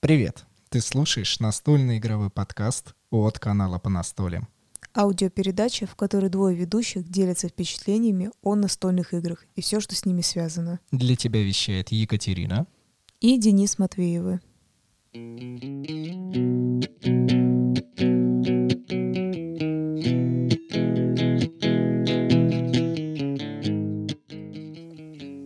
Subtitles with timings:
[0.00, 0.44] Привет!
[0.68, 4.46] Ты слушаешь настольный игровой подкаст от канала «По настолям».
[4.94, 10.20] Аудиопередача, в которой двое ведущих делятся впечатлениями о настольных играх и все, что с ними
[10.20, 10.78] связано.
[10.92, 12.68] Для тебя вещает Екатерина
[13.20, 14.38] и Денис Матвеевы.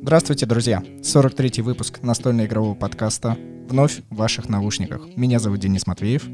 [0.03, 0.82] Здравствуйте, друзья!
[1.00, 3.39] 43-й выпуск настольно-игрового подкаста
[3.69, 5.07] вновь в ваших наушниках.
[5.17, 6.29] Меня зовут Денис Матвеев.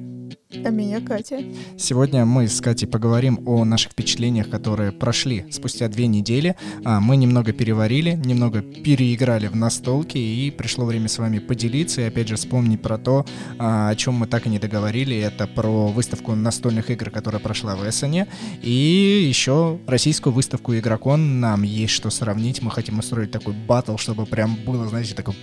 [0.65, 1.45] А меня Катя.
[1.77, 6.57] Сегодня мы с Катей поговорим о наших впечатлениях, которые прошли спустя две недели.
[6.85, 12.05] А, мы немного переварили, немного переиграли в настолки, и пришло время с вами поделиться и
[12.05, 13.27] опять же вспомнить про то,
[13.59, 15.17] а, о чем мы так и не договорили.
[15.17, 18.27] Это про выставку настольных игр, которая прошла в Эссене,
[18.63, 21.41] и еще российскую выставку Игрокон.
[21.41, 22.63] Нам есть что сравнить.
[22.63, 25.35] Мы хотим устроить такой батл, чтобы прям было, знаете, такой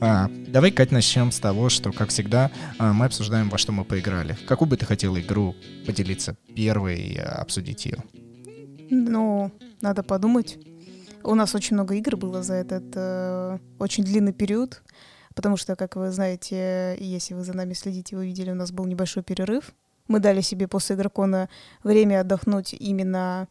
[0.00, 3.84] а, давай, Кать, начнем с того, что, как всегда, а, мы обсуждаем, во что мы
[3.84, 4.36] поиграли.
[4.46, 8.02] Какую бы ты хотела игру поделиться первой и обсудить ее?
[8.90, 10.58] Ну, надо подумать.
[11.24, 14.82] У нас очень много игр было за этот э, очень длинный период,
[15.34, 18.86] потому что, как вы знаете, если вы за нами следите, вы видели, у нас был
[18.86, 19.72] небольшой перерыв.
[20.06, 21.48] Мы дали себе после игрокона
[21.82, 23.48] время отдохнуть именно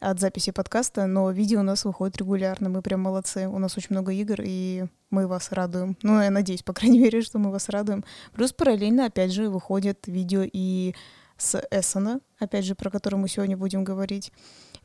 [0.00, 2.70] от записи подкаста, но видео у нас выходит регулярно.
[2.70, 3.46] Мы прям молодцы.
[3.46, 5.96] У нас очень много игр, и мы вас радуем.
[6.02, 8.04] Ну, я надеюсь, по крайней мере, что мы вас радуем.
[8.32, 10.94] Плюс параллельно, опять же, выходят видео и
[11.36, 14.32] с Эссена, опять же, про который мы сегодня будем говорить.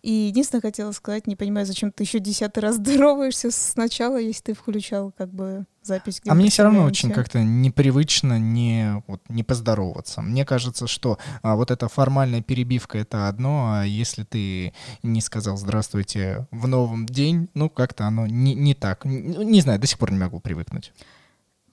[0.06, 4.54] И единственное, хотела сказать, не понимаю, зачем ты еще десятый раз здороваешься сначала, если ты
[4.54, 6.22] включал как бы запись.
[6.28, 10.22] А мне все равно очень как-то непривычно не, вот, не поздороваться.
[10.22, 15.58] Мне кажется, что а, вот эта формальная перебивка— это одно, а если ты не сказал
[15.58, 19.06] «здравствуйте» в новом день, ну, как-то оно не, не так.
[19.06, 20.94] Не, не знаю, до сих пор не могу привыкнуть.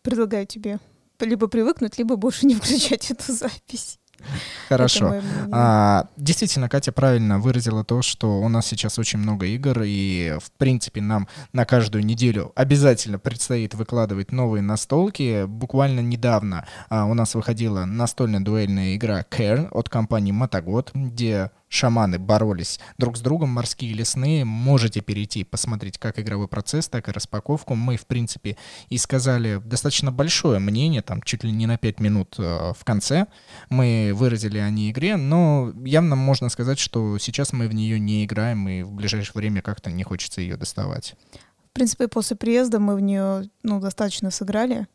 [0.01, 0.79] Предлагаю тебе
[1.21, 3.99] либо привыкнуть, либо больше не включать эту запись.
[4.69, 5.21] Хорошо.
[5.51, 10.51] А, действительно, Катя правильно выразила то, что у нас сейчас очень много игр, и, в
[10.53, 15.45] принципе, нам на каждую неделю обязательно предстоит выкладывать новые настолки.
[15.47, 22.19] Буквально недавно а, у нас выходила настольная дуэльная игра Care от компании Мотогод, где шаманы
[22.19, 24.45] боролись друг с другом, морские и лесные.
[24.45, 27.75] Можете перейти, посмотреть как игровой процесс, так и распаковку.
[27.75, 28.57] Мы, в принципе,
[28.91, 33.27] и сказали достаточно большое мнение, там чуть ли не на 5 минут э, в конце.
[33.71, 38.25] Мы выразили о ней игре, но явно можно сказать, что сейчас мы в нее не
[38.25, 41.15] играем, и в ближайшее время как-то не хочется ее доставать.
[41.71, 44.87] В принципе, после приезда мы в нее ну, достаточно сыграли.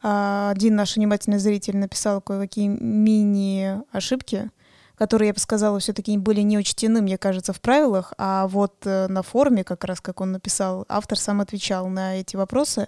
[0.00, 4.50] А, один наш внимательный зритель написал кое-какие мини-ошибки,
[5.00, 9.06] которые, я бы сказала, все-таки были не учтены, мне кажется, в правилах, а вот э,
[9.08, 12.86] на форуме, как раз как он написал, автор сам отвечал на эти вопросы.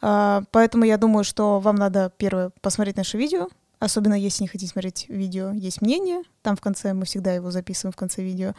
[0.00, 4.70] А, поэтому я думаю, что вам надо, первое, посмотреть наше видео, особенно если не хотите
[4.70, 8.54] смотреть видео, есть мнение, там в конце, мы всегда его записываем в конце видео,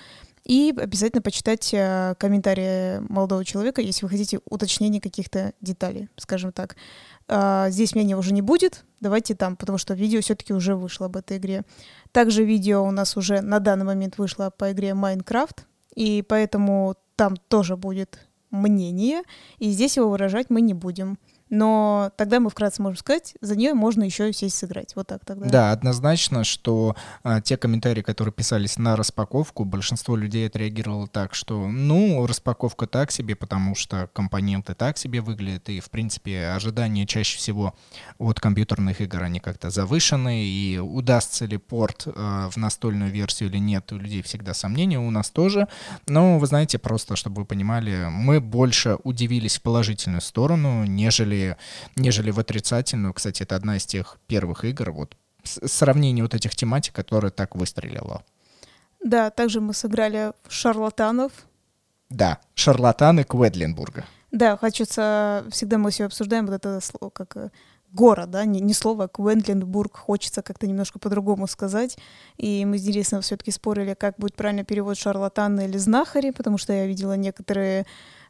[0.46, 6.75] и обязательно почитать э, комментарии молодого человека, если вы хотите уточнения каких-то деталей, скажем так.
[7.28, 11.18] А, здесь мнения уже не будет, давайте там, потому что видео все-таки уже вышло об
[11.18, 11.63] этой игре.
[12.12, 15.59] Также видео у нас уже на данный момент вышло по игре Minecraft,
[15.94, 18.19] и поэтому там тоже будет
[18.50, 19.22] мнение,
[19.59, 21.19] и здесь его выражать мы не будем
[21.50, 24.96] но тогда мы вкратце можем сказать, за нее можно еще сесть сыграть.
[24.96, 25.50] Вот так тогда.
[25.50, 31.68] Да, однозначно, что а, те комментарии, которые писались на распаковку, большинство людей отреагировало так, что,
[31.68, 37.38] ну, распаковка так себе, потому что компоненты так себе выглядят, и, в принципе, ожидания чаще
[37.38, 37.74] всего
[38.18, 43.58] от компьютерных игр, они как-то завышены, и удастся ли порт а, в настольную версию или
[43.58, 45.68] нет, у людей всегда сомнения, у нас тоже.
[46.08, 51.39] Но, вы знаете, просто, чтобы вы понимали, мы больше удивились в положительную сторону, нежели
[51.96, 53.14] нежели, в отрицательную.
[53.14, 58.24] Кстати, это одна из тех первых игр, вот сравнение вот этих тематик, которая так выстрелила.
[59.04, 61.32] Да, также мы сыграли в шарлатанов.
[62.10, 64.06] Да, шарлатаны Кведлинбурга.
[64.32, 67.50] Да, хочется, всегда мы все обсуждаем вот это слово, как э,
[67.92, 71.98] город, да, не, не слово, Квентленбург, хочется как-то немножко по-другому сказать.
[72.38, 76.74] И мы с Денисом все-таки спорили, как будет правильно перевод шарлатаны или знахари, потому что
[76.74, 77.86] я видела некоторые,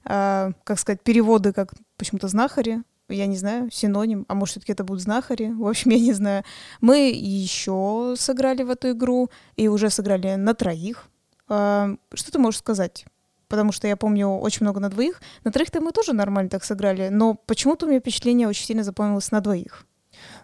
[0.06, 4.83] э, как сказать, переводы как почему-то знахари, я не знаю, синоним, а может, все-таки это
[4.83, 6.44] будут знахари, в общем, я не знаю.
[6.81, 11.09] Мы еще сыграли в эту игру, и уже сыграли на троих.
[11.47, 13.06] А, что ты можешь сказать?
[13.47, 15.21] Потому что я помню очень много на двоих.
[15.44, 19.31] На троих-то мы тоже нормально так сыграли, но почему-то у меня впечатление очень сильно запомнилось
[19.31, 19.85] на двоих.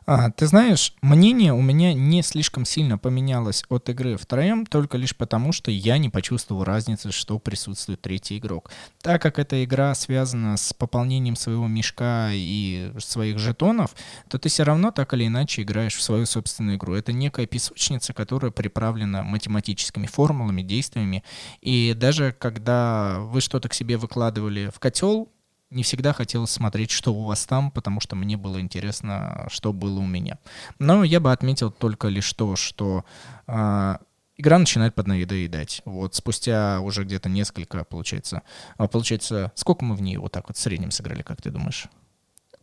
[0.08, 5.16] А, ты знаешь, мнение у меня не слишком сильно поменялось от игры втроем, только лишь
[5.16, 8.72] потому, что я не почувствовал разницы, что присутствует третий игрок.
[9.02, 13.96] Так как эта игра связана с пополнением своего мешка и своих жетонов,
[14.30, 16.94] то ты все равно так или иначе играешь в свою собственную игру.
[16.94, 21.24] Это некая песочница, которая приправлена математическими формулами, действиями.
[21.62, 25.30] И даже когда вы что-то к себе выкладывали в котел,
[25.76, 30.00] не всегда хотелось смотреть, что у вас там, потому что мне было интересно, что было
[30.00, 30.40] у меня.
[30.80, 33.06] Но я бы отметил только лишь то, что
[33.48, 33.98] э,
[34.38, 35.82] игра начинает поднадоедать.
[35.86, 38.42] Вот спустя уже где-то несколько, получается.
[38.78, 41.88] А получается, сколько мы в нее вот так вот в среднем сыграли, как ты думаешь?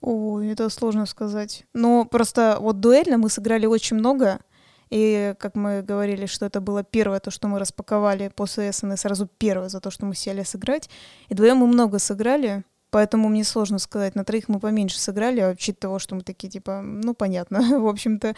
[0.01, 1.65] Ой, это сложно сказать.
[1.75, 4.41] Но просто вот дуэльно мы сыграли очень много.
[4.91, 9.27] И как мы говорили, что это было первое, то, что мы распаковали после СН, сразу
[9.39, 10.91] первое за то, что мы сели сыграть.
[11.29, 12.65] И вдвоем мы много сыграли.
[12.93, 14.15] Поэтому мне сложно сказать.
[14.15, 17.89] На троих мы поменьше сыграли, а учитывая того, что мы такие, типа, ну, понятно, в
[17.89, 18.37] общем-то,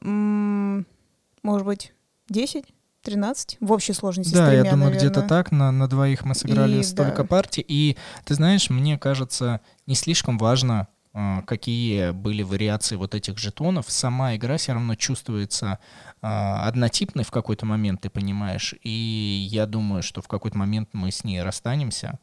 [0.00, 1.92] может быть,
[2.28, 2.64] 10?
[3.02, 5.10] 13 в общей сложности да, с тремя, я думаю, наверное.
[5.10, 5.52] где-то так.
[5.52, 7.28] На, на двоих мы сыграли И, столько да.
[7.28, 7.62] партий.
[7.68, 13.90] И ты знаешь, мне кажется, не слишком важно, а, какие были вариации вот этих жетонов.
[13.90, 15.80] Сама игра все равно чувствуется
[16.22, 18.74] а, однотипной в какой-то момент, ты понимаешь.
[18.82, 22.18] И я думаю, что в какой-то момент мы с ней расстанемся.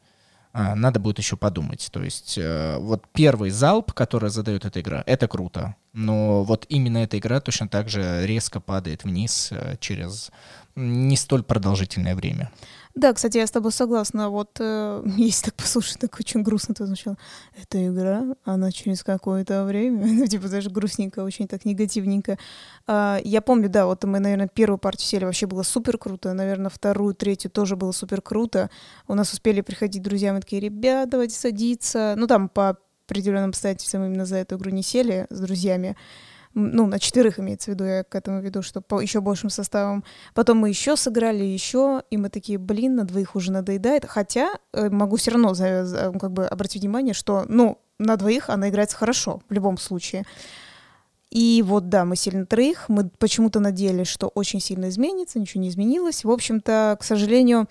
[0.52, 1.88] А, Надо будет еще подумать.
[1.92, 5.76] То есть э, вот первый залп, который задает эта игра, это круто.
[5.92, 10.30] Но вот именно эта игра точно так же резко падает вниз э, через
[10.74, 12.50] не столь продолжительное время.
[12.94, 14.28] Да, кстати, я с тобой согласна.
[14.28, 17.16] Вот э, если так послушать, так очень грустно ты сначала.
[17.60, 22.38] Эта игра, она через какое-то время, ну, типа даже грустненько, очень так негативненько.
[22.86, 26.34] А, я помню, да, вот мы, наверное, первую партию сели, вообще было супер круто.
[26.34, 28.70] Наверное, вторую, третью тоже было супер круто.
[29.08, 32.14] У нас успели приходить друзья, мы такие, ребят, давайте садиться.
[32.16, 35.96] Ну, там по определенным обстоятельствам именно за эту игру не сели с друзьями.
[36.54, 40.04] Ну, на четверых имеется в виду, я к этому веду, что по еще большим составом.
[40.34, 44.04] Потом мы еще сыграли, еще, и мы такие, блин, на двоих уже надоедает.
[44.04, 48.68] Хотя э, могу все равно за- как бы обратить внимание, что, ну, на двоих она
[48.68, 50.24] играется хорошо в любом случае.
[51.30, 55.62] И вот, да, мы сели на троих, мы почему-то надеялись, что очень сильно изменится, ничего
[55.62, 56.24] не изменилось.
[56.24, 57.68] В общем-то, к сожалению,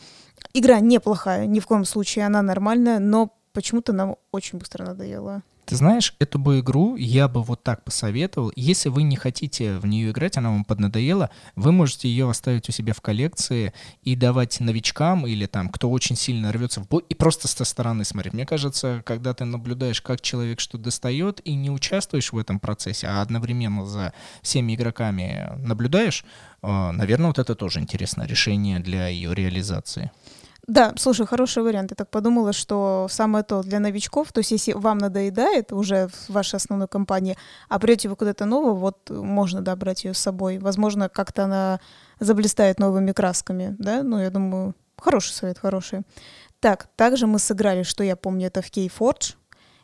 [0.53, 5.43] игра неплохая, ни в коем случае она нормальная, но почему-то нам очень быстро надоело.
[5.71, 8.51] Ты знаешь, эту бы игру я бы вот так посоветовал.
[8.57, 12.73] Если вы не хотите в нее играть, она вам поднадоела, вы можете ее оставить у
[12.73, 13.71] себя в коллекции
[14.03, 18.03] и давать новичкам или там, кто очень сильно рвется в бой, и просто со стороны
[18.03, 18.33] смотреть.
[18.33, 23.07] Мне кажется, когда ты наблюдаешь, как человек что достает, и не участвуешь в этом процессе,
[23.07, 26.25] а одновременно за всеми игроками наблюдаешь,
[26.63, 30.11] э, наверное, вот это тоже интересное решение для ее реализации.
[30.71, 31.91] Да, слушай, хороший вариант.
[31.91, 36.29] Я так подумала, что самое то для новичков, то есть если вам надоедает уже в
[36.29, 37.35] вашей основной компании,
[37.67, 40.59] а придете вы куда-то нового, вот можно, да, брать ее с собой.
[40.59, 41.81] Возможно, как-то она
[42.21, 44.01] заблистает новыми красками, да?
[44.01, 46.03] Ну, я думаю, хороший совет, хороший.
[46.61, 49.35] Так, также мы сыграли, что я помню, это в Keyforge,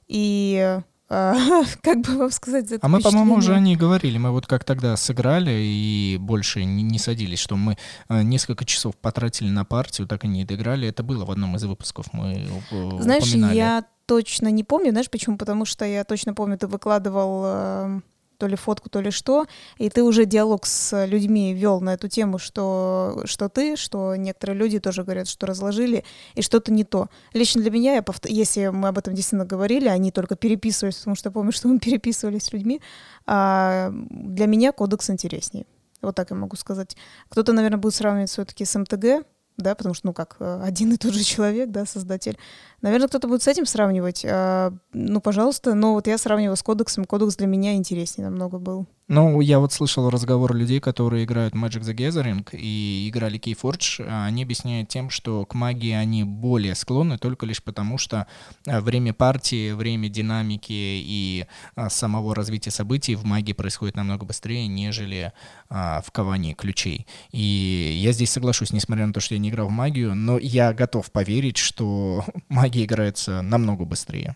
[0.07, 0.79] и
[1.81, 4.17] как бы вам сказать, за это А мы, по-моему, уже о ней говорили.
[4.17, 7.77] Мы вот как тогда сыграли и больше не, не садились, что мы
[8.09, 10.87] э, несколько часов потратили на партию, так и не доиграли.
[10.87, 13.55] Это было в одном из выпусков, мы э, Знаешь, упоминали.
[13.55, 15.37] я точно не помню, знаешь почему?
[15.37, 18.01] Потому что я точно помню, ты выкладывал э,
[18.37, 19.45] то ли фотку, то ли что,
[19.77, 24.57] и ты уже диалог с людьми вел на эту тему, что, что ты, что некоторые
[24.57, 26.03] люди тоже говорят, что разложили,
[26.35, 27.09] и что-то не то.
[27.33, 31.15] Лично для меня, я повт- если мы об этом действительно говорили, они только переписывались, потому
[31.15, 32.81] что помню, что мы переписывались с людьми,
[33.25, 35.65] а для меня кодекс интереснее.
[36.01, 36.95] Вот так я могу сказать.
[37.29, 39.25] Кто-то, наверное, будет сравнивать все-таки с МТГ,
[39.57, 42.37] да, потому что, ну, как э, один и тот же человек, да, создатель.
[42.81, 44.23] Наверное, кто-то будет с этим сравнивать.
[44.25, 47.05] А, ну, пожалуйста, но вот я сравниваю с кодексом.
[47.05, 48.87] Кодекс для меня интереснее намного был.
[49.09, 54.05] Ну, я вот слышал разговор людей, которые играют Magic the Gathering и играли Keyforge.
[54.05, 58.27] Они объясняют тем, что к магии они более склонны только лишь потому, что
[58.65, 61.45] а, время партии, время динамики и
[61.75, 65.31] а, самого развития событий в магии происходит намного быстрее, нежели
[65.69, 67.07] а, в ковании ключей.
[67.31, 70.73] И я здесь соглашусь, несмотря на то, что я не играл в магию, но я
[70.73, 74.35] готов поверить, что магия играется намного быстрее.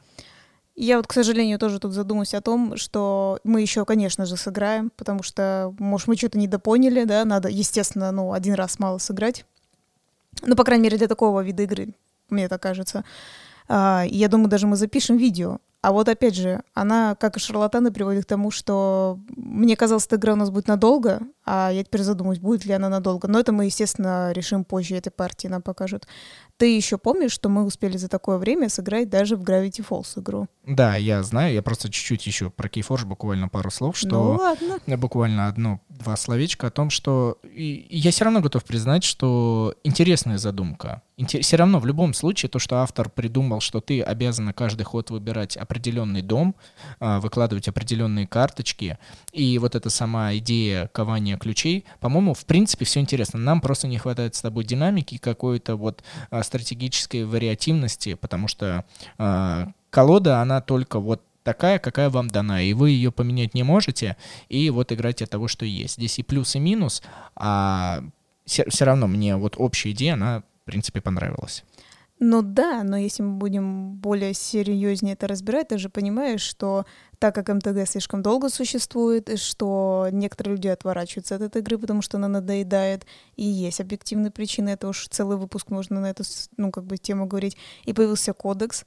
[0.82, 4.92] Я вот, к сожалению, тоже тут задумаюсь о том, что мы еще, конечно же, сыграем,
[4.98, 9.46] потому что, может, мы что-то недопоняли, да, надо, естественно, ну, один раз мало сыграть.
[10.42, 11.94] Ну, по крайней мере, для такого вида игры,
[12.32, 13.06] мне так кажется.
[13.68, 17.92] А, я думаю, даже мы запишем видео А вот опять же, она, как и шарлатаны,
[17.92, 22.02] приводит к тому, что мне казалось, эта игра у нас будет надолго, а я теперь
[22.02, 23.28] задумаюсь, будет ли она надолго.
[23.28, 26.08] Но это мы, естественно, решим позже, этой партии нам покажут.
[26.62, 30.48] Ты еще помнишь, что мы успели за такое время сыграть даже в Gravity Falls игру?
[30.64, 34.98] Да, я знаю, я просто чуть-чуть еще про Keyforge буквально пару слов, что ну, ладно.
[34.98, 41.02] буквально одно-два словечка о том, что и я все равно готов признать, что интересная задумка.
[41.28, 45.12] Все равно в любом случае то, что автор придумал, что ты обязан на каждый ход
[45.12, 46.56] выбирать определенный дом,
[47.00, 48.98] а, выкладывать определенные карточки,
[49.32, 53.40] и вот эта сама идея кования ключей, по-моему, в принципе, все интересно.
[53.40, 58.84] Нам просто не хватает с тобой динамики, какой-то вот а, стратегической вариативности, потому что
[59.18, 64.18] э, колода, она только вот такая, какая вам дана, и вы ее поменять не можете,
[64.50, 65.96] и вот играть от того, что есть.
[65.96, 67.02] Здесь и плюс, и минус,
[67.36, 68.04] а
[68.46, 71.64] все, все равно мне вот общая идея, она, в принципе, понравилась.
[72.24, 76.86] Ну да, но если мы будем более серьезнее это разбирать, ты же понимаешь, что
[77.18, 82.18] так как МТГ слишком долго существует, что некоторые люди отворачиваются от этой игры, потому что
[82.18, 86.24] она надоедает, и есть объективные причины, это уж целый выпуск можно на эту,
[86.58, 88.86] ну, как бы, тему говорить, и появился кодекс,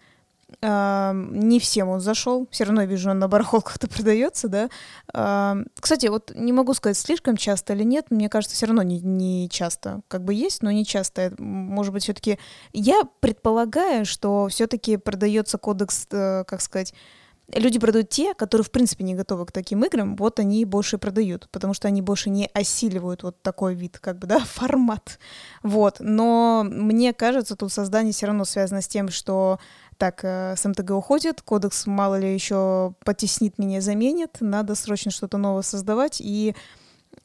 [0.63, 5.65] не всем он зашел, все равно вижу, он на барахолках-то продается, да.
[5.81, 9.49] Кстати, вот не могу сказать, слишком часто или нет, мне кажется, все равно не, не
[9.49, 10.03] часто.
[10.09, 11.33] Как бы есть, но не часто.
[11.39, 12.39] Может быть, все-таки
[12.73, 16.95] я предполагаю, что все-таки продается кодекс, э, как сказать,
[17.53, 21.49] люди продают те, которые, в принципе, не готовы к таким играм, вот они больше продают,
[21.51, 25.19] потому что они больше не осиливают вот такой вид, как бы, да, формат.
[25.63, 25.97] Вот.
[26.01, 29.59] Но мне кажется, тут создание все равно связано с тем, что
[29.97, 35.39] так, э, с МТГ уходит, кодекс, мало ли, еще потеснит меня, заменит, надо срочно что-то
[35.39, 36.55] новое создавать, и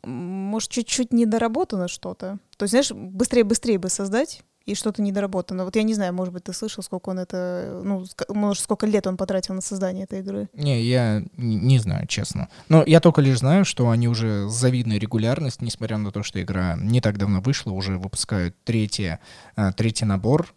[0.03, 2.38] может, чуть-чуть недоработано что-то.
[2.57, 5.65] То есть, знаешь, быстрее-быстрее бы создать, и что-то недоработано.
[5.65, 9.07] Вот я не знаю, может быть, ты слышал, сколько он это, ну, может, сколько лет
[9.07, 10.47] он потратил на создание этой игры?
[10.53, 12.49] Не, я не знаю, честно.
[12.67, 16.41] Но я только лишь знаю, что они уже с завидной регулярностью, несмотря на то, что
[16.41, 19.17] игра не так давно вышла, уже выпускают третий,
[19.55, 20.53] э, третий набор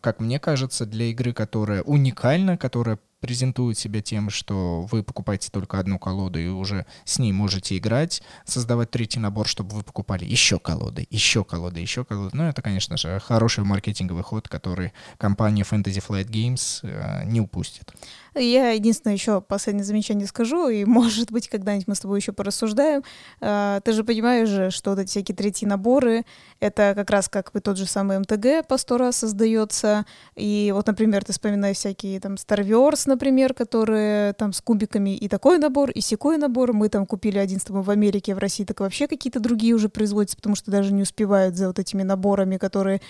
[0.00, 5.78] как мне кажется, для игры, которая уникальна, которая презентует себя тем, что вы покупаете только
[5.78, 10.58] одну колоду и уже с ней можете играть, создавать третий набор, чтобы вы покупали еще
[10.58, 12.36] колоды, еще колоды, еще колоды.
[12.36, 17.94] Ну, это, конечно же, хороший маркетинговый ход, который компания Fantasy Flight Games э, не упустит.
[18.34, 23.02] Я единственное еще последнее замечание скажу, и, может быть, когда-нибудь мы с тобой еще порассуждаем.
[23.40, 26.24] А, ты же понимаешь же, что вот эти всякие третьи наборы,
[26.60, 30.04] это как раз как бы тот же самый МТГ по сто раз создается.
[30.34, 35.28] И вот, например, ты вспоминаешь всякие там Star Wars, например, которые там с кубиками и
[35.28, 36.72] такой набор, и секой набор.
[36.72, 39.88] Мы там купили один с тобой в Америке, в России, так вообще какие-то другие уже
[39.88, 43.00] производятся, потому что даже не успевают за вот этими наборами, которые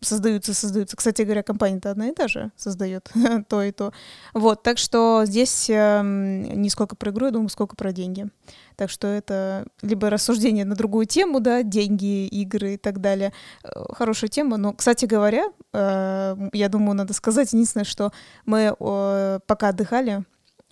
[0.00, 0.96] создаются, создаются.
[0.96, 3.10] Кстати говоря, компания-то одна и та же создает
[3.48, 3.92] то и то.
[4.34, 8.28] Вот, так что здесь э, не сколько про игру, я думаю, сколько про деньги.
[8.76, 13.32] Так что это либо рассуждение на другую тему, да, деньги, игры и так далее.
[13.62, 18.12] Э, хорошая тема, но, кстати говоря, э, я думаю, надо сказать единственное, что
[18.46, 20.24] мы э, пока отдыхали,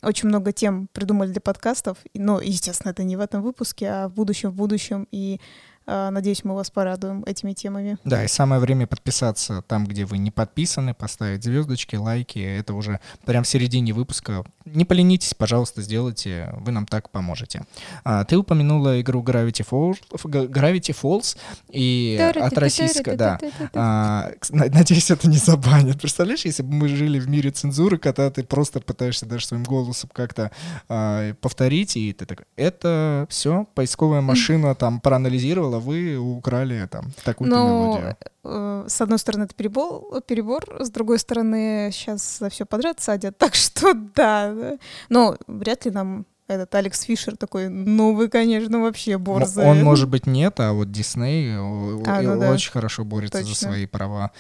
[0.03, 4.15] очень много тем придумали для подкастов, но, естественно, это не в этом выпуске, а в
[4.15, 5.41] будущем, в будущем, и
[5.89, 7.99] надеюсь, мы вас порадуем этими темами.
[8.05, 12.39] Да, и самое время подписаться там, где вы не подписаны, поставить звездочки, лайки.
[12.39, 14.45] Это уже прям в середине выпуска.
[14.65, 16.53] Не поленитесь, пожалуйста, сделайте.
[16.59, 17.63] Вы нам так поможете.
[18.05, 21.37] А, ты упомянула игру Gravity Falls, Gravity Falls
[21.71, 23.17] и от российского...
[23.17, 23.39] Да.
[23.75, 26.01] А, надеюсь, это не забанят.
[26.01, 30.11] Представляешь, если бы мы жили в мире цензуры, когда ты просто пытаешься даже своим голосом
[30.13, 30.51] как-то
[30.89, 37.13] а, повторить, и ты такой, это все, поисковая машина там проанализировала, а вы украли там
[37.25, 38.17] такую-то ну, мелодию.
[38.45, 43.39] Э, с одной стороны, это перебор, перебор, с другой стороны, сейчас за все подряд садят,
[43.39, 44.79] так что да.
[45.09, 49.69] Но вряд ли нам этот Алекс Фишер такой, ну вы, конечно, вообще борзые.
[49.69, 52.51] Он, может быть, нет, а вот Дисней а, ну да.
[52.51, 53.55] очень хорошо борется Точно.
[53.55, 54.31] за свои права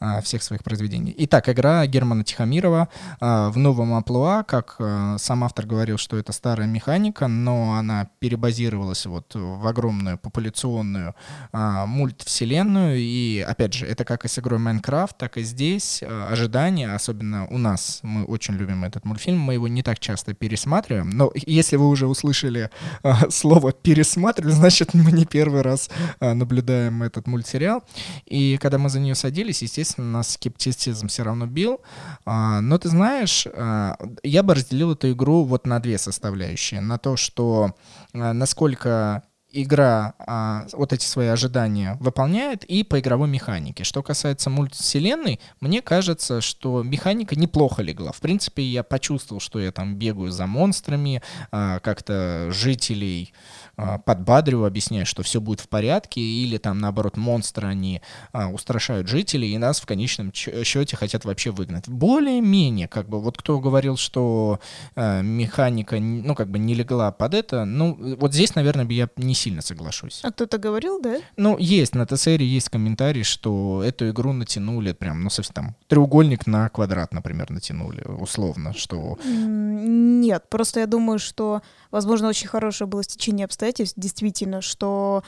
[0.00, 1.14] а, всех своих произведений.
[1.18, 2.88] Итак, игра Германа Тихомирова
[3.20, 8.08] а, в новом амплуа, как а, сам автор говорил, что это старая механика, но она
[8.18, 11.14] перебазировалась вот в огромную популяционную
[11.52, 16.28] а, мультвселенную, и, опять же, это как и с игрой Майнкрафт, так и здесь а,
[16.30, 21.10] ожидания, особенно у нас, мы очень любим этот мультфильм, мы его не так часто пересматриваем,
[21.10, 22.70] но если вы уже услышали
[23.02, 27.82] а, слово «пересматривали», значит, мы не первый раз а, наблюдаем этот мультсериал.
[28.26, 31.80] И когда мы за нее садились, естественно, нас скептицизм все равно бил.
[32.24, 36.80] А, но ты знаешь, а, я бы разделил эту игру вот на две составляющие.
[36.80, 37.74] На то, что
[38.14, 43.84] а, насколько игра а, вот эти свои ожидания выполняет и по игровой механике.
[43.84, 48.12] Что касается мультивселенной, мне кажется, что механика неплохо легла.
[48.12, 53.32] В принципе, я почувствовал, что я там бегаю за монстрами, а, как-то жителей
[53.76, 58.02] а, подбадриваю, объясняю, что все будет в порядке, или там, наоборот, монстры, они
[58.32, 61.88] а, устрашают жителей, и нас в конечном счете хотят вообще выгнать.
[61.88, 64.58] Более-менее, как бы, вот кто говорил, что
[64.96, 69.34] а, механика, ну, как бы не легла под это, ну, вот здесь, наверное, я не
[69.38, 70.20] сильно соглашусь.
[70.22, 71.18] А кто-то говорил, да?
[71.36, 76.46] Ну, есть, на ТСР есть комментарий, что эту игру натянули прям, ну, совсем там, треугольник
[76.46, 79.18] на квадрат, например, натянули, условно, что...
[79.24, 85.22] Нет, просто я думаю, что, возможно, очень хорошее было стечение обстоятельств, обстоятельств, действительно, что,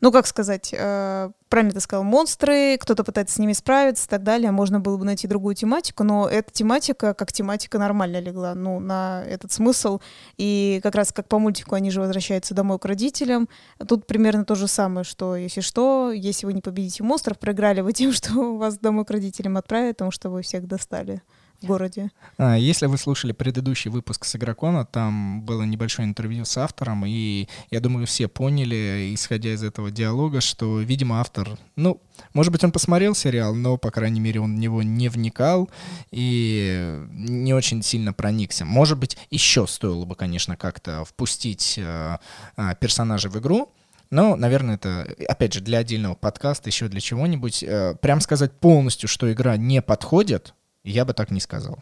[0.00, 4.22] ну, как сказать, э, правильно ты сказал, монстры, кто-то пытается с ними справиться и так
[4.22, 8.80] далее, можно было бы найти другую тематику, но эта тематика, как тематика, нормально легла, ну,
[8.80, 10.00] на этот смысл,
[10.38, 13.48] и как раз как по мультику они же возвращаются домой к родителям,
[13.86, 17.92] тут примерно то же самое, что, если что, если вы не победите монстров, проиграли вы
[17.92, 21.22] тем, что вас домой к родителям отправят, потому что вы всех достали
[21.62, 22.10] городе.
[22.38, 27.48] А, если вы слушали предыдущий выпуск с Игрокона, там было небольшое интервью с автором, и
[27.70, 32.00] я думаю, все поняли, исходя из этого диалога, что, видимо, автор, ну,
[32.32, 35.70] может быть, он посмотрел сериал, но, по крайней мере, он в него не вникал
[36.10, 38.64] и не очень сильно проникся.
[38.64, 42.18] Может быть, еще стоило бы, конечно, как-то впустить э,
[42.56, 43.72] э, персонажей в игру,
[44.10, 47.62] но, наверное, это, опять же, для отдельного подкаста, еще для чего-нибудь.
[47.62, 51.78] Э, прям сказать полностью, что игра не подходит, я бы так не сказал.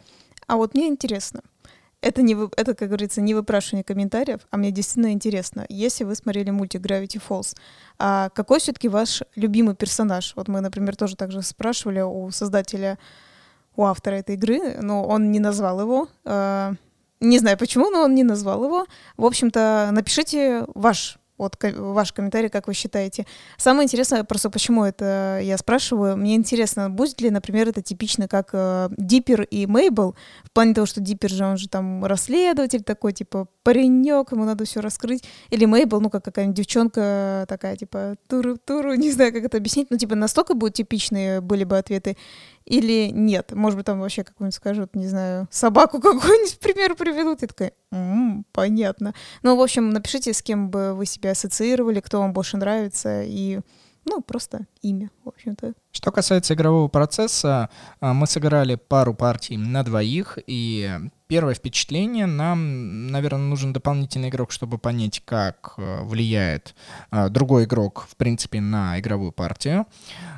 [0.47, 1.41] А вот мне интересно.
[2.01, 5.65] Это, не это, как говорится, не выпрашивание комментариев, а мне действительно интересно.
[5.67, 7.57] Если вы смотрели мультик Gravity Falls,
[7.97, 10.33] а какой все-таки ваш любимый персонаж?
[10.37, 12.97] Вот мы, например, тоже также спрашивали у создателя,
[13.75, 16.07] у автора этой игры, но он не назвал его.
[16.23, 16.73] А,
[17.19, 18.85] не знаю почему, но он не назвал его.
[19.17, 23.25] В общем-то, напишите ваш вот ваш комментарий, как вы считаете.
[23.57, 28.49] Самое интересное, просто почему это я спрашиваю, мне интересно, будет ли, например, это типично как
[28.53, 33.13] э, Диппер и Мейбл, в плане того, что Диппер же, он же там расследователь такой,
[33.13, 38.93] типа, паренек, ему надо все раскрыть, или Мейбл, ну, как какая-нибудь девчонка такая, типа, туру-туру,
[38.95, 42.17] не знаю, как это объяснить, ну, типа, настолько будут типичные были бы ответы,
[42.69, 43.51] или нет.
[43.53, 47.43] Может быть, там вообще какую-нибудь скажут, не знаю, собаку какую-нибудь, пример приведут.
[47.43, 49.13] И такая, м-м, понятно.
[49.41, 53.59] Ну, в общем, напишите, с кем бы вы себя ассоциировали, кто вам больше нравится, и
[54.05, 55.73] ну, просто имя, в общем-то.
[55.91, 60.91] Что касается игрового процесса, а, мы сыграли пару партий на двоих, и
[61.29, 66.75] первое впечатление, нам, наверное, нужен дополнительный игрок, чтобы понять, как э, влияет
[67.11, 69.85] а, другой игрок, в принципе, на игровую партию.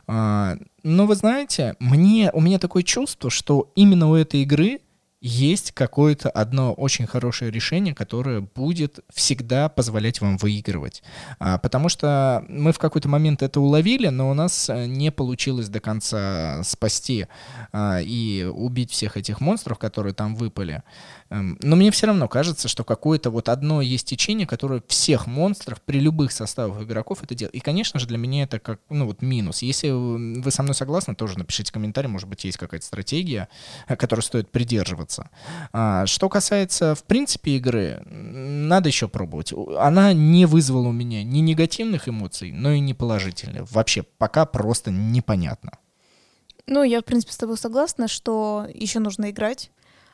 [0.06, 4.82] А, но вы знаете, мне, у меня такое чувство, что именно у этой игры
[5.22, 11.04] есть какое-то одно очень хорошее решение, которое будет всегда позволять вам выигрывать.
[11.38, 15.70] А, потому что мы в какой-то момент это уловили, но у нас э, не получилось
[15.70, 17.28] до конца спасти
[17.72, 20.82] а, и убить всех этих монстров, которые там выпали.
[21.32, 25.82] Эм, но мне все равно кажется, что какое-то вот одно есть течение, которое всех монстров
[25.82, 27.56] при любых составах игроков это делает.
[27.56, 29.62] И, конечно же, для меня это как, ну вот минус.
[29.62, 33.48] Если вы со мной согласны, тоже напишите комментарий, может быть, есть какая-то стратегия,
[33.88, 35.30] э, которой стоит придерживаться.
[35.72, 39.54] А, что касается, в принципе, игры, надо еще пробовать.
[39.80, 43.72] Она не вызвала у меня ни негативных эмоций, но и не положительных.
[43.72, 45.72] Вообще, пока просто непонятно.
[46.68, 49.72] Ну, я, в принципе, с тобой согласна, что еще нужно играть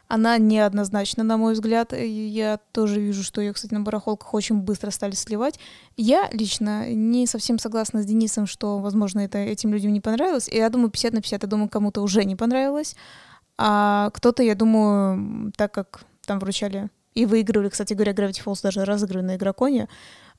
[0.08, 1.94] она неоднозначна, на мой взгляд.
[1.94, 5.60] Я тоже вижу, что ее, кстати, на барахолках очень быстро стали сливать.
[5.98, 10.48] Я лично не совсем согласна с Денисом, что, возможно, это этим людям не понравилось.
[10.48, 12.96] И я думаю, 50 на 50, я думаю, кому-то уже не понравилось.
[13.58, 18.86] А кто-то, я думаю, так как там вручали и выигрывали, кстати говоря, Gravity Falls даже
[18.86, 19.88] разыгрывали на Игроконе,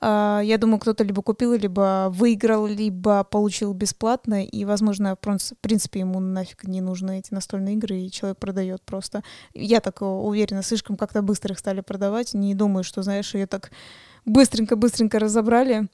[0.00, 6.20] я думаю, кто-то либо купил, либо выиграл, либо получил бесплатно, и, возможно, в принципе, ему
[6.20, 9.22] нафиг не нужны эти настольные игры, и человек продает просто.
[9.54, 13.70] Я так уверена, слишком как-то быстро их стали продавать, не думаю, что, знаешь, ее так
[14.24, 15.88] быстренько-быстренько разобрали.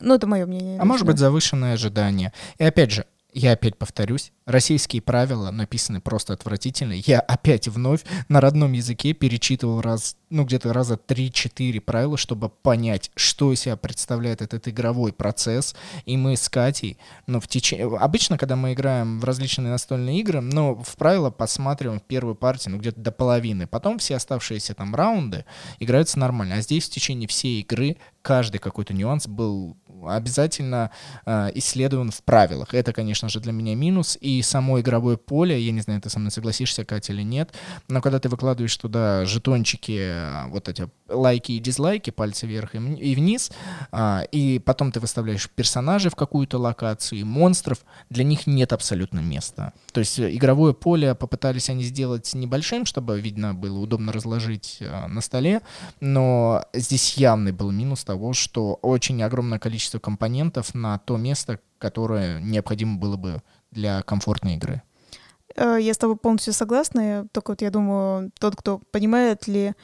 [0.00, 0.78] Ну, это мое мнение.
[0.80, 2.32] А может быть, завышенное ожидание.
[2.58, 3.04] И опять же,
[3.34, 6.92] я опять повторюсь, российские правила написаны просто отвратительно.
[6.92, 13.10] Я опять вновь на родном языке перечитывал раз, ну где-то раза 3-4 правила, чтобы понять,
[13.16, 15.74] что из себя представляет этот игровой процесс.
[16.06, 17.96] И мы с Катей, ну в течение...
[17.96, 22.72] Обычно, когда мы играем в различные настольные игры, ну в правила посматриваем в первую партию,
[22.74, 23.66] ну где-то до половины.
[23.66, 25.44] Потом все оставшиеся там раунды
[25.80, 26.56] играются нормально.
[26.56, 29.76] А здесь в течение всей игры каждый какой-то нюанс был
[30.08, 30.90] обязательно
[31.26, 32.74] э, исследован в правилах.
[32.74, 34.18] Это, конечно же, для меня минус.
[34.20, 37.52] И само игровое поле, я не знаю, ты со мной согласишься, Катя, или нет,
[37.88, 43.14] но когда ты выкладываешь туда жетончики, э, вот эти лайки и дизлайки, пальцы вверх и
[43.14, 43.50] вниз,
[43.92, 49.20] э, и потом ты выставляешь персонажей в какую-то локацию, и монстров, для них нет абсолютно
[49.20, 49.72] места.
[49.92, 55.06] То есть э, игровое поле попытались они сделать небольшим, чтобы, видно, было удобно разложить э,
[55.06, 55.60] на столе,
[56.00, 62.40] но здесь явный был минус того, что очень огромное количество компонентов на то место, которое
[62.40, 64.82] необходимо было бы для комфортной игры.
[65.56, 67.26] Э, я с тобой полностью согласна.
[67.32, 69.74] Только вот я думаю, тот, кто понимает ли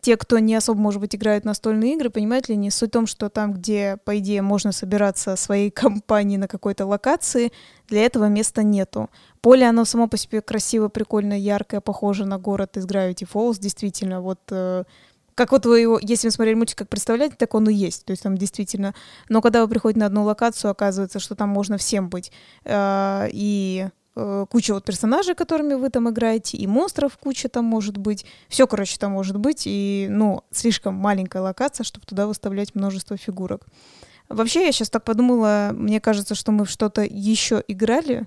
[0.00, 3.06] те, кто не особо, может быть, играют настольные игры, понимают ли не суть в том,
[3.06, 7.52] что там, где, по идее, можно собираться своей компанией на какой-то локации,
[7.88, 9.10] для этого места нету.
[9.40, 14.20] Поле, оно само по себе красиво, прикольно, яркое, похоже на город из Gravity Falls, действительно,
[14.20, 14.84] вот э,
[15.38, 18.04] как вот вы его, если вы смотрели мультик, как представляете, так он и есть.
[18.04, 18.92] То есть там действительно.
[19.28, 22.32] Но когда вы приходите на одну локацию, оказывается, что там можно всем быть.
[22.64, 27.98] Э, и э, куча вот персонажей, которыми вы там играете, и монстров куча там может
[27.98, 28.26] быть.
[28.48, 29.62] Все, короче, там может быть.
[29.66, 33.64] И, ну, слишком маленькая локация, чтобы туда выставлять множество фигурок.
[34.28, 38.26] Вообще, я сейчас так подумала, мне кажется, что мы в что-то еще играли,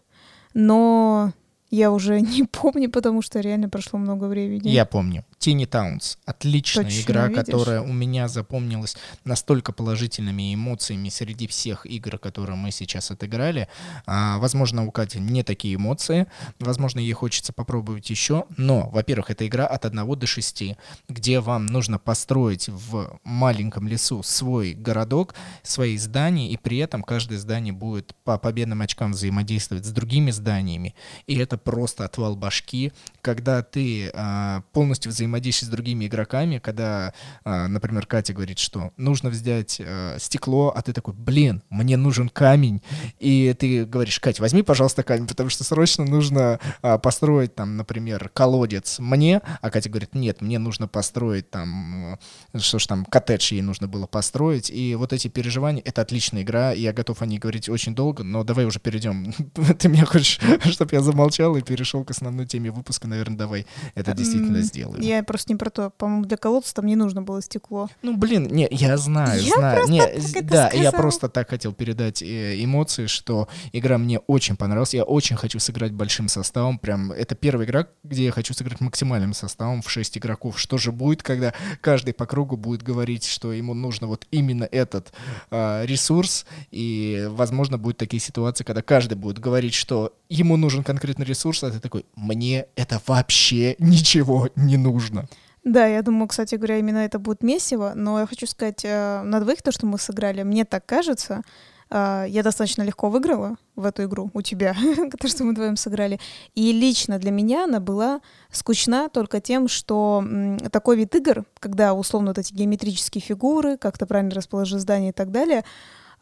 [0.53, 1.33] но
[1.71, 4.69] я уже не помню, потому что реально прошло много времени.
[4.69, 5.25] Я помню.
[5.39, 6.19] Тини Таунс.
[6.25, 7.45] Отличная Точно, игра, видишь?
[7.45, 13.67] которая у меня запомнилась настолько положительными эмоциями среди всех игр, которые мы сейчас отыграли.
[14.05, 16.27] А, возможно, у Кати не такие эмоции.
[16.59, 18.45] Возможно, ей хочется попробовать еще.
[18.57, 20.63] Но, во-первых, это игра от 1 до 6,
[21.09, 27.39] где вам нужно построить в маленьком лесу свой городок, свои здания, и при этом каждое
[27.39, 30.93] здание будет по победным очкам взаимодействовать с другими зданиями.
[31.25, 37.67] И это просто отвал башки, когда ты а, полностью взаимодействуешь с другими игроками, когда, а,
[37.67, 42.81] например, Катя говорит, что нужно взять э, стекло, а ты такой, блин, мне нужен камень,
[43.19, 48.29] и ты говоришь, Катя, возьми, пожалуйста, камень, потому что срочно нужно а, построить там, например,
[48.33, 52.17] колодец мне, а Катя говорит, нет, мне нужно построить там,
[52.55, 56.71] что ж там, коттедж ей нужно было построить, и вот эти переживания, это отличная игра,
[56.71, 59.33] я готов о ней говорить очень долго, но давай уже перейдем.
[59.79, 60.39] Ты меня хочешь,
[60.71, 65.01] чтобы я замолчал и перешел к основной теме выпуска, наверное, давай это действительно сделаем.
[65.01, 65.89] Я просто не про то.
[65.91, 67.89] По-моему, для колодца там не нужно было стекло.
[68.01, 69.87] Ну, блин, не, я знаю, я знаю.
[69.87, 70.01] Не,
[70.41, 70.83] да, сказал.
[70.83, 74.93] я просто так хотел передать э, эмоции, что игра мне очень понравилась.
[74.93, 76.79] Я очень хочу сыграть большим составом.
[76.79, 80.59] Прям это первая игра, где я хочу сыграть максимальным составом в 6 игроков.
[80.59, 85.13] Что же будет, когда каждый по кругу будет говорить, что ему нужно вот именно этот
[85.49, 91.25] э, ресурс, и, возможно, будут такие ситуации, когда каждый будет говорить, что ему нужен конкретный
[91.25, 95.27] ресурс, а ты такой, мне это вообще ничего не нужно.
[95.63, 99.39] Да, я думаю, кстати говоря, именно это будет месиво, но я хочу сказать, э, на
[99.39, 101.43] двоих то, что мы сыграли, мне так кажется,
[101.91, 104.75] э, я достаточно легко выиграла в эту игру у тебя,
[105.19, 106.19] то, что мы вдвоем сыграли.
[106.55, 110.23] И лично для меня она была скучна только тем, что
[110.71, 115.29] такой вид игр, когда условно вот эти геометрические фигуры, как-то правильно расположить здание и так
[115.29, 115.63] далее,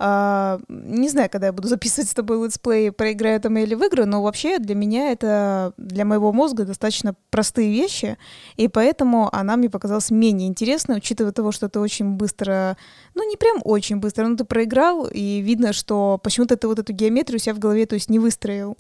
[0.02, 4.24] а, не знаю, когда я буду записывать с тобой летсплей, проиграю там или выиграю, но
[4.24, 8.18] вообще для меня это, для моего мозга достаточно простые вещи,
[8.56, 12.78] и поэтому она мне показалась менее интересной, учитывая того, что ты очень быстро,
[13.14, 16.94] ну не прям очень быстро, но ты проиграл, и видно, что почему-то ты вот эту
[16.94, 18.78] геометрию у себя в голове, то есть не выстроил.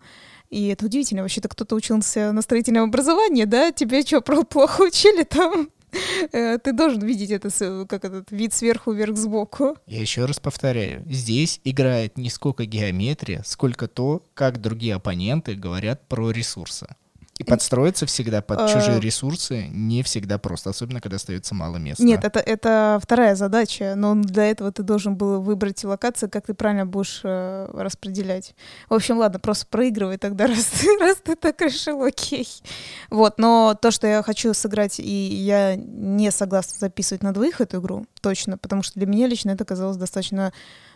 [0.49, 1.21] И это удивительно.
[1.21, 3.71] Вообще-то кто-то учился на строительном образовании, да?
[3.71, 5.69] Тебе что, плохо учили там?
[6.31, 7.49] Э, ты должен видеть это,
[7.87, 9.77] как этот вид сверху вверх сбоку.
[9.87, 16.07] Я еще раз повторяю, здесь играет не сколько геометрия, сколько то, как другие оппоненты говорят
[16.07, 16.87] про ресурсы.
[17.39, 18.99] И подстроиться всегда под чужие а.
[18.99, 22.03] ресурсы не всегда просто, особенно когда остается мало места.
[22.03, 26.53] Нет, это, это вторая задача, но для этого ты должен был выбрать локации, как ты
[26.53, 28.55] правильно будешь э, распределять.
[28.89, 32.45] В общем, ладно, просто проигрывай тогда, раз ты, раз ты так решил, окей.
[33.09, 37.79] Вот, но то, что я хочу сыграть, и я не согласна записывать на двоих эту
[37.79, 40.51] игру, точно, потому что для меня лично это казалось достаточно,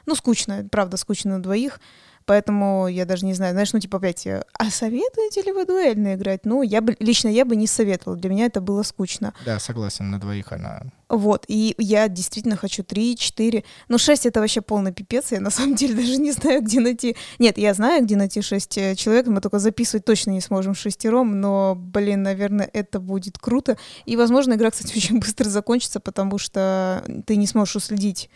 [0.06, 1.80] ну, скучно, правда, скучно на двоих.
[2.26, 6.46] Поэтому я даже не знаю, знаешь, ну типа опять, а советуете ли вы дуэльно играть?
[6.46, 9.34] Ну, я бы, лично я бы не советовала, для меня это было скучно.
[9.46, 10.84] Да, согласен, на двоих она...
[11.10, 15.52] Вот, и я действительно хочу 3, 4, ну 6 это вообще полный пипец, я на
[15.52, 17.16] самом деле даже не знаю, где найти...
[17.40, 21.40] Нет, я знаю, где найти 6 э, человек, мы только записывать точно не сможем шестером,
[21.40, 23.78] но, блин, наверное, это будет круто.
[24.06, 28.30] И, возможно, игра, кстати, очень быстро закончится, потому что ты не сможешь уследить,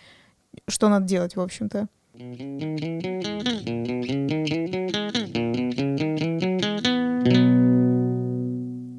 [0.68, 1.88] что надо делать, в общем-то.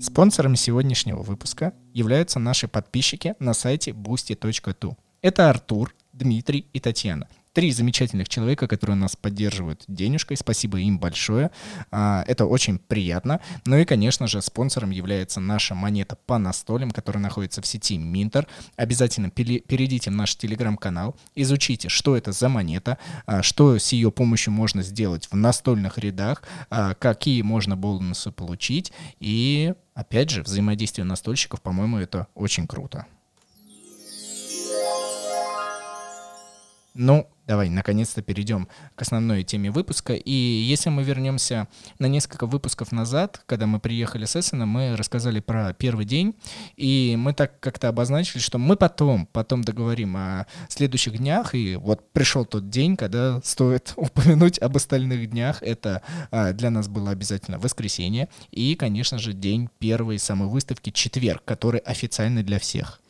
[0.00, 4.96] Спонсором сегодняшнего выпуска являются наши подписчики на сайте boosty.tu.
[5.20, 7.26] Это Артур, Дмитрий и Татьяна.
[7.58, 10.36] Три замечательных человека, которые нас поддерживают денежкой.
[10.36, 11.50] Спасибо им большое.
[11.90, 13.40] А, это очень приятно.
[13.64, 18.46] Ну и, конечно же, спонсором является наша монета по настолям, которая находится в сети Минтер.
[18.76, 24.52] Обязательно перейдите в наш телеграм-канал, изучите, что это за монета, а, что с ее помощью
[24.52, 28.92] можно сделать в настольных рядах, а, какие можно бонусы получить.
[29.18, 33.06] И, опять же, взаимодействие настольщиков, по-моему, это очень круто.
[36.94, 40.12] Ну, давай, наконец-то перейдем к основной теме выпуска.
[40.12, 41.66] И если мы вернемся
[41.98, 46.34] на несколько выпусков назад, когда мы приехали с Эссена, мы рассказали про первый день,
[46.76, 52.12] и мы так как-то обозначили, что мы потом, потом договорим о следующих днях, и вот
[52.12, 55.62] пришел тот день, когда стоит упомянуть об остальных днях.
[55.62, 61.42] Это а, для нас было обязательно воскресенье, и, конечно же, день первой самой выставки, четверг,
[61.46, 63.00] который официальный для всех.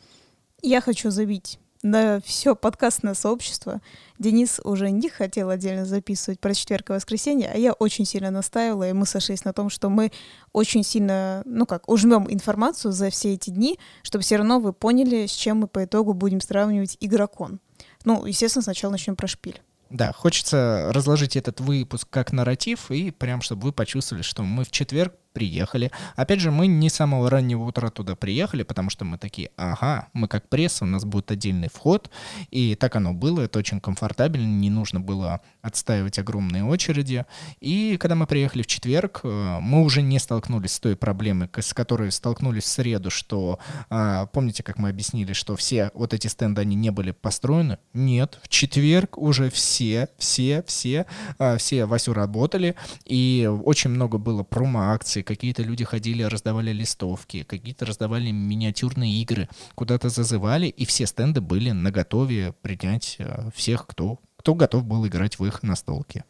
[0.61, 3.81] Я хочу заявить на все подкастное сообщество.
[4.17, 8.89] Денис уже не хотел отдельно записывать про четверг и воскресенье, а я очень сильно настаивала,
[8.89, 10.11] и мы сошлись на том, что мы
[10.51, 15.25] очень сильно, ну как, ужмем информацию за все эти дни, чтобы все равно вы поняли,
[15.25, 17.59] с чем мы по итогу будем сравнивать игрокон.
[18.03, 19.61] Ну, естественно, сначала начнем про шпиль.
[19.89, 24.71] Да, хочется разложить этот выпуск как нарратив, и прям, чтобы вы почувствовали, что мы в
[24.71, 25.91] четверг приехали.
[26.15, 30.07] Опять же, мы не с самого раннего утра туда приехали, потому что мы такие, ага,
[30.13, 32.09] мы как пресса, у нас будет отдельный вход,
[32.49, 37.25] и так оно было, это очень комфортабельно, не нужно было отстаивать огромные очереди.
[37.59, 41.73] И когда мы приехали в четверг, э, мы уже не столкнулись с той проблемой, с
[41.73, 46.61] которой столкнулись в среду, что, а, помните, как мы объяснили, что все вот эти стенды,
[46.61, 47.77] они не были построены?
[47.93, 51.05] Нет, в четверг уже все, все, все,
[51.37, 57.43] а, все Васю работали, и очень много было промо-акций, акции, какие-то люди ходили, раздавали листовки,
[57.43, 64.19] какие-то раздавали миниатюрные игры, куда-то зазывали, и все стенды были наготове принять э, всех, кто,
[64.37, 66.23] кто готов был играть в их настолки.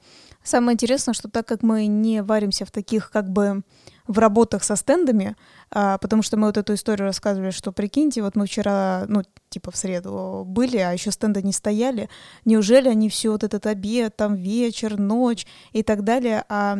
[0.44, 3.64] Самое интересное, что так как мы не варимся в таких как бы
[4.08, 5.36] в работах со стендами,
[5.72, 9.72] а, потому что мы вот эту историю рассказывали, что прикиньте, вот мы вчера, ну, типа
[9.72, 12.10] в среду были, а еще стенды не стояли.
[12.46, 16.78] Неужели они все вот этот обед, там вечер, ночь и так далее, а,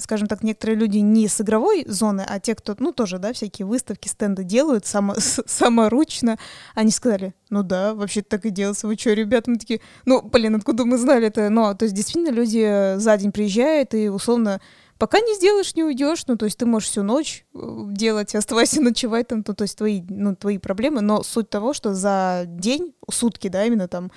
[0.00, 3.66] скажем так, некоторые люди не с игровой зоны, а те, кто, ну, тоже, да, всякие
[3.66, 6.38] выставки, стенды делают само, саморучно,
[6.74, 10.56] они сказали, ну да, вообще так и делается, вы что, ребята, мы такие, ну, блин,
[10.56, 11.48] откуда мы знали это?
[11.50, 14.60] Ну, то есть действительно люди за день приезжают и условно
[15.02, 16.28] пока не сделаешь, не уйдешь.
[16.28, 19.76] Ну, то есть ты можешь всю ночь э, делать, оставайся ночевать там, ну, то есть
[19.76, 21.00] твои, ну, твои проблемы.
[21.00, 24.12] Но суть того, что за день, сутки, да, именно там,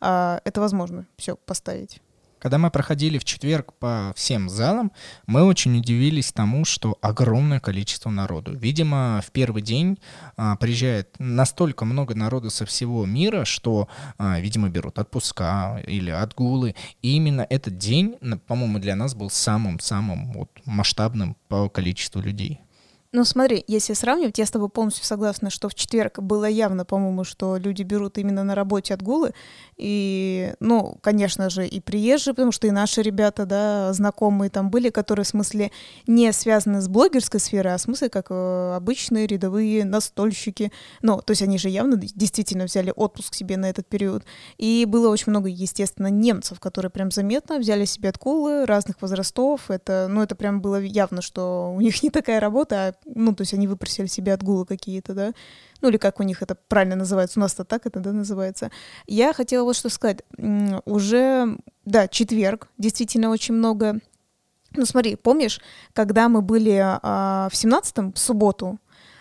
[0.00, 2.00] а, это возможно все поставить.
[2.38, 4.92] Когда мы проходили в четверг по всем залам,
[5.26, 8.54] мы очень удивились тому, что огромное количество народу.
[8.56, 9.98] Видимо, в первый день
[10.36, 16.74] а, приезжает настолько много народу со всего мира, что, а, видимо, берут отпуска или отгулы.
[17.02, 22.60] И именно этот день, по-моему, для нас был самым-самым вот, масштабным по количеству людей.
[23.10, 27.24] Ну смотри, если сравнивать, я с тобой полностью согласна, что в четверг было явно, по-моему,
[27.24, 29.32] что люди берут именно на работе отгулы.
[29.78, 34.90] И, ну, конечно же, и приезжие, потому что и наши ребята, да, знакомые там были,
[34.90, 35.72] которые, в смысле,
[36.06, 40.70] не связаны с блогерской сферой, а в смысле, как э, обычные рядовые настольщики.
[41.00, 44.24] Ну, то есть они же явно действительно взяли отпуск себе на этот период.
[44.58, 49.70] И было очень много, естественно, немцев, которые прям заметно взяли себе отгулы разных возрастов.
[49.70, 53.42] Это, ну, это прям было явно, что у них не такая работа, а ну, то
[53.42, 55.32] есть они выпросили себе отгулы какие-то, да,
[55.80, 58.70] ну или как у них это правильно называется, у нас-то так это, да, называется.
[59.06, 60.22] Я хотела вот что сказать,
[60.84, 64.00] уже, да, четверг, действительно очень много
[64.72, 65.60] ну смотри, помнишь,
[65.94, 68.78] когда мы были а, в семнадцатом, в субботу,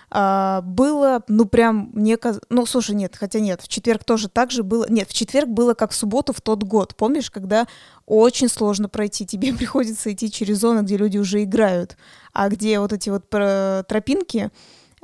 [0.10, 4.52] а, было, ну прям, мне казалось, ну слушай, нет, хотя нет, в четверг тоже так
[4.52, 7.68] же было, нет, в четверг было как в субботу в тот год, помнишь, когда
[8.06, 11.98] очень сложно пройти, тебе приходится идти через зоны, где люди уже играют,
[12.32, 14.50] а где вот эти вот тропинки,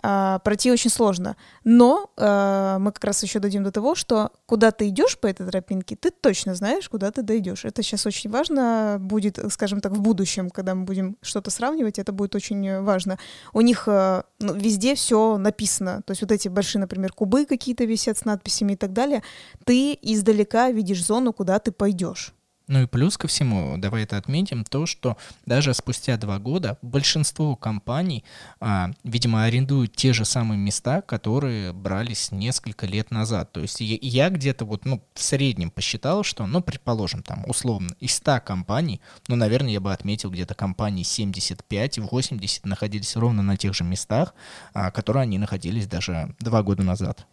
[0.01, 1.35] а, пройти очень сложно.
[1.63, 5.45] Но а, мы как раз еще дойдем до того, что куда ты идешь по этой
[5.47, 7.65] тропинке, ты точно знаешь, куда ты дойдешь.
[7.65, 12.11] Это сейчас очень важно будет, скажем так, в будущем, когда мы будем что-то сравнивать, это
[12.11, 13.17] будет очень важно.
[13.53, 16.01] У них а, ну, везде все написано.
[16.05, 19.23] То есть вот эти большие, например, кубы какие-то висят с надписями и так далее.
[19.65, 22.33] Ты издалека видишь зону, куда ты пойдешь.
[22.73, 27.55] Ну и плюс ко всему, давай это отметим, то, что даже спустя два года большинство
[27.55, 28.23] компаний,
[28.59, 33.51] а, видимо, арендуют те же самые места, которые брались несколько лет назад.
[33.51, 37.91] То есть я, я где-то вот, ну, в среднем посчитал, что, ну, предположим, там, условно,
[37.99, 43.75] из 100 компаний, ну, наверное, я бы отметил где-то компании 75-80 находились ровно на тех
[43.75, 44.33] же местах,
[44.73, 47.27] а, которые они находились даже два года назад.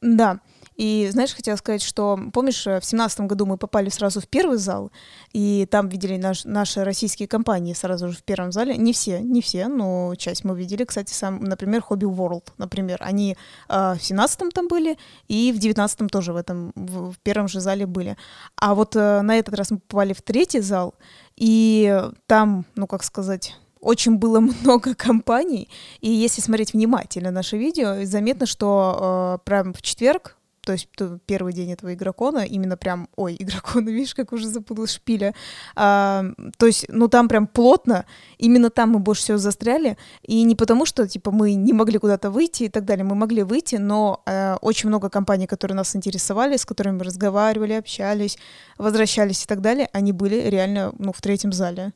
[0.00, 0.40] Да,
[0.76, 4.92] И знаешь, хотела сказать, что, помнишь, в семнадцатом году мы попали сразу в первый зал,
[5.32, 8.76] и там видели наш, наши российские компании сразу же в первом зале.
[8.76, 10.84] Не все, не все, но часть мы видели.
[10.84, 12.98] Кстати, сам, например, Hobby World, например.
[13.00, 13.36] Они
[13.68, 17.60] э, в семнадцатом там были, и в девятнадцатом тоже в этом, в, в первом же
[17.60, 18.16] зале были.
[18.56, 20.94] А вот э, на этот раз мы попали в третий зал,
[21.36, 25.68] и там, ну, как сказать очень было много компаний,
[26.00, 30.35] и если смотреть внимательно наше видео, заметно, что э, прям в четверг
[30.66, 30.88] то есть
[31.26, 35.32] первый день этого игрокона, именно прям, ой, игрокона, видишь, как уже запутал шпиля,
[35.76, 36.24] а,
[36.58, 38.04] то есть, ну там прям плотно,
[38.38, 42.30] именно там мы больше всего застряли, и не потому, что, типа, мы не могли куда-то
[42.30, 46.56] выйти и так далее, мы могли выйти, но а, очень много компаний, которые нас интересовали,
[46.56, 48.36] с которыми мы разговаривали, общались,
[48.76, 51.92] возвращались и так далее, они были реально, ну, в третьем зале.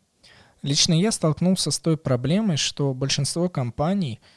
[0.63, 4.21] Лично я столкнулся с той проблемой, что большинство компаний—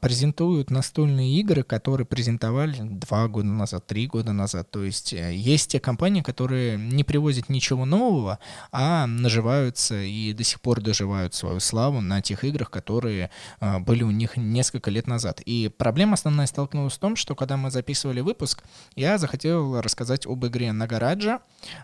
[0.00, 4.70] презентуют настольные игры, которые презентовали два года назад, три года назад.
[4.70, 8.38] То есть э, есть те компании, которые не привозят ничего нового,
[8.70, 14.04] а наживаются и до сих пор доживают свою славу на тех играх, которые а, были
[14.04, 15.40] у них несколько лет назад.
[15.40, 18.62] И проблема основная столкнулась в том, что когда мы записывали выпуск,
[18.94, 21.40] я захотел рассказать об игре Нагараджа.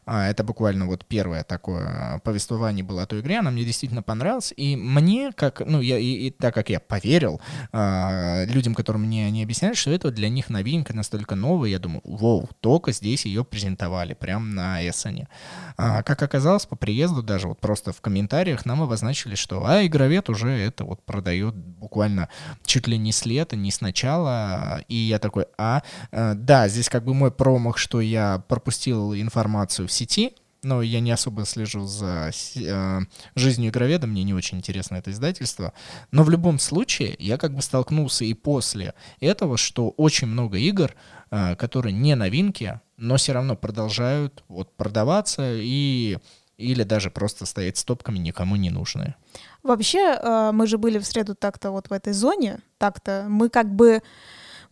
[0.07, 4.53] Это буквально вот первое такое повествование было о той игре, она мне действительно понравилась.
[4.57, 7.41] И мне, как, ну, я, и, и так как я поверил,
[7.81, 12.03] а, людям, которым мне они объясняли, что это для них новинка настолько новая, я думаю,
[12.05, 15.29] вау, только здесь ее презентовали, прям на Эссене.
[15.77, 20.29] А, как оказалось, по приезду даже вот просто в комментариях нам обозначили, что а, игровед
[20.29, 22.29] уже это вот продает буквально
[22.65, 26.89] чуть ли не с лета, не с начала, и я такой, а, э, да, здесь
[26.89, 31.87] как бы мой промах, что я пропустил информацию в сети, но я не особо слежу
[31.87, 33.01] за э,
[33.35, 35.73] жизнью игроведа, мне не очень интересно это издательство.
[36.11, 40.95] Но в любом случае я как бы столкнулся и после этого, что очень много игр,
[41.31, 46.19] э, которые не новинки, но все равно продолжают вот продаваться и
[46.59, 49.17] или даже просто стоять стопками никому не нужные.
[49.63, 53.75] Вообще, э, мы же были в среду так-то вот в этой зоне, так-то мы как
[53.75, 54.03] бы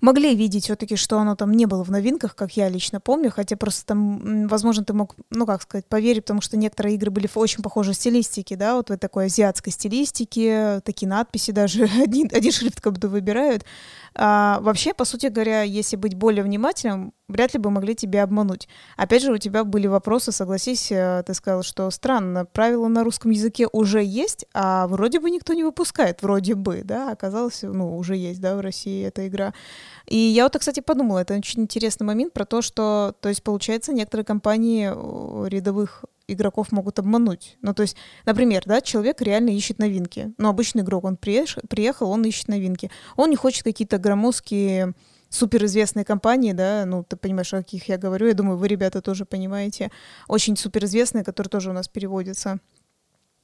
[0.00, 3.56] могли видеть все-таки, что оно там не было в новинках, как я лично помню, хотя
[3.56, 7.62] просто там, возможно, ты мог, ну как сказать, поверить, потому что некоторые игры были очень
[7.62, 12.94] похожей стилистике, да, вот в такой азиатской стилистике, такие надписи даже, один, один шрифт как
[12.94, 13.64] будто выбирают.
[14.20, 18.68] А, вообще, по сути говоря, если быть более внимательным, вряд ли бы могли тебя обмануть.
[18.96, 23.30] Опять же, у тебя были вопросы, согласись, э, ты сказал, что странно, правила на русском
[23.30, 28.16] языке уже есть, а вроде бы никто не выпускает, вроде бы, да, оказалось, ну, уже
[28.16, 29.54] есть, да, в России эта игра.
[30.06, 33.92] И я вот, кстати, подумала, это очень интересный момент про то, что, то есть, получается,
[33.92, 34.86] некоторые компании
[35.48, 37.56] рядовых игроков могут обмануть.
[37.62, 40.32] Ну, то есть, например, да, человек реально ищет новинки.
[40.38, 42.90] Ну, обычный игрок, он приехал он ищет новинки.
[43.16, 44.94] Он не хочет какие-то громоздкие
[45.30, 49.24] суперизвестные компании, да, ну, ты понимаешь, о каких я говорю, я думаю, вы, ребята, тоже
[49.26, 49.90] понимаете,
[50.26, 52.60] очень суперизвестные, которые тоже у нас переводятся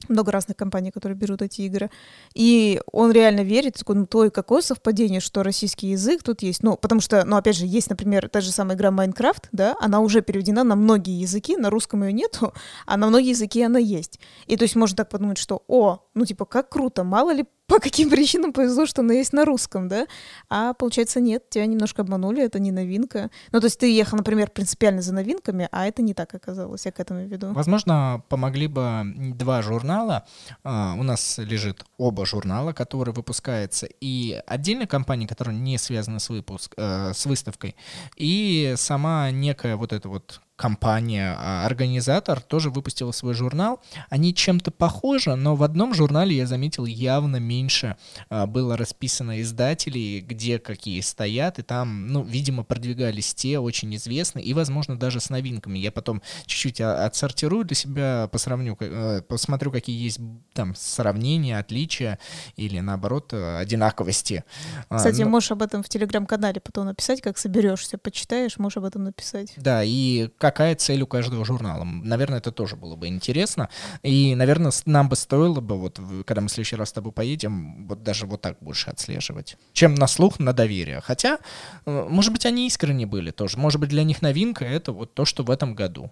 [0.09, 1.89] много разных компаний, которые берут эти игры.
[2.33, 6.63] И он реально верит, ну, то и какое совпадение, что российский язык тут есть.
[6.63, 9.99] Ну, потому что, ну, опять же, есть, например, та же самая игра Майнкрафт, да, она
[9.99, 12.53] уже переведена на многие языки, на русском ее нету,
[12.85, 14.19] а на многие языки она есть.
[14.47, 17.79] И то есть можно так подумать, что, о, ну, типа, как круто, мало ли по
[17.79, 20.07] каким причинам повезло, что она есть на русском, да?
[20.49, 23.29] А получается нет, тебя немножко обманули, это не новинка.
[23.51, 26.91] Ну, то есть ты ехал, например, принципиально за новинками, а это не так оказалось, я
[26.91, 27.53] к этому веду.
[27.53, 29.03] Возможно, помогли бы
[29.35, 30.25] два журнала.
[30.63, 36.29] Uh, у нас лежит оба журнала, которые выпускаются, и отдельная компания, которая не связана с,
[36.29, 37.75] выпуск, uh, с выставкой,
[38.15, 43.81] и сама некая вот эта вот компания, а, организатор тоже выпустила свой журнал.
[44.09, 47.97] Они чем-то похожи, но в одном журнале я заметил явно меньше
[48.29, 54.45] а, было расписано издателей, где какие стоят, и там, ну, видимо, продвигались те очень известные,
[54.45, 55.77] и, возможно, даже с новинками.
[55.77, 60.19] Я потом чуть-чуть а, отсортирую для себя, посравню, э, посмотрю, какие есть
[60.53, 62.17] там сравнения, отличия
[62.55, 64.43] или, наоборот, одинаковости.
[64.89, 65.29] Кстати, но...
[65.29, 69.53] можешь об этом в телеграм-канале потом написать, как соберешься, почитаешь, можешь об этом написать.
[69.57, 71.83] Да, и какая цель у каждого журнала.
[71.83, 73.67] Наверное, это тоже было бы интересно.
[74.03, 77.87] И, наверное, нам бы стоило бы, вот, когда мы в следующий раз с тобой поедем,
[77.87, 79.57] вот даже вот так больше отслеживать.
[79.73, 81.01] Чем на слух, на доверие.
[81.01, 81.39] Хотя,
[81.87, 83.57] э, может быть, они искренне были тоже.
[83.57, 86.11] Может быть, для них новинка— это вот то, что в этом году.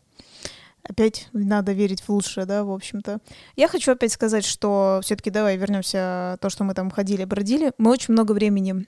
[0.82, 3.20] Опять надо верить в лучшее, да, в общем-то.
[3.56, 7.72] Я хочу опять сказать, что все-таки давай вернемся то, что мы там ходили, бродили.
[7.78, 8.88] Мы очень много времени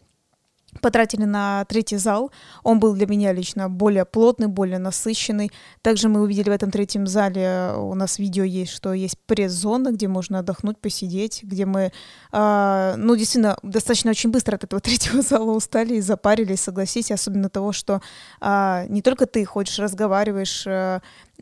[0.82, 2.32] потратили на третий зал.
[2.64, 5.52] Он был для меня лично более плотный, более насыщенный.
[5.82, 10.08] Также мы увидели в этом третьем зале, у нас видео есть, что есть пресс-зона, где
[10.08, 11.92] можно отдохнуть, посидеть, где мы,
[12.32, 17.50] э, ну, действительно, достаточно очень быстро от этого третьего зала устали и запарились, согласись, особенно
[17.50, 18.02] того, что
[18.42, 21.00] э, не только ты ходишь, разговариваешь, э,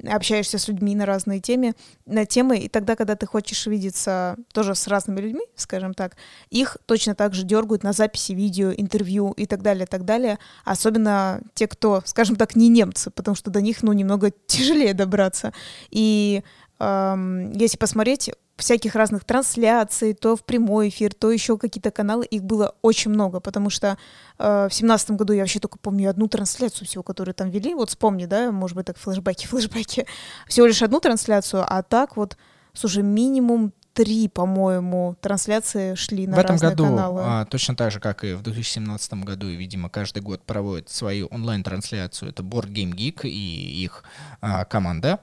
[0.08, 1.74] общаешься с людьми на разные темы,
[2.06, 6.18] на темы, и тогда, когда ты хочешь видеться тоже с разными людьми, скажем так,
[6.50, 10.39] их точно так же дергают на записи видео, интервью и так далее, так далее.
[10.66, 15.54] Особенно те, кто, скажем так, не немцы, потому что до них, ну, немного тяжелее добраться.
[15.89, 16.44] И
[16.80, 22.43] эм, если посмотреть, всяких разных трансляций, то в прямой эфир, то еще какие-то каналы, их
[22.43, 23.97] было очень много, потому что
[24.38, 27.89] э, в семнадцатом году я вообще только помню одну трансляцию всего, которую там вели, вот
[27.89, 30.06] вспомни, да, может быть, так флешбеки, флешбеки,
[30.47, 32.38] всего лишь одну трансляцию, а так вот,
[32.74, 37.22] слушай, минимум три, по-моему, трансляции шли на В этом году, каналы.
[37.24, 41.28] а, точно так же, как и в 2017 году, и, видимо, каждый год проводит свою
[41.28, 42.30] онлайн-трансляцию.
[42.30, 44.04] Это Board Game Geek и их
[44.41, 45.20] а, команда.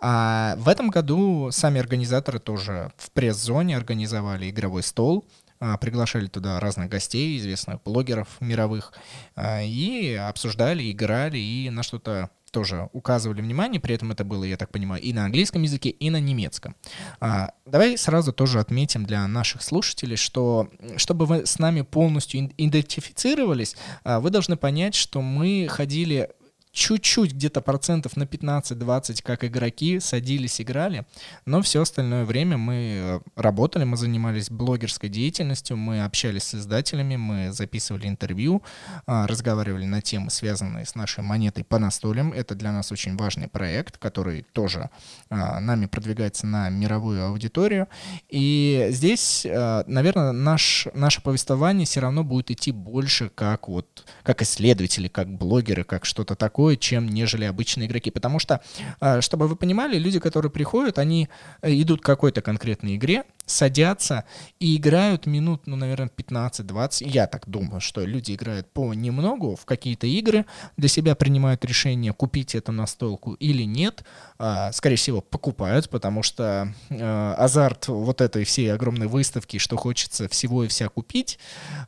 [0.00, 5.24] А в этом году сами организаторы тоже в пресс-зоне организовали игровой стол,
[5.58, 8.92] а, приглашали туда разных гостей, известных блогеров мировых,
[9.36, 14.56] а, и обсуждали, играли и на что-то тоже указывали внимание, при этом это было, я
[14.56, 16.76] так понимаю, и на английском языке, и на немецком.
[17.18, 23.76] А, давай сразу тоже отметим для наших слушателей, что чтобы вы с нами полностью идентифицировались,
[24.04, 26.30] а, вы должны понять, что мы ходили
[26.72, 31.04] чуть-чуть, где-то процентов на 15-20, как игроки, садились, играли,
[31.44, 37.16] но все остальное время мы э, работали, мы занимались блогерской деятельностью, мы общались с издателями,
[37.16, 38.62] мы записывали интервью,
[39.06, 42.32] а, разговаривали на темы, связанные с нашей монетой по настолям.
[42.32, 44.88] Это для нас очень важный проект, который тоже
[45.28, 47.88] а, нами продвигается на мировую аудиторию.
[48.28, 54.42] И здесь, а, наверное, наш, наше повествование все равно будет идти больше как вот как
[54.42, 58.12] исследователи, как блогеры, как что-то такое, такое, чем нежели обычные игроки.
[58.12, 58.60] Потому что,
[59.00, 61.28] а, чтобы вы понимали, люди, которые приходят, они
[61.60, 64.24] э, идут к какой-то конкретной игре, садятся
[64.60, 67.08] и играют минут, ну, наверное, 15-20.
[67.08, 70.44] Я так думаю, что люди играют по немногу в какие-то игры,
[70.76, 74.04] для себя принимают решение, купить эту настолку или нет.
[74.38, 80.28] А, скорее всего, покупают, потому что э, азарт вот этой всей огромной выставки, что хочется
[80.28, 81.40] всего и вся купить,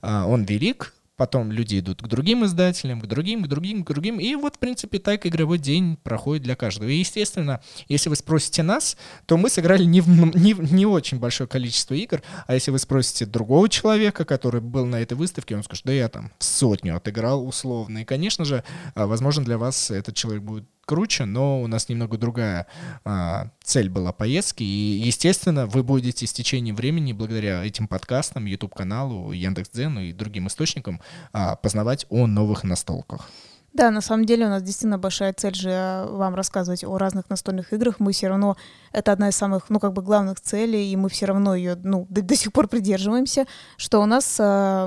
[0.02, 4.18] а, он велик, Потом люди идут к другим издателям, к другим, к другим, к другим.
[4.18, 6.88] И вот, в принципе, так игровой день проходит для каждого.
[6.88, 8.96] И, естественно, если вы спросите нас,
[9.26, 12.20] то мы сыграли не, в, не, не очень большое количество игр.
[12.48, 16.08] А если вы спросите другого человека, который был на этой выставке, он скажет, да я
[16.08, 17.98] там сотню отыграл условно.
[17.98, 18.64] И, конечно же,
[18.96, 22.66] а, возможно, для вас этот человек будет круче, но у нас немного другая
[23.04, 24.62] а, цель была поездки.
[24.62, 31.00] И, естественно, вы будете с течением времени, благодаря этим подкастам, YouTube-каналу, Яндекс.Дзену и другим источникам,
[31.32, 33.28] а, познавать о новых настолках.
[33.74, 37.28] Да, на самом деле у нас действительно большая цель же э, вам рассказывать о разных
[37.28, 37.98] настольных играх.
[37.98, 38.56] Мы все равно,
[38.92, 42.06] это одна из самых, ну, как бы главных целей, и мы все равно ее, ну,
[42.08, 44.42] до, до сих пор придерживаемся, что у нас э,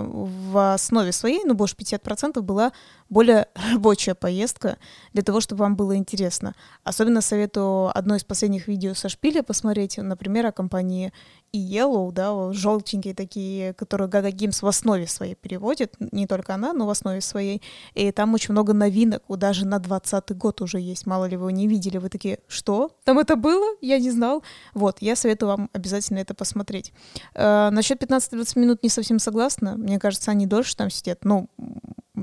[0.06, 2.72] в основе своей, ну, больше 50% была
[3.10, 4.78] более рабочая поездка
[5.14, 6.54] для того, чтобы вам было интересно.
[6.84, 11.14] Особенно советую одно из последних видео со шпиля посмотреть, например, о компании
[11.54, 16.86] Yellow, да, желтенькие такие, которые Gaga Games в основе своей переводит, не только она, но
[16.86, 17.62] в основе своей,
[17.94, 21.68] и там очень много новинок, даже на 20 год уже есть, мало ли вы не
[21.68, 22.92] видели, вы такие, что?
[23.06, 23.76] Там это было?
[23.82, 24.44] Я не знал.
[24.74, 26.94] Вот, я советую вам обязательно это посмотреть.
[27.34, 31.50] Э, насчет 15-20 минут не совсем согласна, мне кажется, они дольше там сидят, ну,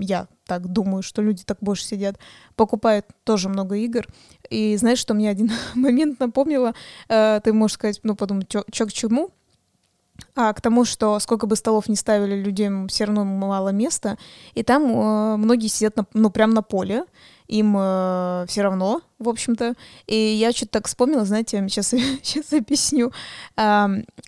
[0.00, 2.18] я так думаю, что люди так больше сидят,
[2.56, 4.06] покупают тоже много игр.
[4.50, 6.74] И знаешь, что мне один момент напомнило?
[7.08, 9.30] Э, ты можешь сказать, ну, подумать, что к чему?
[10.36, 14.16] а к тому, что сколько бы столов не ставили, людям все равно мало места,
[14.54, 17.04] и там э, многие сидят, на, ну, прям на поле,
[17.54, 19.74] им э, все равно, в общем-то.
[20.06, 21.90] И я что-то так вспомнила, знаете, сейчас,
[22.22, 23.12] сейчас объясню.
[23.56, 23.86] Э,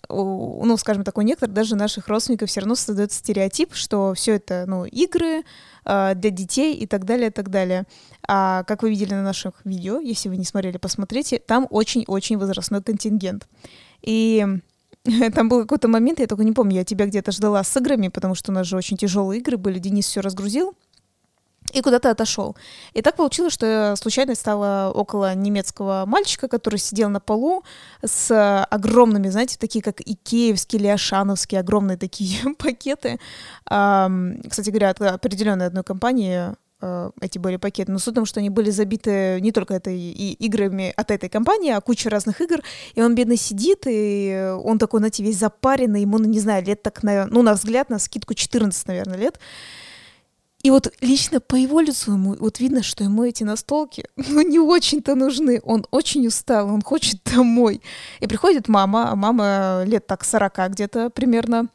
[0.09, 4.65] ну, скажем так, у некоторых даже наших родственников все равно создается стереотип, что все это,
[4.69, 5.43] ну, игры
[5.85, 7.85] э, для детей и так далее, и так далее.
[8.29, 12.83] А как вы видели на наших видео, если вы не смотрели, посмотрите, там очень-очень возрастной
[12.83, 13.49] контингент.
[14.03, 14.47] И
[15.35, 18.37] там был какой-то момент, я только не помню, я тебя где-то ждала с играми, потому
[18.37, 20.75] что у нас же очень тяжелые игры были, Денис все разгрузил,
[21.73, 22.57] и куда-то отошел.
[22.95, 27.65] И так получилось, что я случайно стала около немецкого мальчика, который сидел на полу
[28.05, 33.19] с огромными, знаете, такие как икеевские или ашановские, огромные такие пакеты.
[33.65, 38.41] Кстати говоря, от определенной одной компании э, эти были пакеты, но суть в том, что
[38.41, 42.61] они были забиты не только этой и играми от этой компании, а куча разных игр,
[42.95, 46.83] и он бедный сидит, и он такой, знаете, весь запаренный, ему, ну, не знаю, лет
[46.83, 49.39] так, на, ну, на взгляд, на скидку 14, наверное, лет,
[50.67, 54.59] И вот лично по его лицу ему вот видно, что ему эти настолки ну, не
[54.59, 55.61] очень-то нужны.
[55.63, 57.81] Он очень устал, он хочет домой.
[58.19, 61.69] И приходит мама, а мама лет так 40 где-то примерно,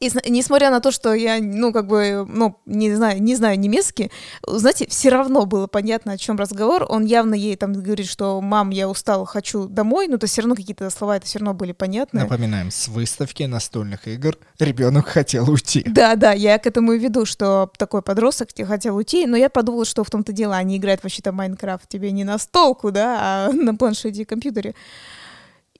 [0.00, 4.10] и несмотря на то, что я, ну, как бы, ну, не знаю, не знаю немецкий,
[4.46, 6.86] знаете, все равно было понятно, о чем разговор.
[6.88, 10.54] Он явно ей там говорит, что «мам, я устал, хочу домой», ну, то все равно
[10.54, 12.20] какие-то слова это все равно были понятны.
[12.20, 15.82] Напоминаем, с выставки настольных игр ребенок хотел уйти.
[15.84, 19.84] Да, да, я к этому и веду, что такой подросток хотел уйти, но я подумала,
[19.84, 23.74] что в том-то дело, они играют вообще-то Майнкрафт тебе не на столку, да, а на
[23.74, 24.74] планшете и компьютере.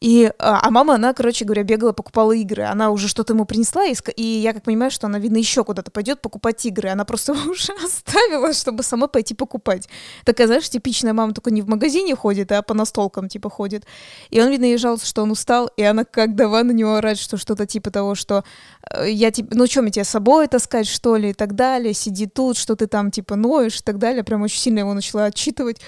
[0.01, 2.63] И, а, а мама, она, короче говоря, бегала, покупала игры.
[2.63, 5.91] Она уже что-то ему принесла, и, и я как понимаю, что она, видно, еще куда-то
[5.91, 6.91] пойдет покупать игры.
[6.91, 9.89] Она просто уже оставила, чтобы сама пойти покупать.
[10.25, 13.87] Такая, знаешь, типичная мама только не в магазине ходит, а по настолкам, типа, ходит.
[14.31, 17.19] И он, видно, ей жаловался, что он устал, и она как давай на него орать,
[17.19, 18.45] что что-то типа того, что
[18.93, 21.93] э, я, типа, ну что, мне тебя с собой таскать, что ли, и так далее,
[21.93, 24.23] сиди тут, что ты там, типа, ноешь, и так далее.
[24.23, 25.81] Прям очень сильно его начала отчитывать.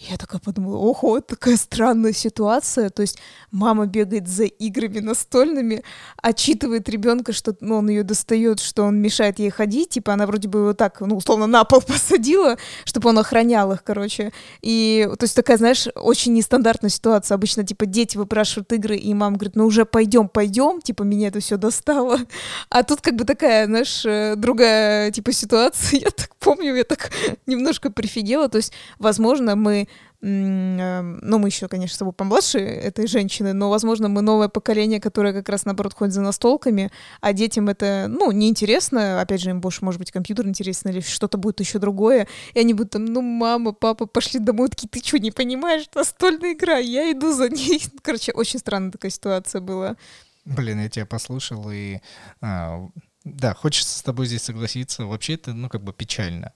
[0.00, 2.88] Я такая подумала, ого, такая странная ситуация.
[2.88, 3.18] То есть
[3.50, 5.82] мама бегает за играми настольными,
[6.22, 9.90] отчитывает ребенка, что ну, он ее достает, что он мешает ей ходить.
[9.90, 13.82] Типа она вроде бы его так, ну, условно, на пол посадила, чтобы он охранял их,
[13.82, 14.32] короче.
[14.62, 17.34] И, то есть такая, знаешь, очень нестандартная ситуация.
[17.34, 21.40] Обычно, типа, дети выпрашивают игры, и мама говорит, ну уже пойдем, пойдем, типа, меня это
[21.40, 22.18] все достало.
[22.70, 26.00] А тут как бы такая, знаешь, э, другая, типа, ситуация.
[26.04, 27.10] Я так помню, я так
[27.46, 28.48] немножко прифигела.
[28.48, 29.87] То есть, возможно, мы
[30.20, 35.32] ну, мы еще, конечно, с тобой помладше этой женщины, но, возможно, мы новое поколение, которое
[35.32, 36.90] как раз, наоборот, ходит за настолками,
[37.20, 41.38] а детям это, ну, неинтересно, опять же, им больше, может быть, компьютер интересно или что-то
[41.38, 45.18] будет еще другое, и они будут там, ну, мама, папа, пошли домой, такие, ты что,
[45.18, 47.82] не понимаешь, настольная игра, я иду за ней.
[48.02, 49.96] Короче, очень странная такая ситуация была.
[50.44, 51.98] Блин, я тебя послушал, и
[52.40, 52.88] а,
[53.34, 55.04] да, хочется с тобой здесь согласиться.
[55.04, 56.52] Вообще это, ну, как бы печально.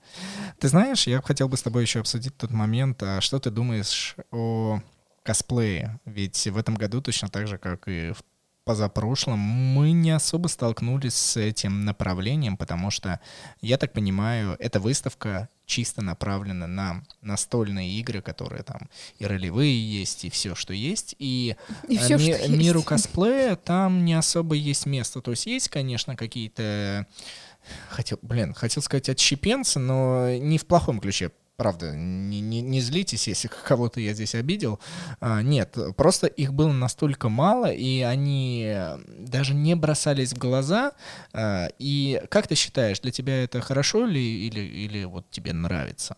[0.58, 4.16] Ты знаешь, я хотел бы с тобой еще обсудить тот момент, а что ты думаешь
[4.30, 4.80] о
[5.22, 6.00] косплее?
[6.04, 8.22] Ведь в этом году точно так же, как и в
[8.64, 13.20] позапрошлом мы не особо столкнулись с этим направлением, потому что,
[13.60, 18.88] я так понимаю, эта выставка чисто направлена на настольные игры, которые там
[19.18, 21.14] и ролевые есть, и все, что есть.
[21.18, 21.56] И,
[21.88, 22.88] и все, ми- что миру есть.
[22.88, 25.20] косплея там не особо есть место.
[25.20, 27.06] То есть есть, конечно, какие-то
[27.88, 33.28] хотел, блин, хотел сказать отщепенцы, но не в плохом ключе правда, не, не, не злитесь,
[33.28, 34.80] если кого-то я здесь обидел.
[35.20, 38.74] А, нет, просто их было настолько мало, и они
[39.18, 40.92] даже не бросались в глаза.
[41.32, 46.16] А, и как ты считаешь, для тебя это хорошо ли или, или вот тебе нравится?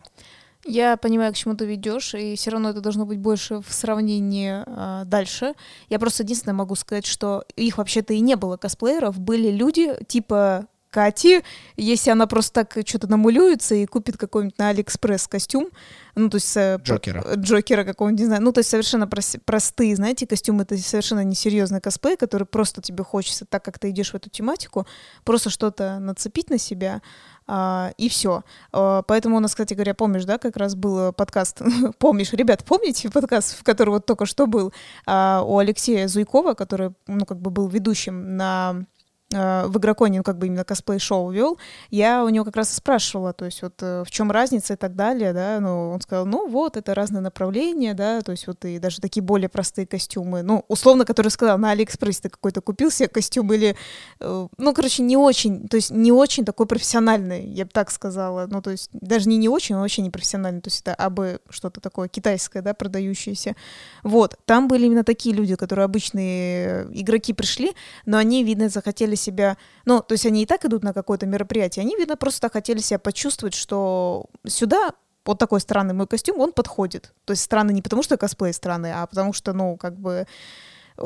[0.67, 4.63] Я понимаю, к чему ты ведешь, и все равно это должно быть больше в сравнении
[4.65, 5.53] э, дальше.
[5.89, 10.67] Я просто единственное могу сказать, что их вообще-то и не было косплееров, были люди типа
[10.95, 11.43] Кати,
[11.75, 15.67] если она просто так что-то намулюется и купит какой-нибудь на Алиэкспресс костюм,
[16.15, 16.55] ну, то есть...
[16.55, 17.35] Э, Джокера.
[17.35, 21.81] Джокера какого-нибудь, не знаю, ну, то есть совершенно прос- простые, знаете, костюмы, это совершенно несерьезный
[21.81, 24.87] косплей, который просто тебе хочется, так как ты идешь в эту тематику,
[25.25, 27.01] просто что-то нацепить на себя,
[27.45, 28.43] а, и все.
[28.71, 31.61] А, поэтому у нас, кстати говоря, помнишь, да, как раз был подкаст,
[31.99, 34.71] помнишь, ребят, помните подкаст, в который вот только что был,
[35.05, 38.85] а, у Алексея Зуйкова, который, ну, как бы был ведущим на
[39.31, 41.57] в Игроконе, ну, как бы именно косплей-шоу вел,
[41.89, 44.75] я у него как раз и спрашивала, то есть вот э, в чем разница и
[44.75, 48.63] так далее, да, ну, он сказал, ну, вот, это разные направления, да, то есть вот
[48.65, 52.91] и даже такие более простые костюмы, ну, условно, который сказал, на Алиэкспрессе ты какой-то купил
[52.91, 53.75] себе костюм или,
[54.19, 58.47] э, ну, короче, не очень, то есть не очень такой профессиональный, я бы так сказала,
[58.49, 61.39] ну, то есть даже не не очень, а вообще не профессиональный, то есть это абы
[61.49, 63.55] что-то такое китайское, да, продающееся,
[64.03, 67.73] вот, там были именно такие люди, которые обычные игроки пришли,
[68.05, 71.25] но они, видно, захотели хотели себя, ну, то есть они и так идут на какое-то
[71.25, 74.91] мероприятие, они, видно, просто хотели себя почувствовать, что сюда
[75.25, 77.13] вот такой странный мой костюм, он подходит.
[77.25, 80.27] То есть странный не потому, что косплей странный, а потому что, ну, как бы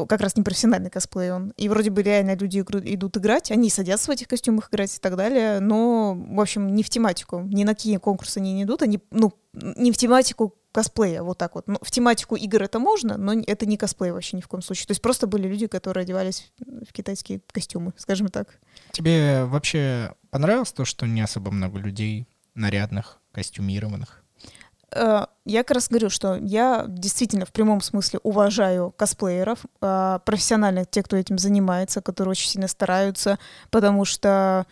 [0.08, 1.54] как раз непрофессиональный косплей он.
[1.58, 5.16] И вроде бы реально люди идут играть, они садятся в этих костюмах играть и так
[5.16, 9.00] далее, но, в общем, не в тематику, ни на какие конкурсы они не идут, они,
[9.12, 11.68] ну, не в тематику косплея, вот так вот.
[11.68, 14.88] Ну, в тематику игр это можно, но это не косплей вообще ни в коем случае.
[14.88, 18.60] То есть просто были люди, которые одевались в китайские костюмы, скажем так.
[18.92, 24.24] Тебе вообще понравилось то, что не особо много людей нарядных, костюмированных?
[24.92, 30.90] Э, я как раз говорю, что я действительно в прямом смысле уважаю косплееров, э, профессиональных,
[30.90, 33.40] те, кто этим занимается, которые очень сильно стараются,
[33.72, 34.66] потому что а,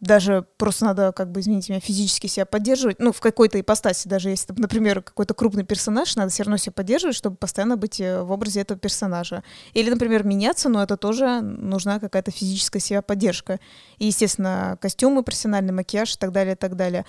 [0.00, 4.28] даже просто надо, как бы, извините меня, физически себя поддерживать, ну, в какой-то ипостаси, даже
[4.28, 8.30] если, например, какой-то крупный персонаж, надо все равно себя поддерживать, чтобы постоянно быть э, в
[8.30, 9.42] образе этого персонажа.
[9.72, 13.58] Или, например, меняться, но это тоже нужна какая-то физическая себя поддержка.
[13.96, 17.06] И, естественно, костюмы, профессиональный макияж и так далее, и так далее.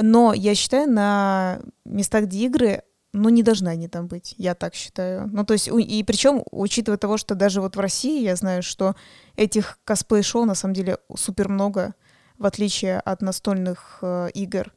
[0.00, 2.82] Но я считаю, на местах, где игры,
[3.12, 5.28] ну, не должны они там быть, я так считаю.
[5.32, 8.94] Ну, то есть, и причем, учитывая того, что даже вот в России я знаю, что
[9.36, 11.94] этих косплей-шоу на самом деле супер много,
[12.38, 14.72] в отличие от настольных э, игр.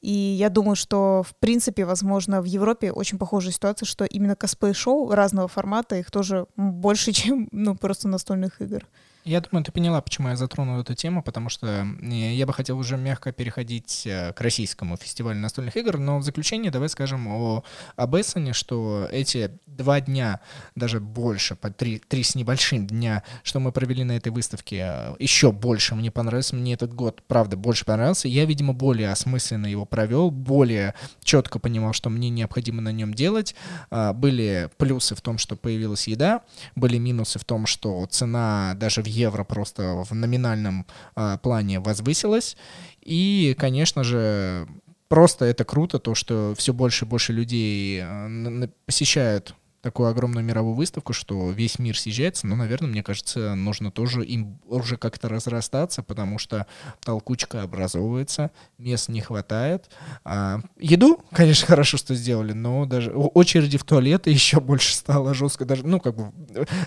[0.00, 5.10] И я думаю, что, в принципе, возможно, в Европе очень похожая ситуация, что именно косплей-шоу
[5.10, 8.86] разного формата, их тоже больше, чем, ну, просто настольных игр.
[9.28, 12.96] Я думаю, ты поняла, почему я затронул эту тему, потому что я бы хотел уже
[12.96, 17.62] мягко переходить э, к российскому фестивалю настольных игр, но в заключение давай скажем о,
[17.96, 20.40] об Эссене, что эти два дня,
[20.76, 25.14] даже больше, по три, три с небольшим дня, что мы провели на этой выставке, э,
[25.18, 26.56] еще больше мне понравился.
[26.56, 28.28] Мне этот год, правда, больше понравился.
[28.28, 33.54] Я, видимо, более осмысленно его провел, более четко понимал, что мне необходимо на нем делать.
[33.90, 36.40] Были плюсы в том, что появилась еда,
[36.74, 42.56] были минусы в том, что цена даже в евро просто в номинальном э, плане возвысилась.
[43.00, 44.66] И, конечно же,
[45.08, 50.74] просто это круто, то, что все больше и больше людей э, посещают такую огромную мировую
[50.74, 56.02] выставку, что весь мир съезжается, но, наверное, мне кажется, нужно тоже им уже как-то разрастаться,
[56.02, 56.66] потому что
[57.00, 59.88] толкучка образовывается, мест не хватает.
[60.24, 65.64] А, еду, конечно, хорошо, что сделали, но даже очереди в туалеты еще больше стало жестко.
[65.64, 66.32] Даже, ну, как бы,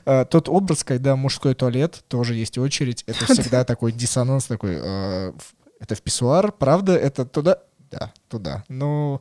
[0.06, 5.34] а, тот образ, когда мужской туалет, тоже есть очередь, это всегда такой диссонанс, такой, а,
[5.80, 7.60] это в писсуар, правда, это туда?
[7.89, 8.64] Да, туда.
[8.70, 9.20] Ну,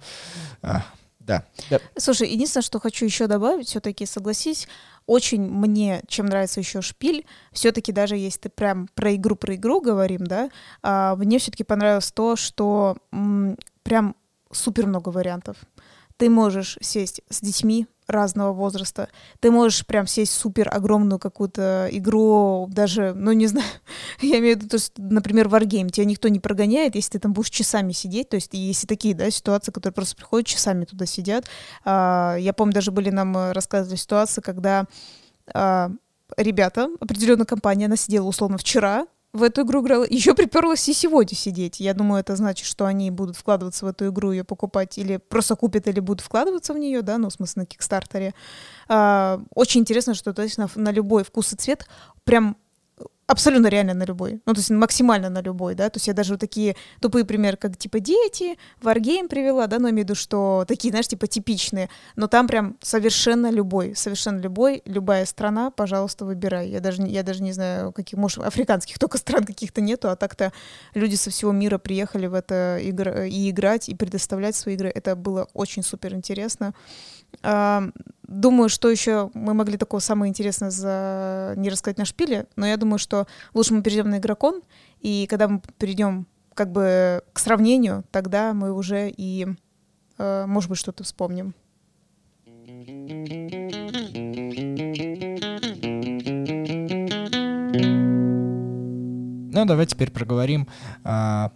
[0.62, 0.84] а,
[1.20, 1.44] да.
[1.68, 1.78] да.
[1.96, 4.66] Слушай, единственное, что хочу еще добавить, все-таки согласись,
[5.06, 9.80] очень мне, чем нравится еще шпиль, все-таки даже если ты прям про игру про игру
[9.80, 10.50] говорим, да,
[10.82, 14.16] а, мне все-таки понравилось то, что м, прям
[14.50, 15.56] супер много вариантов.
[16.20, 19.08] Ты можешь сесть с детьми, разного возраста.
[19.40, 23.66] Ты можешь прям сесть супер огромную какую-то игру, даже, ну не знаю,
[24.20, 27.32] я имею в виду, то есть, например, Wargame, тебя никто не прогоняет, если ты там
[27.32, 31.46] будешь часами сидеть, то есть если такие, да, ситуации, которые просто приходят, часами туда сидят.
[31.84, 34.84] А, я помню, даже были нам э, рассказывали ситуации, когда
[35.54, 35.90] а,
[36.36, 41.36] ребята, определенная компания, она сидела условно вчера, в эту игру играла, еще приперлась и сегодня
[41.36, 41.80] сидеть.
[41.80, 45.54] Я думаю, это значит, что они будут вкладываться в эту игру, ее покупать, или просто
[45.56, 48.34] купят, или будут вкладываться в нее, да, ну, в смысле, на Кикстартере.
[48.88, 51.86] А, очень интересно, что, то есть, на, на любой вкус и цвет
[52.24, 52.56] прям
[53.30, 54.42] абсолютно реально на любой.
[54.44, 55.88] Ну, то есть максимально на любой, да.
[55.88, 59.88] То есть я даже вот такие тупые примеры, как типа дети, Wargame привела, да, но
[59.88, 61.88] имею в виду, что такие, знаешь, типа типичные.
[62.16, 66.70] Но там прям совершенно любой, совершенно любой, любая страна, пожалуйста, выбирай.
[66.70, 70.52] Я даже, я даже не знаю, каких, может, африканских только стран каких-то нету, а так-то
[70.94, 74.90] люди со всего мира приехали в это игр и играть, и предоставлять свои игры.
[74.92, 76.74] Это было очень супер интересно.
[77.42, 81.54] Думаю, что еще мы могли такого самого интересного за...
[81.56, 84.62] не рассказать на шпиле, но я думаю, что лучше мы перейдем на игрокон,
[85.00, 89.48] и когда мы перейдем как бы к сравнению, тогда мы уже и,
[90.18, 91.54] э, может быть, что-то вспомним.
[99.52, 100.68] Ну, давай теперь проговорим
[101.02, 101.50] а,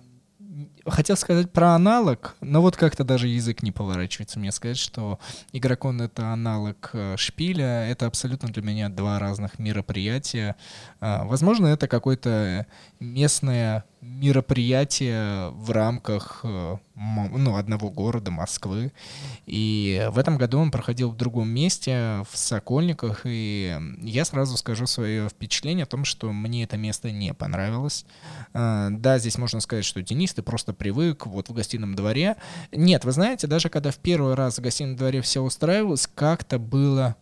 [0.87, 5.19] хотел сказать про аналог, но вот как-то даже язык не поворачивается мне сказать, что
[5.53, 7.87] игрокон— это аналог э, шпиля.
[7.89, 10.57] Это абсолютно для меня два разных мероприятия.
[11.01, 12.67] А, возможно, это какое-то
[13.05, 18.93] местное мероприятие в рамках э, ну, одного города, Москвы.
[19.47, 24.87] И в этом году он проходил в другом месте, в Сокольниках, и я сразу скажу
[24.87, 28.05] свое впечатление о том, что мне это место не понравилось.
[28.53, 32.37] А, да, здесь можно сказать, что Денис, ты просто привык вот в гостином дворе.
[32.73, 37.17] Нет, вы знаете, даже когда в первый раз в гостином дворе все устраивалось, как-то было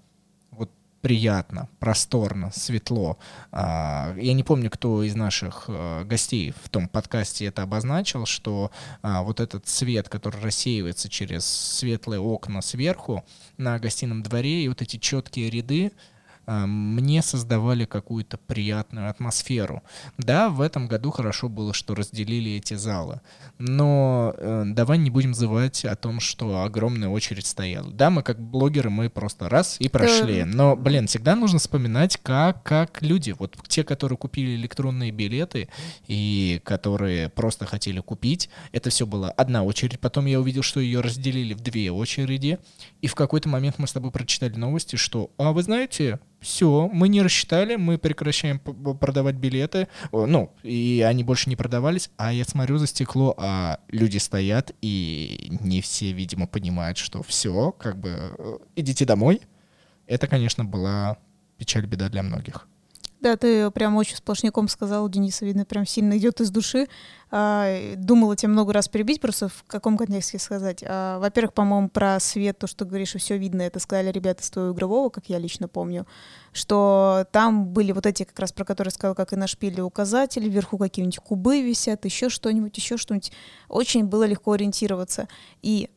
[1.02, 3.18] приятно, просторно, светло.
[3.50, 8.70] А, я не помню, кто из наших э, гостей в том подкасте это обозначил, что
[9.02, 13.24] а, вот этот свет, который рассеивается через светлые окна сверху
[13.58, 15.92] на гостином дворе, и вот эти четкие ряды,
[16.46, 19.82] мне создавали какую-то приятную атмосферу.
[20.18, 23.20] Да, в этом году хорошо было, что разделили эти залы,
[23.58, 27.90] но э, давай не будем забывать о том, что огромная очередь стояла.
[27.90, 32.62] Да, мы как блогеры, мы просто раз и прошли, но, блин, всегда нужно вспоминать, как,
[32.62, 35.68] как люди, вот те, которые купили электронные билеты
[36.06, 41.00] и которые просто хотели купить, это все была одна очередь, потом я увидел, что ее
[41.00, 42.58] разделили в две очереди,
[43.02, 47.08] и в какой-то момент мы с тобой прочитали новости, что, а вы знаете, все, мы
[47.08, 52.78] не рассчитали, мы прекращаем продавать билеты, ну, и они больше не продавались, а я смотрю
[52.78, 58.58] за стекло, а люди стоят, и не все, видимо, понимают, что все, как бы, э,
[58.76, 59.40] идите домой.
[60.06, 61.18] Это, конечно, была
[61.58, 62.68] печаль, беда для многих.
[63.22, 66.88] Да, ты прям очень сплошняком сказал, Дениса, видно, прям сильно идет из души.
[67.30, 70.82] А, думала тебя много раз перебить, просто в каком контексте сказать.
[70.84, 74.50] А, во-первых, по-моему, про свет, то, что говоришь, и все видно, это сказали ребята из
[74.50, 76.04] твоего игрового, как я лично помню,
[76.52, 80.48] что там были вот эти, как раз про которые сказал, как и на шпиле указатели,
[80.48, 83.30] вверху какие-нибудь кубы висят, еще что-нибудь, еще что-нибудь.
[83.68, 85.28] Очень было легко ориентироваться.
[85.62, 85.88] И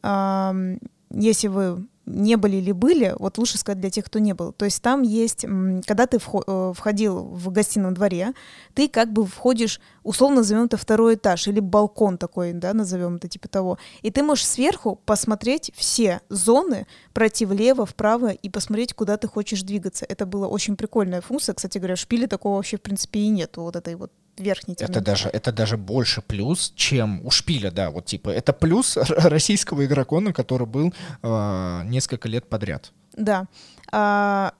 [1.09, 4.51] если вы не были или были, вот лучше сказать для тех, кто не был.
[4.53, 5.45] То есть там есть,
[5.86, 8.34] когда ты э, входил в гостином дворе,
[8.74, 13.28] ты как бы входишь, условно назовем это второй этаж или балкон такой, да, назовем это
[13.28, 13.78] типа того.
[14.01, 19.64] И ты можешь сверху посмотреть все зоны, пройти влево, вправо и посмотреть, куда ты хочешь
[19.64, 20.06] двигаться.
[20.08, 21.56] Это была очень прикольная функция.
[21.56, 24.91] Кстати говоря, в шпиле такого вообще в принципе и нет, вот этой вот верхний термин.
[24.91, 29.86] Это даже, это даже больше плюс, чем у Шпиля, да, вот типа, это плюс российского
[29.86, 32.91] игрокона, который был э, несколько лет подряд.
[33.15, 33.45] Да.
[33.91, 34.53] А,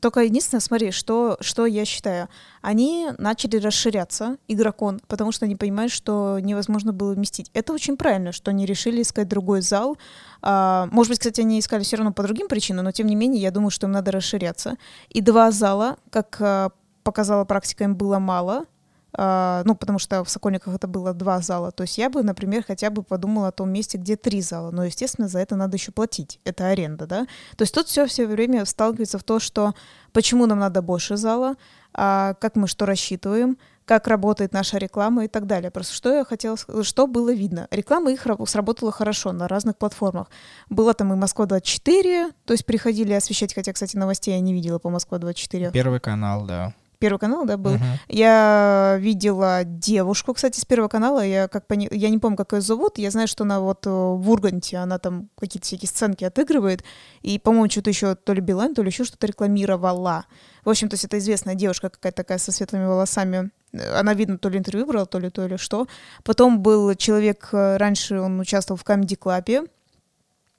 [0.00, 2.28] только единственное, смотри, что, что я считаю.
[2.62, 7.50] Они начали расширяться, игрокон, потому что они понимают, что невозможно было вместить.
[7.54, 9.98] Это очень правильно, что они решили искать другой зал.
[10.42, 13.42] А, может быть, кстати, они искали все равно по другим причинам, но тем не менее,
[13.42, 14.76] я думаю, что им надо расширяться.
[15.08, 16.70] И два зала, как а,
[17.02, 18.66] показала практика, им было мало—
[19.16, 21.72] ну, потому что в Сокольниках это было два зала.
[21.72, 24.70] То есть я бы, например, хотя бы подумала о том месте, где три зала.
[24.70, 26.40] Но, естественно, за это надо еще платить.
[26.44, 27.26] Это аренда, да?
[27.56, 29.74] То есть тут все все время сталкивается в то, что
[30.12, 31.54] почему нам надо больше зала,
[31.94, 33.56] а как мы что рассчитываем,
[33.88, 35.70] как работает наша реклама и так далее.
[35.70, 37.66] Просто что я хотела что было видно.
[37.70, 40.28] Реклама их сработала хорошо на разных платформах.
[40.68, 44.90] Было там и Москва-24, то есть приходили освещать, хотя, кстати, новостей я не видела по
[44.90, 45.72] Москва-24.
[45.72, 46.74] Первый канал, да.
[46.98, 47.74] Первый канал, да, был.
[47.74, 47.98] Uh-huh.
[48.08, 51.24] Я видела девушку, кстати, с Первого канала.
[51.24, 51.88] Я как пони...
[51.92, 52.98] я не помню, как ее зовут.
[52.98, 56.82] Я знаю, что она вот э, в Урганте, она там какие-то всякие сценки отыгрывает.
[57.22, 60.24] И, по-моему, что-то еще то ли Билайн, то ли еще что-то рекламировала.
[60.64, 63.50] В общем, то есть это известная девушка какая-то такая со светлыми волосами.
[63.94, 65.86] Она, видно, то ли интервью брала, то ли то, или что.
[66.24, 69.70] Потом был человек, э, раньше он участвовал в Comedy Club.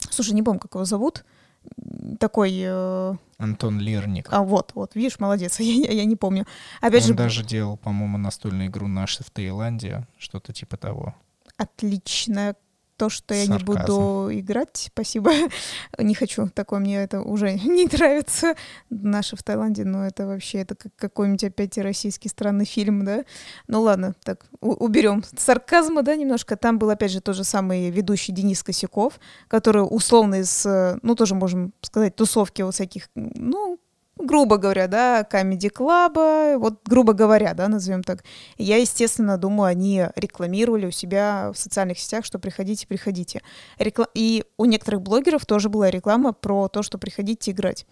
[0.09, 1.25] Слушай, не помню, как его зовут
[2.19, 3.19] такой...
[3.39, 4.27] Антон Лирник.
[4.31, 6.45] А вот, вот, видишь, молодец, я, я, я не помню.
[6.81, 7.13] Опять Он же...
[7.15, 11.15] даже делал, по-моему, настольную игру «Наши в Таиланде», что-то типа того.
[11.57, 12.55] Отлично
[12.99, 15.31] то, что я не буду играть, спасибо.
[15.97, 18.55] не хочу, такое мне это уже не нравится.
[18.89, 23.23] Наши в Таиланде, но это вообще, это как какой-нибудь опять российский странный фильм, да?
[23.67, 26.57] Ну ладно, так, уберем сарказма, да, немножко.
[26.57, 30.65] Там был, опять же, тот же самый ведущий Денис Косяков, который условно из,
[31.01, 33.79] ну, тоже можем сказать, тусовки вот всяких, ну,
[34.19, 38.23] грубо говоря, да, комедий клаба, вот грубо говоря, да, назовем так.
[38.57, 43.41] Я, естественно, думаю, они рекламировали у себя в социальных сетях, что приходите, приходите.
[43.77, 44.07] Рекла...
[44.13, 47.85] И у некоторых блогеров тоже была реклама про то, что приходите играть.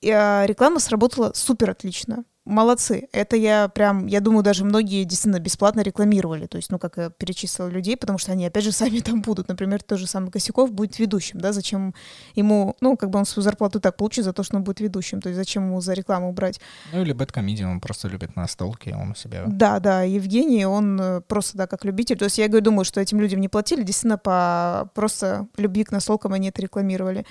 [0.00, 3.08] И, а, реклама сработала супер отлично молодцы.
[3.12, 6.46] Это я прям, я думаю, даже многие действительно бесплатно рекламировали.
[6.46, 9.48] То есть, ну, как я перечислила людей, потому что они, опять же, сами там будут.
[9.48, 11.94] Например, тот же самый Косяков будет ведущим, да, зачем
[12.34, 15.20] ему, ну, как бы он свою зарплату так получит за то, что он будет ведущим.
[15.20, 16.60] То есть, зачем ему за рекламу брать?
[16.92, 19.44] Ну, или бэткомедиан, он просто любит настолки, он у себя...
[19.46, 22.18] Да, да, Евгений, он э, просто, да, как любитель.
[22.18, 25.92] То есть, я говорю, думаю, что этим людям не платили, действительно, по просто любви к
[25.92, 27.24] настолкам они это рекламировали.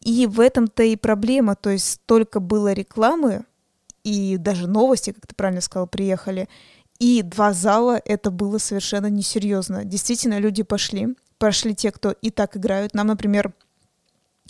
[0.00, 3.44] И в этом-то и проблема, то есть столько было рекламы,
[4.04, 6.48] и даже новости, как ты правильно сказал, приехали.
[6.98, 9.84] И два зала это было совершенно несерьезно.
[9.84, 11.16] Действительно, люди пошли.
[11.38, 12.94] Пошли те, кто и так играют.
[12.94, 13.52] Нам, например,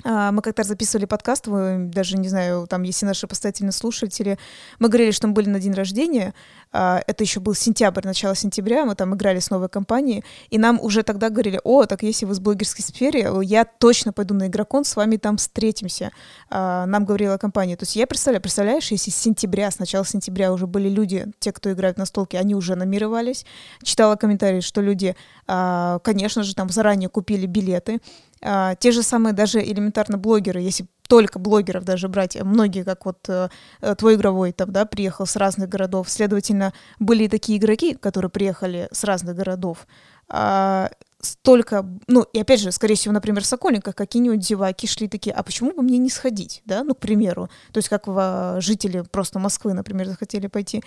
[0.05, 4.39] мы как-то записывали подкаст, вы даже, не знаю, там, если наши постоянные слушатели,
[4.79, 6.35] мы говорили, что мы были на день рождения,
[6.73, 10.81] а, это еще был сентябрь, начало сентября, мы там играли с новой компанией, и нам
[10.81, 14.85] уже тогда говорили, о, так если вы с блогерской сфере, я точно пойду на Игрокон,
[14.85, 16.11] с вами там встретимся,
[16.51, 17.77] а, нам говорила компания.
[17.77, 21.53] То есть я представляю, представляешь, если с сентября, с начала сентября уже были люди, те,
[21.53, 23.45] кто играют на столке, они уже намировались,
[23.83, 25.15] читала комментарии, что люди,
[25.47, 28.01] конечно же, там заранее купили билеты,
[28.43, 33.29] а, те же самые даже элементарно блогеры, если только блогеров даже брать, многие, как вот
[33.29, 33.49] э,
[33.83, 38.89] э, твой игровой там, да, приехал с разных городов, следовательно, были такие игроки, которые приехали
[38.93, 39.87] с разных городов,
[40.29, 40.91] а,
[41.21, 45.43] столько, ну, и опять же, скорее всего, например, в Сокольниках какие-нибудь зеваки шли такие, а
[45.43, 49.39] почему бы мне не сходить, да, ну, к примеру, то есть как в, жители просто
[49.39, 50.83] Москвы, например, захотели пойти,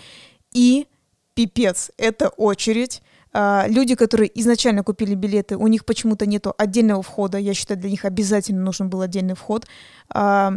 [0.54, 0.88] и
[1.36, 3.02] пипец, это очередь,
[3.68, 7.38] люди, которые изначально купили билеты, у них почему-то нету отдельного входа.
[7.38, 9.66] Я считаю, для них обязательно нужен был отдельный вход.
[10.10, 10.54] А,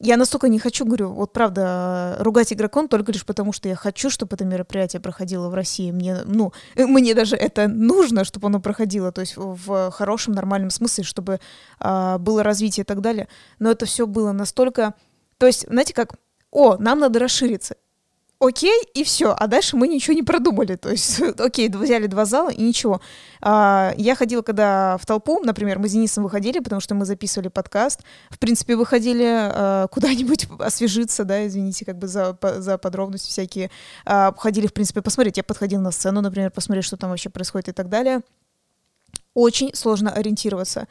[0.00, 4.10] я настолько не хочу, говорю, вот правда, ругать игрокон только лишь потому, что я хочу,
[4.10, 5.90] чтобы это мероприятие проходило в России.
[5.90, 11.04] Мне, ну, мне даже это нужно, чтобы оно проходило, то есть в хорошем, нормальном смысле,
[11.04, 11.40] чтобы
[11.80, 13.28] а, было развитие и так далее.
[13.58, 14.94] Но это все было настолько...
[15.38, 16.14] То есть, знаете, как,
[16.50, 17.76] о, нам надо расшириться
[18.40, 19.34] окей, и все.
[19.36, 20.76] А дальше мы ничего не продумали.
[20.76, 23.00] То есть, окей, взяли два зала и ничего.
[23.40, 27.48] А, я ходила, когда в толпу, например, мы с Денисом выходили, потому что мы записывали
[27.48, 28.00] подкаст.
[28.30, 33.70] В принципе, выходили а, куда-нибудь освежиться, да, извините, как бы за, по, за подробности всякие.
[34.04, 35.36] А, ходили, в принципе, посмотреть.
[35.36, 38.20] Я подходила на сцену, например, посмотреть, что там вообще происходит и так далее.
[39.34, 40.88] Очень сложно ориентироваться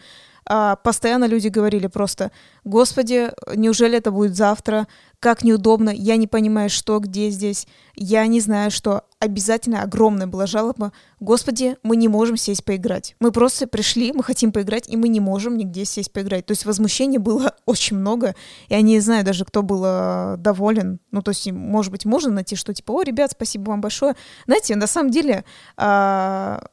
[0.50, 2.32] а, постоянно люди говорили просто,
[2.64, 4.88] господи, неужели это будет завтра,
[5.20, 9.04] как неудобно, я не понимаю, что, где здесь, я не знаю, что.
[9.20, 13.15] Обязательно огромная была жалоба, господи, мы не можем сесть поиграть.
[13.20, 16.45] Мы просто пришли, мы хотим поиграть, и мы не можем нигде сесть поиграть.
[16.45, 18.36] То есть возмущения было очень много,
[18.70, 20.99] я не знаю даже, кто был э, доволен.
[21.09, 24.15] Ну, то есть, может быть, можно найти, что типа, о, ребят, спасибо вам большое.
[24.45, 25.45] Знаете, на самом деле,
[25.78, 26.63] а,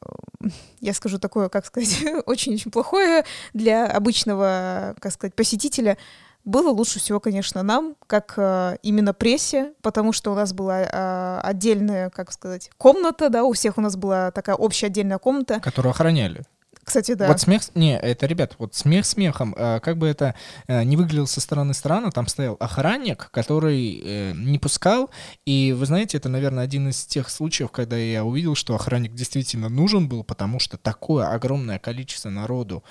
[0.81, 5.97] я скажу такое, как сказать, очень-очень плохое для обычного, как сказать, посетителя—
[6.45, 11.39] было лучше всего, конечно, нам, как э, именно прессе, потому что у нас была э,
[11.43, 15.59] отдельная, как сказать, комната, да, у всех у нас была такая общая отдельная комната.
[15.59, 16.43] Которую охраняли.
[16.85, 17.27] Кстати, да.
[17.27, 20.35] Вот смех, не, это, ребят, вот смех смехом, э, как бы это
[20.67, 25.09] э, не выглядело со стороны странно, там стоял охранник, который э, не пускал,
[25.45, 29.67] и вы знаете, это, наверное, один из тех случаев, когда я увидел, что охранник действительно
[29.67, 32.83] нужен был, потому что такое огромное количество народу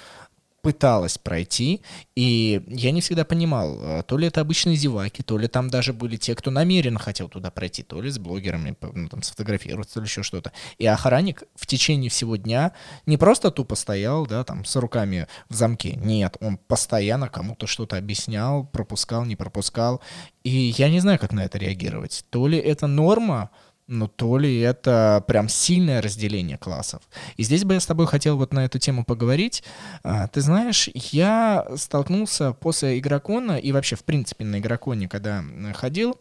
[0.65, 1.83] пыталась пройти,
[2.17, 5.93] и я не всегда понимал, э, то ли это обычные зеваки, то ли там даже
[5.93, 10.01] были те, кто намеренно хотел туда пройти, то ли с блогерами, ну, там, сфотографироваться, то
[10.01, 10.53] ли еще что-то.
[10.79, 12.73] И охранник в течение всего дня
[13.05, 17.99] не просто тупо стоял, да, там, с руками в замке, нет, он постоянно кому-то что-то
[17.99, 20.01] объяснял, пропускал, не пропускал,
[20.45, 22.25] и я не знаю, как на это реагировать.
[22.31, 23.51] То ли это норма,
[23.87, 27.03] ну, то ли это прям сильное разделение классов.
[27.37, 29.63] И здесь бы я с тобой хотел вот на эту тему поговорить.
[30.03, 36.19] А, ты знаешь, я столкнулся после игрокона и вообще, в принципе, на игроконе, когда ходил,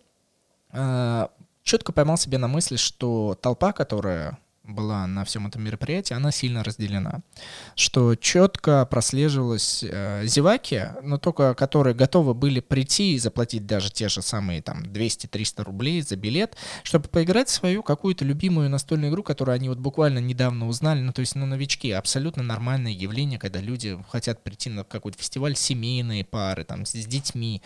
[0.71, 1.29] а,
[1.63, 6.63] четко поймал себе на мысли, что толпа, которая была на всем этом мероприятии, она сильно
[6.63, 7.21] разделена.
[7.75, 14.07] Что четко прослеживалось э, зеваки, но только которые готовы были прийти и заплатить даже те
[14.07, 19.23] же самые там 200-300 рублей за билет, чтобы поиграть в свою какую-то любимую настольную игру,
[19.23, 21.01] которую они вот буквально недавно узнали.
[21.01, 21.91] Ну, то есть, ну, новички.
[21.91, 27.05] Абсолютно нормальное явление, когда люди хотят прийти на какой-то фестиваль, семейные пары, там, с, с
[27.05, 27.61] детьми.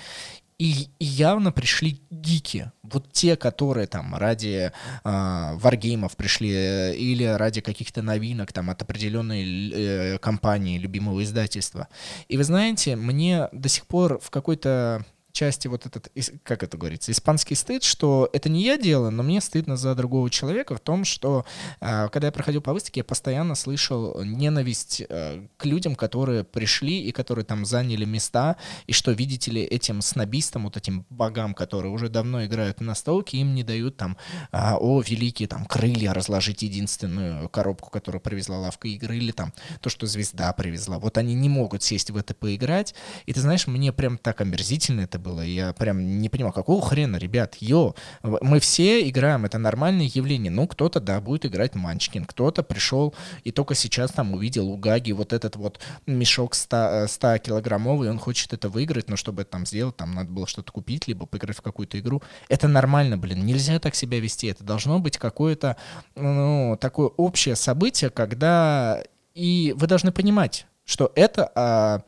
[0.59, 2.71] И, явно пришли гики.
[2.81, 4.71] Вот те, которые там ради э,
[5.03, 11.87] варгеймов пришли или ради каких-то новинок там от определенной э, компании, любимого издательства.
[12.27, 15.05] И вы знаете, мне до сих пор в какой-то
[15.37, 16.11] части вот этот,
[16.43, 20.29] как это говорится, испанский стыд, что это не я делаю, но мне стыдно за другого
[20.29, 21.45] человека в том, что
[21.79, 27.03] а, когда я проходил по выставке, я постоянно слышал ненависть э, к людям, которые пришли
[27.03, 28.55] и которые там заняли места,
[28.87, 33.37] и что, видите ли, этим снобистам, вот этим богам, которые уже давно играют на столке,
[33.37, 34.17] им не дают там,
[34.51, 39.89] а, о, великие там крылья разложить единственную коробку, которую привезла лавка игры, или там то,
[39.89, 40.97] что звезда привезла.
[40.97, 42.95] Вот они не могут сесть в это поиграть,
[43.27, 45.26] и ты знаешь, мне прям так омерзительно это было.
[45.41, 50.51] Я прям не понимал, какого хрена, ребят, йо, мы все играем, это нормальное явление.
[50.51, 53.13] Ну, кто-то, да, будет играть Манчкин, кто-то пришел
[53.43, 58.19] и только сейчас там увидел у Гаги вот этот вот мешок 100, 100 э, он
[58.19, 61.57] хочет это выиграть, но чтобы это там сделать, там надо было что-то купить, либо поиграть
[61.57, 62.21] в какую-то игру.
[62.49, 64.47] Это нормально, блин, нельзя так себя вести.
[64.47, 65.77] Это должно быть какое-то,
[66.15, 69.03] ну, такое общее событие, когда...
[69.33, 72.01] И вы должны понимать, что это а,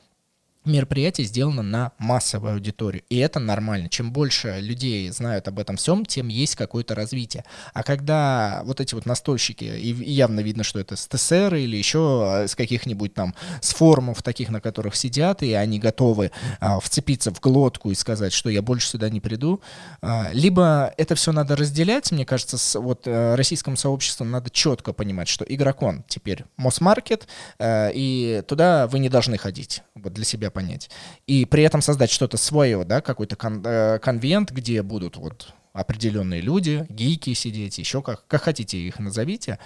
[0.70, 3.90] мероприятие сделано на массовую аудиторию, и это нормально.
[3.90, 7.44] Чем больше людей знают об этом всем, тем есть какое-то развитие.
[7.74, 12.00] А когда вот эти вот настольщики, и явно видно, что это с ТСР или еще
[12.00, 17.34] а, с каких-нибудь там, с форумов таких, на которых сидят, и они готовы а, вцепиться
[17.34, 19.62] в глотку и сказать, что я больше сюда не приду,
[20.02, 24.94] а, либо это все надо разделять, мне кажется, с вот а, российскому сообществу надо четко
[24.94, 30.52] понимать, что игрокон теперь Мосмаркет, а, и туда вы не должны ходить, вот для себя
[30.60, 30.90] понять.
[31.28, 36.42] И при этом создать что-то свое, да, какой-то кон- э, конвент, где будут вот определенные
[36.42, 39.60] люди, гейки сидеть, еще как, как хотите их назовите,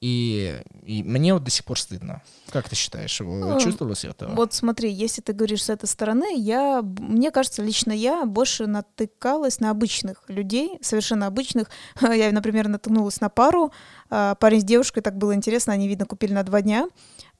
[0.00, 2.20] и, и мне вот до сих пор стыдно.
[2.50, 4.28] Как ты считаешь, ну, чувствовалось это?
[4.28, 9.60] Вот смотри, если ты говоришь с этой стороны, я, мне кажется, лично я больше натыкалась
[9.60, 11.70] на обычных людей, совершенно обычных.
[12.02, 13.72] Я, например, наткнулась на пару,
[14.10, 16.86] А, парень с девушкой, так было интересно, они, видно, купили на два дня,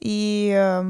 [0.01, 0.83] и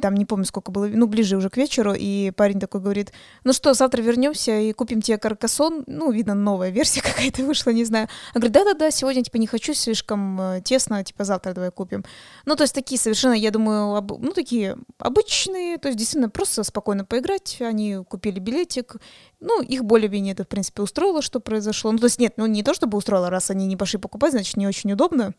[0.00, 3.52] там не помню, сколько было, ну, ближе уже к вечеру, и парень такой говорит, ну
[3.52, 8.08] что, завтра вернемся и купим тебе каркасон, ну, видно, новая версия какая-то вышла, не знаю.
[8.34, 12.04] Он говорит, да-да-да, сегодня, типа, не хочу, слишком э, тесно, типа, завтра давай купим.
[12.44, 14.12] Ну, то есть такие совершенно, я думаю, об...
[14.22, 18.96] ну, такие обычные, то есть действительно просто спокойно поиграть, они купили билетик,
[19.40, 21.92] ну, их более-менее это, в принципе, устроило, что произошло.
[21.92, 24.56] Ну, то есть нет, ну, не то чтобы устроило, раз они не пошли покупать, значит,
[24.56, 25.34] не очень удобно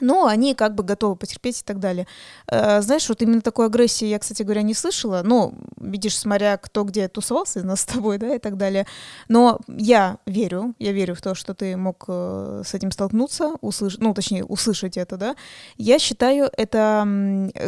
[0.00, 2.06] но они как бы готовы потерпеть и так далее.
[2.48, 5.22] Э, знаешь, вот именно такой агрессии я, кстати говоря, не слышала.
[5.24, 8.86] Ну, видишь, смотря кто где тусовался из нас с тобой, да, и так далее.
[9.28, 14.00] Но я верю, я верю в то, что ты мог э, с этим столкнуться, услышать,
[14.00, 15.36] ну, точнее, услышать это, да.
[15.76, 17.06] Я считаю, это,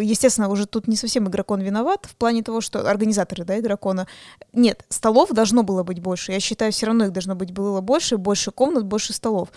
[0.00, 4.06] естественно, уже тут не совсем игрокон виноват в плане того, что организаторы, да, игрокона.
[4.52, 6.32] Нет, столов должно было быть больше.
[6.32, 9.50] Я считаю, все равно их должно быть было больше, больше комнат, больше столов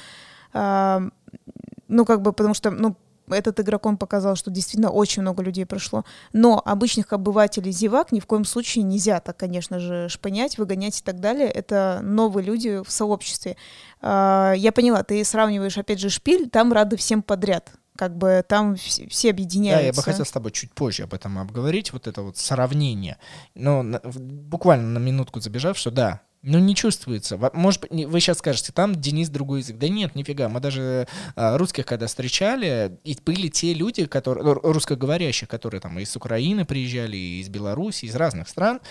[1.92, 2.96] ну, как бы, потому что, ну,
[3.30, 6.06] этот игроком показал, что действительно очень много людей прошло.
[6.34, 11.04] Но обычных обывателей зевак ни в коем случае нельзя так, конечно же, шпынять, выгонять и
[11.04, 11.50] так далее.
[11.50, 13.58] Это новые люди в сообществе.
[14.02, 18.78] А, я поняла, ты сравниваешь, опять же, шпиль, там рады всем подряд как бы там
[18.78, 19.84] все, все объединяются.
[19.84, 23.18] Да, я бы хотел с тобой чуть позже об этом обговорить, вот это вот сравнение.
[23.54, 27.38] Но буквально на минутку забежав, что да, ну, не чувствуется.
[27.54, 29.78] Может быть, вы сейчас скажете, там Денис другой язык.
[29.78, 30.50] Да нет, нифига.
[30.50, 36.00] Мы даже а, русских когда встречали, и были те люди, которые, ну, русскоговорящие, которые там
[36.00, 38.82] из Украины приезжали, из Беларуси, из разных стран.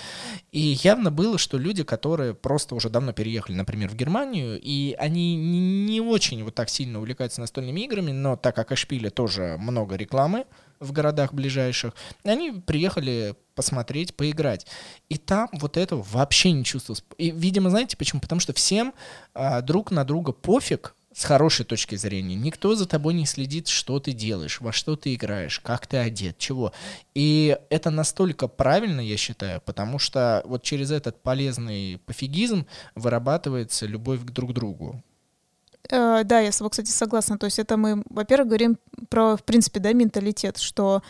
[0.52, 5.34] И явно было, что люди, которые просто уже давно переехали, например, в Германию, и они
[5.34, 9.96] не очень вот так сильно увлекаются настольными играми, но так как о Шпиле тоже много
[9.96, 10.44] рекламы,
[10.80, 11.94] в городах ближайших.
[12.24, 14.66] Они приехали посмотреть, поиграть.
[15.08, 17.04] И там вот этого вообще не чувствовалось.
[17.18, 18.20] И, видимо, знаете почему?
[18.20, 18.94] Потому что всем
[19.34, 22.36] а, друг на друга пофиг, с хорошей точки зрения.
[22.36, 26.38] Никто за тобой не следит, что ты делаешь, во что ты играешь, как ты одет,
[26.38, 26.72] чего.
[27.14, 34.20] И это настолько правильно, я считаю, потому что вот через этот полезный пофигизм вырабатывается любовь
[34.20, 35.02] к друг другу.
[35.90, 37.38] Э, да, я с тобой, кстати, согласна.
[37.38, 38.78] То есть это мы, во-первых, говорим
[39.08, 41.02] про, в принципе, да, менталитет, что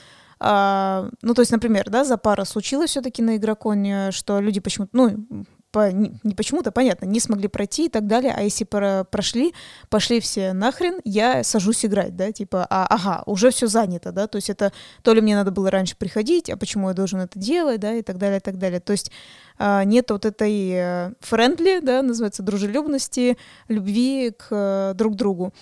[0.43, 4.97] Uh, ну, то есть, например, да, за пара случилось все-таки на игроконе, что люди почему-то,
[4.97, 9.55] ну, по, не, почему-то, понятно, не смогли пройти и так далее, а если про, прошли,
[9.89, 14.37] пошли все нахрен, я сажусь играть, да, типа, а, ага, уже все занято, да, то
[14.37, 17.81] есть это то ли мне надо было раньше приходить, а почему я должен это делать,
[17.81, 19.11] да, и так далее, и так далее, то есть
[19.59, 23.37] а, нет вот этой френдли, э, да, называется, дружелюбности,
[23.69, 25.53] любви к э, друг другу.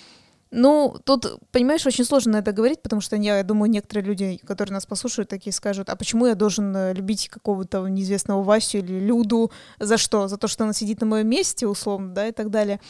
[0.51, 4.87] Ну, тут, понимаешь, очень сложно это говорить, потому что я думаю, некоторые люди, которые нас
[4.87, 9.51] послушают, такие скажут, а почему я должен э, любить какого-то неизвестного Васю или Люду?
[9.79, 10.27] За что?
[10.27, 12.81] За то, что она сидит на моем месте, условно, да, и так далее.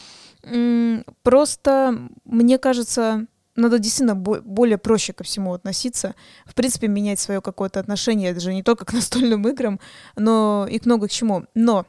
[1.22, 6.14] Просто, мне кажется, надо действительно более проще ко всему относиться.
[6.46, 9.80] В принципе, менять свое какое-то отношение, это же не только к настольным играм,
[10.16, 11.44] но и к много к чему.
[11.54, 11.86] Но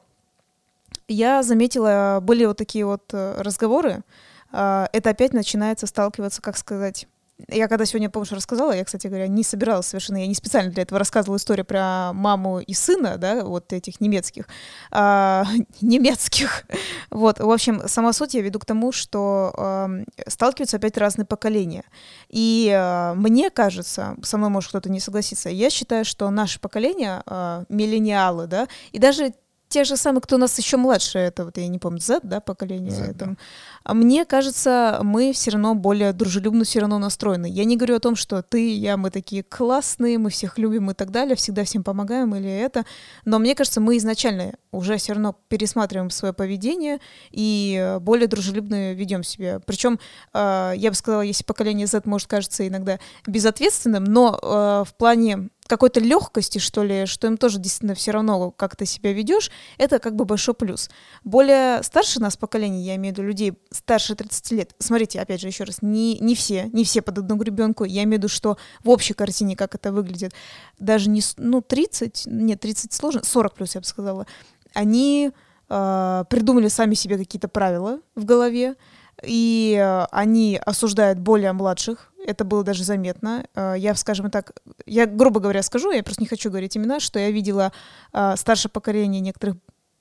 [1.07, 4.03] я заметила, были вот такие вот э, разговоры,
[4.51, 7.07] это опять начинается сталкиваться, как сказать,
[7.47, 10.83] я когда сегодня, помнишь, рассказала, я, кстати говоря, не собиралась совершенно, я не специально для
[10.83, 14.47] этого рассказывала историю про маму и сына, да, вот этих немецких,
[14.91, 15.45] а,
[15.81, 16.65] немецких,
[17.09, 19.89] вот, в общем, сама суть я веду к тому, что а,
[20.27, 21.83] сталкиваются опять разные поколения,
[22.27, 27.23] и а, мне кажется, со мной может кто-то не согласиться, я считаю, что наше поколение,
[27.25, 29.33] а, миллениалы, да, и даже
[29.69, 32.39] те же самые, кто у нас еще младше, это вот я не помню, Z, да,
[32.39, 32.91] поколение.
[32.91, 33.35] Z, там.
[33.35, 33.39] Да.
[33.83, 37.47] А мне кажется, мы все равно более дружелюбно все равно настроены.
[37.47, 40.95] Я не говорю о том, что ты, я, мы такие классные, мы всех любим и
[40.95, 42.83] так далее, всегда всем помогаем или это.
[43.25, 46.99] Но мне кажется, мы изначально уже все равно пересматриваем свое поведение
[47.29, 49.59] и более дружелюбно ведем себя.
[49.65, 49.99] Причем,
[50.33, 55.49] э, я бы сказала, если поколение Z может кажется иногда безответственным, но э, в плане
[55.69, 59.99] какой-то легкости, что ли, что им тоже действительно все равно, как ты себя ведешь, это
[59.99, 60.89] как бы большой плюс.
[61.23, 65.47] Более старше нас поколение, я имею в виду людей старше 30 лет, смотрите, опять же,
[65.47, 68.57] еще раз, не, не все, не все под одну гребенку, я имею в виду, что
[68.83, 70.33] в общей картине, как это выглядит,
[70.79, 74.25] даже не, ну, 30, нет, 30 сложно, 40 плюс, я бы сказала,
[74.73, 75.31] они
[75.69, 78.75] э, придумали сами себе какие-то правила в голове,
[79.23, 83.45] и э, они осуждают более младших, это было даже заметно.
[83.55, 84.53] Э, я, скажем так,
[84.85, 87.71] я грубо говоря скажу, я просто не хочу говорить имена, что я видела
[88.13, 89.57] э, старшее поколение некоторых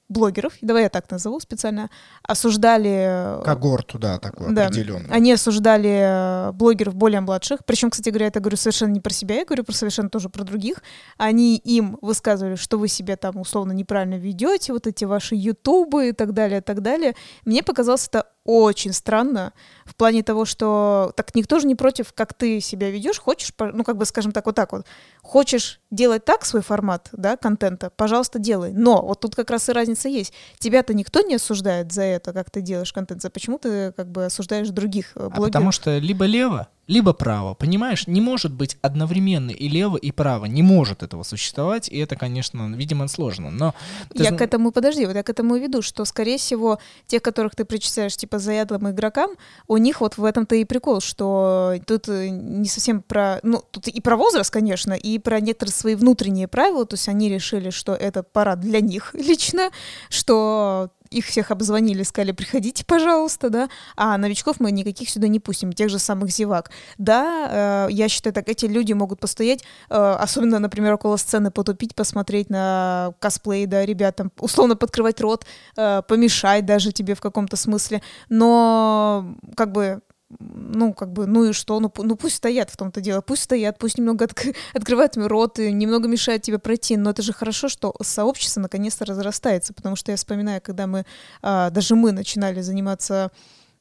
[0.09, 1.91] блогеров, давай я так назову специально,
[2.23, 3.43] осуждали...
[3.45, 5.11] Когорту, да, такой да, определенный.
[5.11, 9.45] Они осуждали блогеров более младших, причем, кстати говоря, это говорю совершенно не про себя, я
[9.45, 10.83] говорю про совершенно тоже про других.
[11.19, 16.13] Они им высказывали, что вы себя там условно неправильно ведете, вот эти ваши ютубы и
[16.13, 17.15] так далее, и так далее.
[17.45, 19.53] Мне показалось это очень странно
[19.85, 23.85] в плане того, что так никто же не против, как ты себя ведешь, хочешь, ну
[23.85, 24.87] как бы скажем так, вот так вот,
[25.21, 28.73] хочешь делать так свой формат, да, контента, пожалуйста, делай.
[28.73, 30.33] Но вот тут как раз и разница есть.
[30.59, 34.25] Тебя-то никто не осуждает за это, как ты делаешь контент, за почему ты как бы
[34.25, 35.45] осуждаешь других э, блогеров.
[35.45, 37.55] А потому что либо лево, либо право.
[37.55, 40.47] Понимаешь, не может быть одновременно и лево, и право.
[40.47, 43.51] Не может этого существовать, и это, конечно, видимо, сложно.
[43.51, 43.75] Но
[44.15, 47.55] я к этому, подожди, вот я к этому и веду, что, скорее всего, те, которых
[47.55, 49.33] ты причисляешь, типа, заядлым игрокам,
[49.67, 53.41] у них вот в этом-то и прикол, что тут э, не совсем про...
[53.43, 57.29] Ну, тут и про возраст, конечно, и про некоторые свои внутренние правила, то есть они
[57.29, 59.71] решили, что это пора для них лично,
[60.09, 65.73] что их всех обзвонили, сказали, приходите, пожалуйста, да, а новичков мы никаких сюда не пустим,
[65.73, 66.71] тех же самых зевак.
[66.99, 71.95] Да, э, я считаю, так эти люди могут постоять, э, особенно, например, около сцены потупить,
[71.95, 75.47] посмотреть на косплей, да, ребятам, условно подкрывать рот,
[75.77, 80.01] э, помешать даже тебе в каком-то смысле, но как бы
[80.39, 83.79] ну, как бы, ну и что, ну, ну пусть стоят в том-то дело, пусть стоят,
[83.79, 87.95] пусть немного отк- открывают рот и немного мешают тебе пройти, но это же хорошо, что
[88.03, 91.07] сообщество наконец-то разрастается, потому что я вспоминаю, когда мы,
[91.43, 93.31] а, даже мы начинали заниматься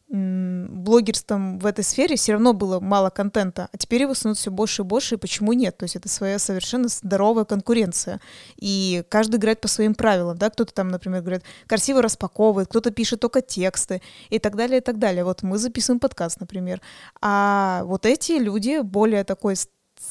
[0.10, 4.82] блогерством в этой сфере все равно было мало контента, а теперь его становится все больше
[4.84, 5.78] и больше, и почему нет?
[5.78, 8.22] То есть это своя совершенно здоровая конкуренция.
[8.56, 13.20] И каждый играет по своим правилам, да, кто-то там, например, говорит, красиво распаковывает, кто-то пишет
[13.20, 15.26] только тексты и так далее, и так далее.
[15.26, 16.82] Вот мы записываем подкаст, например.
[17.22, 19.56] А вот эти люди более такой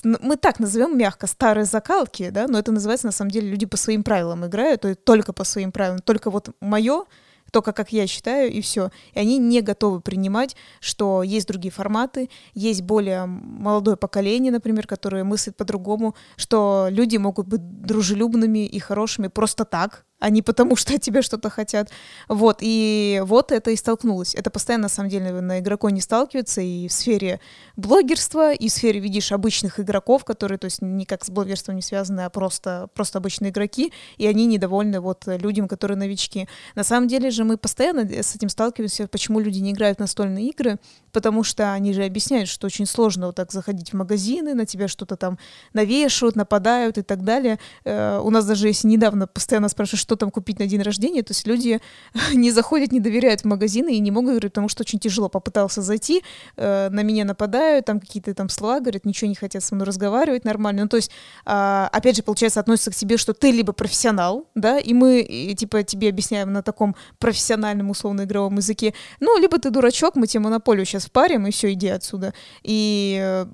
[0.02, 3.76] мы так назовем мягко старые закалки, да, но это называется на самом деле люди по
[3.76, 6.00] своим правилам играют, то есть только по своим правилам.
[6.00, 7.04] Только вот мое
[7.50, 8.90] только как я считаю, и все.
[9.12, 15.24] И они не готовы принимать, что есть другие форматы, есть более молодое поколение, например, которое
[15.24, 20.94] мыслит по-другому, что люди могут быть дружелюбными и хорошими просто так, а не потому, что
[20.94, 21.90] от тебя что-то хотят.
[22.28, 24.34] Вот, и вот это и столкнулось.
[24.34, 27.40] Это постоянно, на самом деле, на игроко не сталкивается и в сфере
[27.76, 32.22] блогерства, и в сфере, видишь, обычных игроков, которые, то есть, никак с блогерством не связаны,
[32.22, 36.48] а просто, просто обычные игроки, и они недовольны вот людям, которые новички.
[36.74, 40.48] На самом деле же мы постоянно с этим сталкиваемся, почему люди не играют в настольные
[40.48, 40.78] игры,
[41.16, 44.86] потому что они же объясняют, что очень сложно вот так заходить в магазины, на тебя
[44.86, 45.38] что-то там
[45.72, 47.58] навешивают, нападают и так далее.
[47.86, 51.30] Э, у нас даже, если недавно постоянно спрашивают, что там купить на день рождения, то
[51.30, 51.80] есть люди
[52.34, 55.30] не заходят, не доверяют в магазины и не могут говорить, потому что очень тяжело.
[55.30, 56.22] Попытался зайти,
[56.58, 60.44] э, на меня нападают, там какие-то там слова говорят, ничего не хотят со мной разговаривать
[60.44, 60.82] нормально.
[60.82, 61.10] Ну, то есть,
[61.46, 65.54] э, опять же, получается, относится к себе, что ты либо профессионал, да, и мы, и,
[65.54, 70.84] типа, тебе объясняем на таком профессиональном, условно-игровом языке, ну, либо ты дурачок, мы тебе монополию
[70.84, 72.34] сейчас впарим, и все, иди отсюда.
[72.62, 73.46] И э,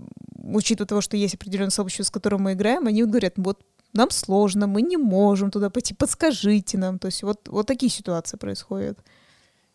[0.43, 3.61] учитывая того, что есть определенное сообщество, с которым мы играем, они говорят, вот
[3.93, 6.99] нам сложно, мы не можем туда пойти, подскажите нам.
[6.99, 8.99] То есть вот, вот такие ситуации происходят.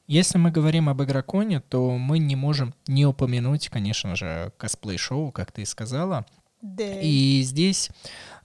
[0.07, 5.51] Если мы говорим об игроконе, то мы не можем не упомянуть, конечно же, косплей-шоу, как
[5.51, 6.25] ты и сказала.
[6.61, 7.01] Да.
[7.01, 7.89] И здесь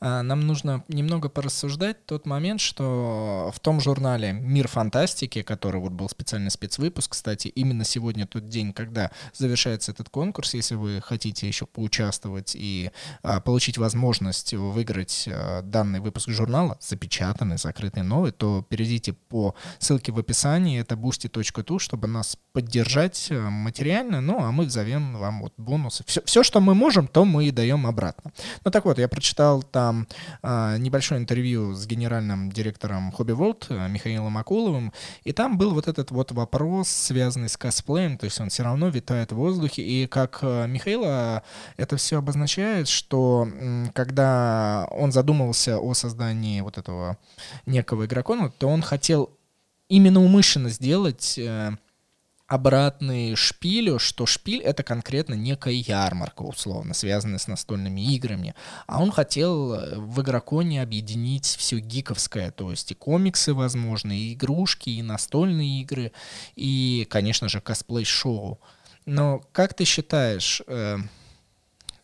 [0.05, 5.93] а, нам нужно немного порассуждать тот момент, что в том журнале «Мир фантастики», который вот
[5.93, 11.47] был специальный спецвыпуск, кстати, именно сегодня тот день, когда завершается этот конкурс, если вы хотите
[11.47, 12.91] еще поучаствовать и
[13.23, 20.11] а, получить возможность выиграть а, данный выпуск журнала, запечатанный, закрытый, новый, то перейдите по ссылке
[20.11, 25.55] в описании, это boosty.tu, чтобы нас поддержать а, материально, ну, а мы зовем вам вот
[25.57, 26.03] бонусы.
[26.09, 28.02] Все, все, что мы можем, то мы и даем обратно.
[28.65, 30.07] Ну, так вот, я прочитал там
[30.43, 34.93] а, небольшое интервью с генеральным директором Hobby World э, Михаилом Акуловым,
[35.25, 38.89] и там был вот этот вот вопрос, связанный с косплеем, то есть он все равно
[38.89, 41.43] витает в воздухе, и как э, Михаила
[41.77, 43.49] это все обозначает, что
[43.95, 47.19] когда он задумывался о создании вот этого
[47.67, 49.31] некого игрокона, то он хотел
[49.89, 51.39] именно умышленно сделать
[52.53, 58.55] обратный шпилю, что шпиль— это конкретно некая ярмарка, условно, связанная с настольными играми.
[58.87, 64.35] А он хотел э, в игроконе объединить все гиковское, то есть и комиксы, возможно, и
[64.35, 66.13] игрушки, и настольные игры,
[66.55, 68.61] и, конечно же, косплей-шоу.
[69.07, 70.99] Но как ты считаешь, э,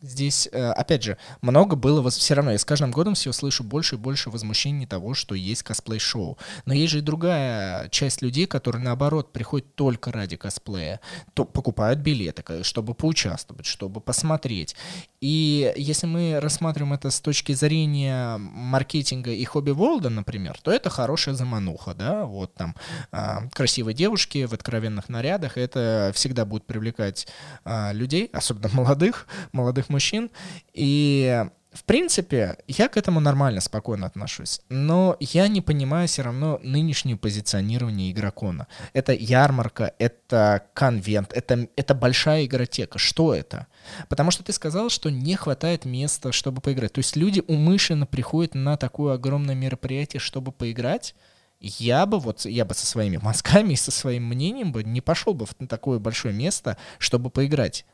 [0.01, 3.96] здесь, э, опять же, много было, все равно, я с каждым годом все слышу больше
[3.96, 6.38] и больше возмущений того, что есть косплей-шоу.
[6.66, 11.01] Но есть же и другая часть людей, которые, наоборот, приходят только ради косплея,
[11.34, 14.76] то покупают билеты, чтобы поучаствовать, чтобы посмотреть.
[15.21, 21.35] И если мы рассматриваем это с точки зрения маркетинга и хобби-волда, например, то это хорошая
[21.35, 22.77] замануха, да, вот там
[23.11, 27.27] э, красивые девушки в откровенных нарядах, это всегда будет привлекать
[27.64, 30.31] э, людей, особенно молодых, молодых мужчин,
[30.73, 34.61] и в принципе, я к этому нормально, спокойно отношусь.
[34.69, 38.66] Но я не понимаю все равно нынешнее позиционирование игрокона.
[38.95, 42.99] Это ярмарка, это конвент, это, это большая игротека.
[42.99, 43.66] Что это?
[44.09, 46.93] Потому что ты сказал, что не хватает места, чтобы поиграть.
[46.93, 51.14] То есть люди умышленно приходят на такое огромное мероприятие, чтобы поиграть.
[51.61, 55.35] Я бы вот, я бы со своими мозгами и со своим мнением бы не пошел
[55.35, 57.85] бы на такое большое место, чтобы поиграть.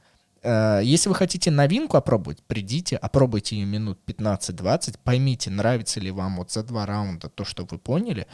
[0.44, 6.36] Э, если вы хотите новинку опробовать, придите, опробуйте ее минут 15-20, поймите, нравится ли вам
[6.36, 8.26] вот за два раунда то, что вы поняли,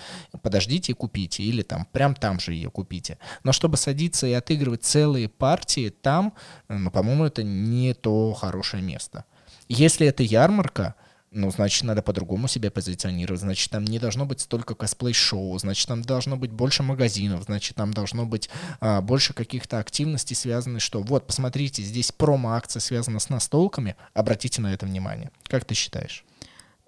[0.43, 3.19] подождите и купите, или там прям там же ее купите.
[3.45, 6.35] Но чтобы садиться и отыгрывать целые партии там,
[6.69, 9.24] ну, по-моему, это не то хорошее место.
[9.69, 10.97] Если это ярмарка,
[11.32, 13.40] ну, значит, надо по-другому себя позиционировать.
[13.40, 17.93] Значит, там не должно быть столько косплей-шоу, значит, там должно быть больше магазинов, значит, там
[17.93, 18.51] должно быть
[18.81, 24.74] а, больше каких-то активностей, связанных, что вот, посмотрите, здесь промо-акция связана с настолками, обратите на
[24.74, 25.31] это внимание.
[25.44, 26.24] Как ты считаешь?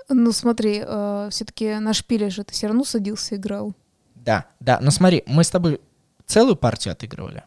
[0.08, 3.74] Ну, смотри, э, все-таки на шпиле же ты все равно садился и играл.
[4.16, 5.80] Да, да, но смотри, мы с тобой
[6.26, 7.44] целую партию отыгрывали.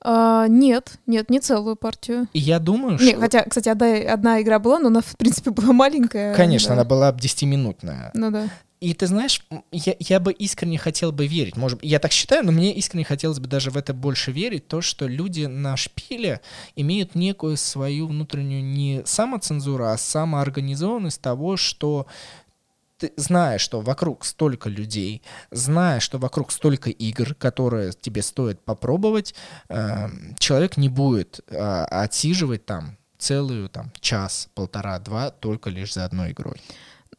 [0.00, 2.28] А, нет, нет, не целую партию.
[2.32, 3.20] И я думаю, нет, что...
[3.20, 6.34] Хотя, кстати, одна, одна игра была, но она, в принципе, была маленькая.
[6.34, 6.74] Конечно, да.
[6.74, 8.10] она была 10-минутная.
[8.14, 8.48] Ну да.
[8.80, 12.52] И ты знаешь, я, я бы искренне хотел бы верить, может я так считаю, но
[12.52, 16.40] мне искренне хотелось бы даже в это больше верить, то, что люди на шпиле
[16.76, 22.06] имеют некую свою внутреннюю не самоцензуру, а самоорганизованность того, что
[22.98, 29.34] ты знаешь, что вокруг столько людей, зная, что вокруг столько игр, которые тебе стоит попробовать,
[29.68, 30.08] э,
[30.38, 36.32] человек не будет э, отсиживать там целую там час, полтора, два только лишь за одной
[36.32, 36.60] игрой.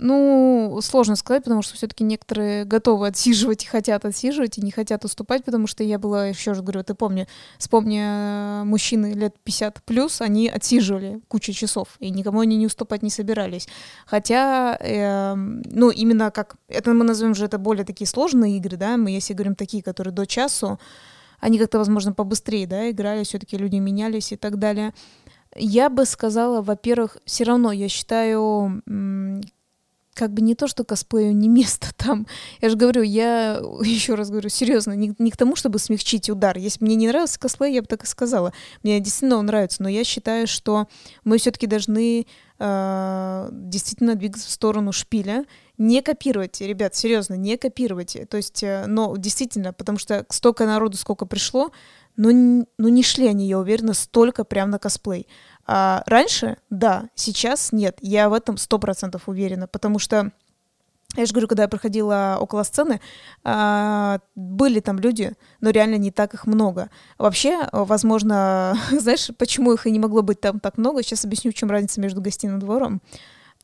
[0.02, 5.04] Ну, сложно сказать, потому что все-таки некоторые готовы отсиживать и хотят отсиживать, и не хотят
[5.04, 7.28] уступать, потому что я была, еще раз говорю, ты помни,
[7.58, 13.04] вспомни, э, мужчины лет 50 плюс, они отсиживали кучу часов, и никому они не уступать
[13.04, 13.68] не собирались.
[14.06, 18.96] Хотя, э, ну, именно как, это мы назовем же это более такие сложные игры, да,
[18.96, 20.80] мы если говорим такие, которые до часу,
[21.42, 24.94] они как-то, возможно, побыстрее, да, играли, все-таки люди менялись и так далее.
[25.58, 28.82] Я бы сказала, во-первых, все равно я считаю,
[30.20, 32.28] как бы не то, что косплею не место там.
[32.60, 36.58] Я же говорю, я еще раз говорю, серьезно, не, не к тому, чтобы смягчить удар.
[36.58, 38.52] Если мне не нравился косплей, я бы так и сказала.
[38.84, 40.90] Мне действительно он нравится, но я считаю, что
[41.24, 42.28] мы все-таки должны
[42.60, 45.46] э, действительно двигаться в сторону шпиля.
[45.78, 48.18] Не копировать, ребят, серьезно, не копировать.
[48.30, 51.72] То есть, э, но действительно, потому что столько народу, сколько пришло,
[52.18, 55.28] но, но не шли они, я уверена, столько прям на косплей.
[55.72, 58.00] А раньше, да, сейчас нет.
[58.02, 60.32] Я в этом сто процентов уверена, потому что
[61.16, 63.00] я же говорю, когда я проходила около сцены,
[63.44, 66.90] а, были там люди, но реально не так их много.
[67.20, 71.04] Вообще, возможно, знаешь, почему их и не могло быть там так много?
[71.04, 73.00] Сейчас объясню, в чем разница между гостиным двором.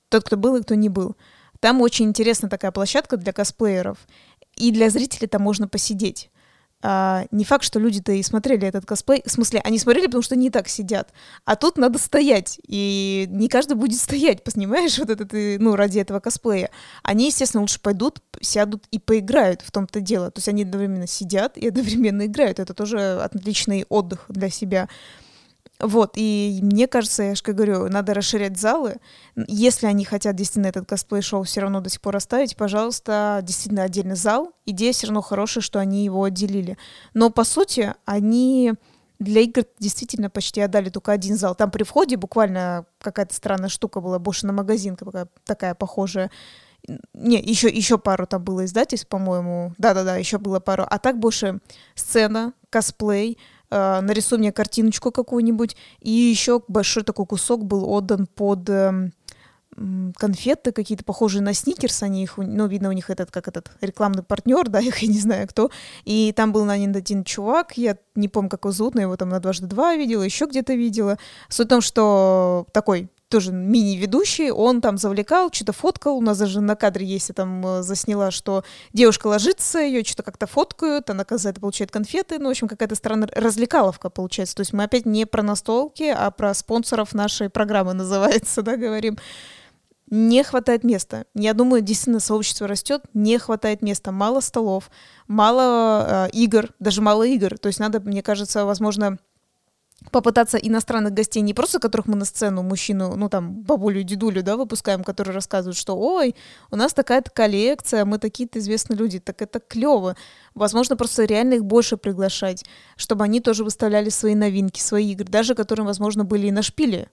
[0.09, 1.15] Тот, кто был и кто не был.
[1.59, 3.97] Там очень интересная такая площадка для косплееров.
[4.57, 6.29] И для зрителей там можно посидеть
[6.81, 9.23] а, не факт, что люди-то и смотрели этот косплей.
[9.25, 11.13] В смысле, они смотрели, потому что не так сидят.
[11.43, 12.59] А тут надо стоять.
[12.67, 16.69] И не каждый будет стоять, понимаешь, вот этот, ну, ради этого косплея.
[17.01, 20.29] Они, естественно, лучше пойдут, сядут и поиграют в том-то дело.
[20.31, 22.59] То есть они одновременно сидят и одновременно играют.
[22.59, 24.87] Это тоже отличный отдых для себя.
[25.85, 28.97] Вот, и мне кажется, я же говорю, надо расширять залы.
[29.35, 34.15] Если они хотят действительно этот косплей-шоу все равно до сих пор оставить, пожалуйста, действительно отдельный
[34.15, 34.53] зал.
[34.65, 36.77] Идея все равно хорошая, что они его отделили.
[37.13, 38.73] Но, по сути, они
[39.19, 41.53] для игр действительно почти отдали только один зал.
[41.55, 44.97] Там при входе буквально какая-то странная штука была, больше на магазин
[45.45, 46.31] такая, похожая.
[47.13, 49.73] Не, еще, еще пару там было издательств, по-моему.
[49.77, 50.85] Да-да-да, еще было пару.
[50.89, 51.59] А так больше
[51.95, 53.37] сцена, косплей,
[53.75, 59.09] э, нарисуй мне картиночку какую-нибудь, и еще большой такой кусок был отдан под э,
[60.17, 64.23] конфеты какие-то похожие на сникерс, они их, ну, видно, у них этот, как этот рекламный
[64.23, 65.69] партнер, да, их я не знаю кто,
[66.05, 69.29] и там был нанят один чувак, я не помню, как его зовут, но его там
[69.29, 71.17] на дважды два видела, еще где-то видела.
[71.49, 76.61] Суть в том, что такой тоже мини-ведущий, он там завлекал, что-то фоткал, у нас даже
[76.61, 81.25] на кадре есть, я там э, засняла, что девушка ложится, ее что-то как-то фоткают, она,
[81.25, 85.25] казалось, получает конфеты, ну, в общем, какая-то странная развлекаловка получается, то есть мы опять не
[85.25, 89.17] про настолки, а про спонсоров нашей программы называется, да, говорим.
[90.11, 91.25] Не хватает места.
[91.33, 94.11] Я думаю, действительно, сообщество растет, не хватает места.
[94.11, 94.91] Мало столов,
[95.27, 97.57] мало э, игр, даже мало игр.
[97.57, 99.17] То есть надо, мне кажется, возможно,
[100.11, 104.57] попытаться иностранных гостей, не просто которых мы на сцену, мужчину, ну там, бабулю, дедулю, да,
[104.57, 106.35] выпускаем, которые рассказывают, что ой,
[106.71, 110.15] у нас такая-то коллекция, мы такие-то известные люди, так это клево.
[110.53, 112.65] Возможно, просто реально их больше приглашать,
[112.95, 117.09] чтобы они тоже выставляли свои новинки, свои игры, даже которые, возможно, были и на шпиле,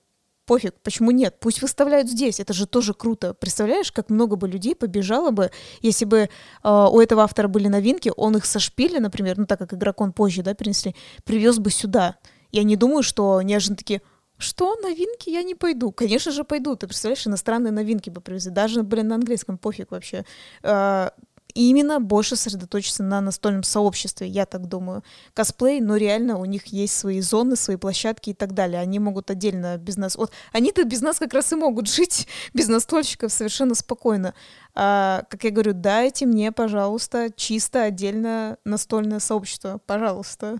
[0.46, 1.36] пофиг, почему нет?
[1.40, 3.34] Пусть выставляют здесь, это же тоже круто.
[3.34, 5.50] Представляешь, как много бы людей побежало бы,
[5.80, 6.28] если бы э,
[6.64, 10.42] у этого автора были новинки, он их со шпиля, например, ну так как игрокон позже,
[10.42, 10.94] да, принесли,
[11.24, 12.16] привез бы сюда.
[12.52, 14.02] Я не думаю, что неожиданно такие,
[14.38, 15.30] что, новинки?
[15.30, 15.92] Я не пойду.
[15.92, 16.74] Конечно же, пойду.
[16.76, 18.50] Ты представляешь, иностранные новинки бы привезли.
[18.50, 20.24] Даже, блин, на английском пофиг вообще.
[20.62, 21.12] А,
[21.54, 25.04] именно больше сосредоточиться на настольном сообществе, я так думаю.
[25.34, 28.80] Косплей, но реально у них есть свои зоны, свои площадки и так далее.
[28.80, 30.16] Они могут отдельно без нас...
[30.16, 34.34] Вот они-то без нас как раз и могут жить, без настольщиков совершенно спокойно.
[34.74, 40.58] А, как я говорю, дайте мне, пожалуйста, чисто отдельно настольное сообщество, пожалуйста.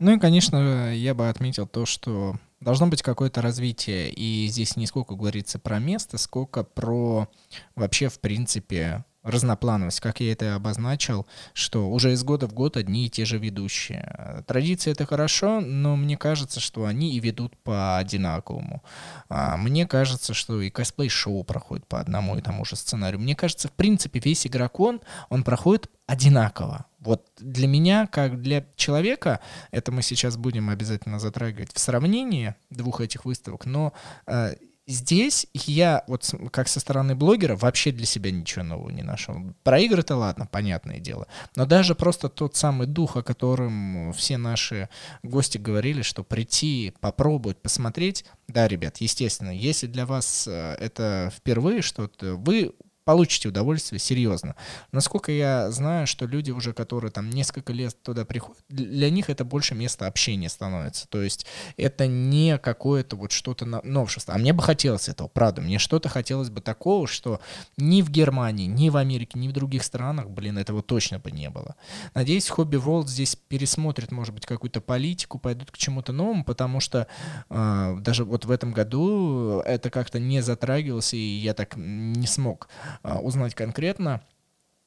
[0.00, 4.86] Ну и, конечно, я бы отметил то, что должно быть какое-то развитие, и здесь не
[4.86, 7.28] сколько говорится про место, сколько про
[7.76, 13.04] вообще, в принципе, разноплановость, как я это обозначил, что уже из года в год одни
[13.04, 14.42] и те же ведущие.
[14.46, 18.82] Традиции— это хорошо, но мне кажется, что они и ведут по одинаковому.
[19.28, 23.20] А мне кажется, что и косплей-шоу проходит по одному и тому же сценарию.
[23.20, 26.86] Мне кажется, в принципе, весь игрокон, он проходит одинаково.
[27.00, 29.40] Вот для меня, как для человека,
[29.70, 33.92] это мы сейчас будем обязательно затрагивать в сравнении двух этих выставок, но
[34.26, 34.54] э,
[34.90, 39.36] Здесь я, вот как со стороны блогера, вообще для себя ничего нового не нашел.
[39.62, 41.28] Про игры-то ладно, понятное дело.
[41.54, 44.88] Но даже просто тот самый дух, о котором все наши
[45.22, 48.24] гости говорили, что прийти, попробовать, посмотреть.
[48.48, 52.72] Да, ребят, естественно, если для вас э, это впервые что-то, вы
[53.04, 54.56] получите удовольствие, серьезно.
[54.92, 59.44] Насколько я знаю, что люди уже, которые там несколько лет туда приходят, для них это
[59.44, 61.08] больше место общения становится.
[61.08, 61.46] То есть
[61.76, 64.34] это не какое-то вот что-то новшество.
[64.34, 65.60] А мне бы хотелось этого, правда.
[65.60, 67.40] Мне что-то хотелось бы такого, что
[67.76, 71.48] ни в Германии, ни в Америке, ни в других странах, блин, этого точно бы не
[71.50, 71.76] было.
[72.14, 77.06] Надеюсь, Хобби World здесь пересмотрит, может быть, какую-то политику, пойдут к чему-то новому, потому что
[77.48, 82.68] э, даже вот в этом году это как-то не затрагивалось, и я так не смог
[83.02, 84.22] узнать конкретно,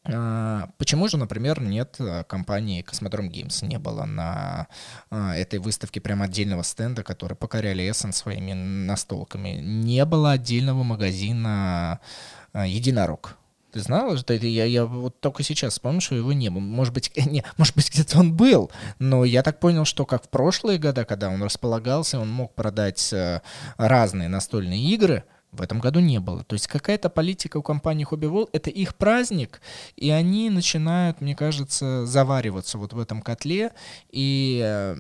[0.06, 3.66] а, Почему же, например, нет а, компании Космодром Games?
[3.66, 4.68] Не было на
[5.10, 9.60] этой выставке прям отдельного стенда, который покоряли Эссен своими настолками.
[9.62, 12.00] Не было отдельного магазина
[12.54, 13.38] Единорог.
[13.72, 16.60] Ты знала, что это я, я вот только сейчас вспомнил, что его не было.
[16.60, 20.30] Может быть, не, может быть, где-то он был, но я так понял, что как в
[20.30, 23.42] прошлые года, когда он располагался, он мог продать э,
[23.78, 25.24] разные настольные игры,
[25.54, 26.44] в этом году не было.
[26.44, 29.62] То есть какая-то политика у компании Hobby World, это их праздник,
[29.96, 33.72] и они начинают, мне кажется, завариваться вот в этом котле,
[34.10, 34.96] и э,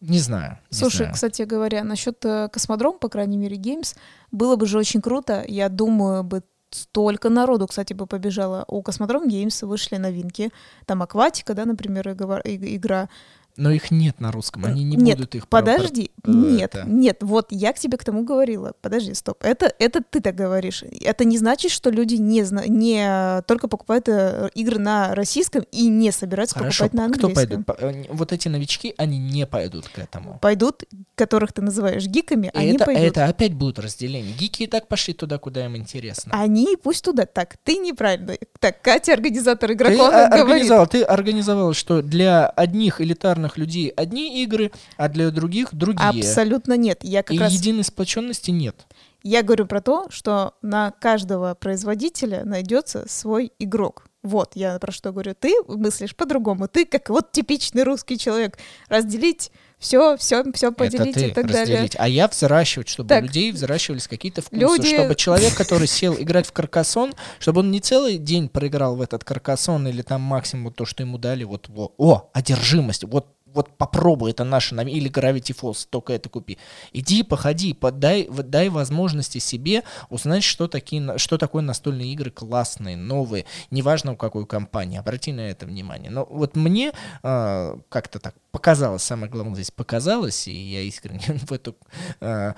[0.00, 0.58] не знаю.
[0.70, 1.14] Не Слушай, знаю.
[1.14, 3.96] кстати говоря, насчет э, Космодром, по крайней мере, Games,
[4.30, 8.64] было бы же очень круто, я думаю, бы столько народу, кстати, бы побежало.
[8.68, 10.50] У Космодром Games вышли новинки.
[10.84, 13.08] Там Акватика, да, например, игра.
[13.56, 15.48] Но их нет на русском, они не нет, будут их...
[15.48, 16.88] подожди, про, нет, это...
[16.88, 18.74] нет, вот я к тебе к тому говорила.
[18.80, 20.84] Подожди, стоп, это, это ты так говоришь.
[21.00, 22.66] Это не значит, что люди не, зна...
[22.66, 27.62] не только покупают э, игры на российском и не собираются Хорошо, покупать на английском.
[27.62, 28.08] кто пойдет?
[28.08, 30.38] Э, вот эти новички, они не пойдут к этому.
[30.40, 30.84] Пойдут,
[31.14, 33.04] которых ты называешь гиками, и они это, пойдут.
[33.04, 34.32] Это опять будут разделения.
[34.32, 36.32] Гики и так пошли туда, куда им интересно.
[36.34, 37.26] Они пусть туда.
[37.26, 38.34] Так, ты неправильно.
[38.60, 40.34] Так, Катя, организатор игроков, ты говорит...
[40.34, 46.08] Организовал, ты организовал, что для одних элитарных людей одни игры, а для других другие.
[46.08, 47.00] Абсолютно нет.
[47.02, 47.52] Я как и раз...
[47.52, 48.86] единой сплоченности нет.
[49.22, 54.06] Я говорю про то, что на каждого производителя найдется свой игрок.
[54.22, 55.34] Вот, я про что говорю.
[55.38, 56.66] Ты мыслишь по-другому.
[56.66, 58.58] Ты как вот типичный русский человек.
[58.88, 61.68] Разделить все, все, все поделить Это ты, и так разделить.
[61.68, 61.90] далее.
[61.98, 63.22] А я взращивать, чтобы так.
[63.22, 64.94] у людей взращивались какие-то вкусы, Люди...
[64.94, 69.22] чтобы человек, который сел играть в каркасон, чтобы он не целый день проиграл в этот
[69.22, 74.30] каркасон или там максимум то, что ему дали, вот, вот о, одержимость, вот вот попробуй,
[74.30, 76.58] это наше, или Gravity Falls, только это купи.
[76.92, 83.46] Иди, походи, подай, дай возможности себе узнать, что, такие, что такое настольные игры классные, новые,
[83.70, 86.10] неважно у какой компании, обрати на это внимание.
[86.10, 86.92] Но вот мне
[87.22, 91.76] э, как-то так показалось, самое главное здесь показалось, и я искренне в эту,
[92.20, 92.52] э,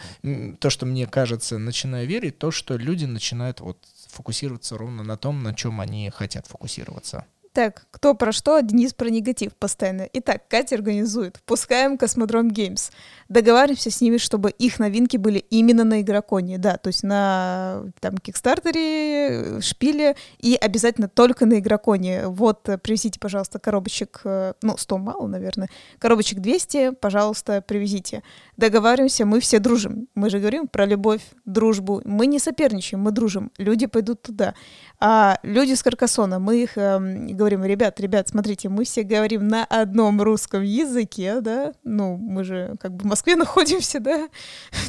[0.59, 5.43] то, что мне кажется, начинаю верить, то, что люди начинают вот фокусироваться ровно на том,
[5.43, 7.25] на чем они хотят фокусироваться.
[7.59, 10.09] Так, кто про что, Денис про негатив постоянно.
[10.12, 11.39] Итак, Катя организует.
[11.39, 12.90] Впускаем Космодром Геймс.
[13.29, 16.57] Договариваемся с ними, чтобы их новинки были именно на игроконе.
[16.57, 22.27] Да, то есть на там Кикстартере, Шпиле и обязательно только на игроконе.
[22.29, 25.69] Вот, э, привезите, пожалуйста, коробочек, э, ну, 100 мало, наверное.
[25.99, 28.23] Коробочек 200, пожалуйста, привезите.
[28.57, 30.09] Договариваемся, мы все дружим.
[30.15, 32.01] Мы же говорим про любовь, дружбу.
[32.07, 33.53] Мы не соперничаем, мы дружим.
[33.59, 34.55] Люди пойдут туда.
[35.01, 39.65] А люди с Каркасона, мы их э, говорим ребят, ребят, смотрите, мы все говорим на
[39.65, 44.28] одном русском языке, да, ну, мы же как бы Москве находимся, да,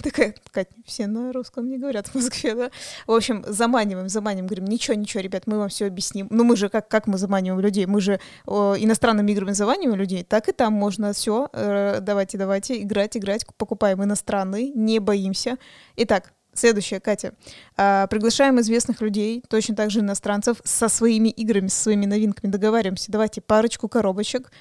[0.03, 2.69] такая, Кать, все на русском не говорят в Москве, да,
[3.07, 6.69] в общем, заманиваем, заманиваем, говорим, ничего, ничего, ребят, мы вам все объясним, ну, мы же,
[6.69, 10.73] как, как мы заманиваем людей, мы же э, иностранными играми заманиваем людей, так и там
[10.73, 15.57] можно все, э, давайте, давайте, играть, играть, покупаем иностранный, не боимся.
[15.95, 17.35] Итак, Следующее, Катя.
[17.77, 22.51] А, приглашаем известных людей, точно так же иностранцев, со своими играми, со своими новинками.
[22.51, 23.11] Договариваемся.
[23.11, 24.51] Давайте парочку коробочек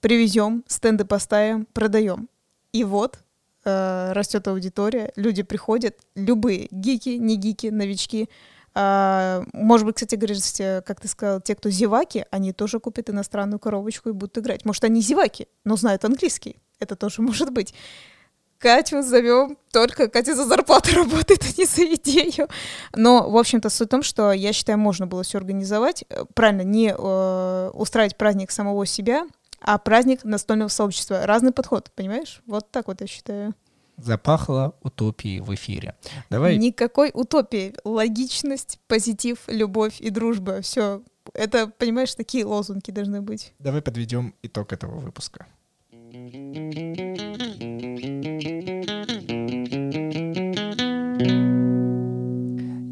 [0.00, 2.28] привезем, стенды поставим, продаем.
[2.72, 3.18] И вот
[3.64, 8.28] э, растет аудитория, люди приходят, любые, гики, не гики, новички.
[8.74, 10.40] А, может быть, кстати, говоришь,
[10.84, 14.64] как ты сказал, те, кто зеваки, они тоже купят иностранную коробочку и будут играть.
[14.64, 16.56] Может, они зеваки, но знают английский.
[16.78, 17.74] Это тоже может быть.
[18.58, 22.48] Катю зовем, только Катя за зарплату работает, а не за идею.
[22.94, 26.04] Но, в общем-то, суть в том, что я считаю, можно было все организовать.
[26.08, 29.26] Э, правильно, не э, устраивать праздник самого себя,
[29.62, 31.26] а праздник настольного сообщества.
[31.26, 32.42] Разный подход, понимаешь?
[32.46, 33.54] Вот так вот я считаю.
[33.96, 35.94] Запахло утопией в эфире.
[36.30, 36.56] Давай.
[36.56, 37.74] Никакой утопии.
[37.84, 40.60] Логичность, позитив, любовь и дружба.
[40.62, 41.02] Все.
[41.34, 43.52] Это, понимаешь, такие лозунги должны быть.
[43.58, 45.46] Давай подведем итог этого выпуска.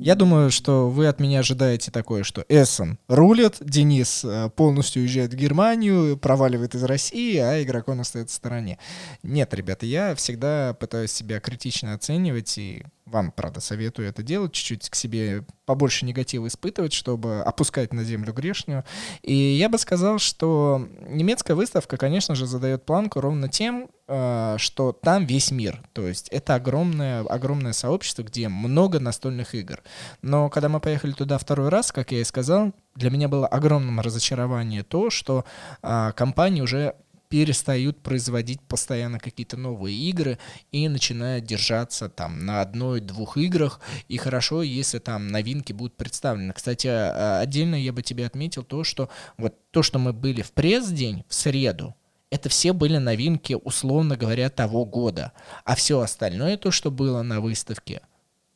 [0.02, 5.34] Я думаю, что вы от меня ожидаете такое, что Эссен рулит, Денис э, полностью уезжает
[5.34, 8.78] в Германию, проваливает из России, а игрокон остается в стороне.
[9.22, 14.88] Нет, ребята, я всегда пытаюсь себя критично оценивать и вам, правда, советую это делать, чуть-чуть
[14.88, 18.84] к себе побольше негатива испытывать, чтобы опускать на землю грешнюю.
[19.22, 24.92] И я бы сказал, что немецкая выставка, конечно же, задает планку ровно тем, э, что
[24.92, 25.82] там весь мир.
[25.92, 29.82] То есть это огромное, огромное сообщество, где много настольных игр.
[30.22, 34.00] Но когда мы поехали туда второй раз, как я и сказал, для меня было огромным
[34.00, 35.44] разочарование то, что
[35.82, 36.94] э, компания уже
[37.30, 40.38] перестают производить постоянно какие-то новые игры
[40.72, 43.80] и начинают держаться там на одной-двух играх.
[44.08, 46.52] И хорошо, если там новинки будут представлены.
[46.52, 49.08] Кстати, а, отдельно я бы тебе отметил то, что
[49.38, 51.94] вот то, что мы были в пресс-день, в среду,
[52.30, 55.32] это все были новинки, условно говоря, того года.
[55.64, 58.02] А все остальное, то, что было на выставке,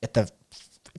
[0.00, 0.28] это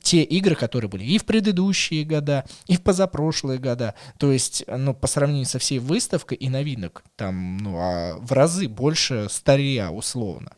[0.02, 3.96] те игры, которые были и в предыдущие года, и в позапрошлые года.
[4.18, 8.68] То есть, ну, по сравнению со всей выставкой и новинок, там, ну, а в разы
[8.68, 10.52] больше старья, условно.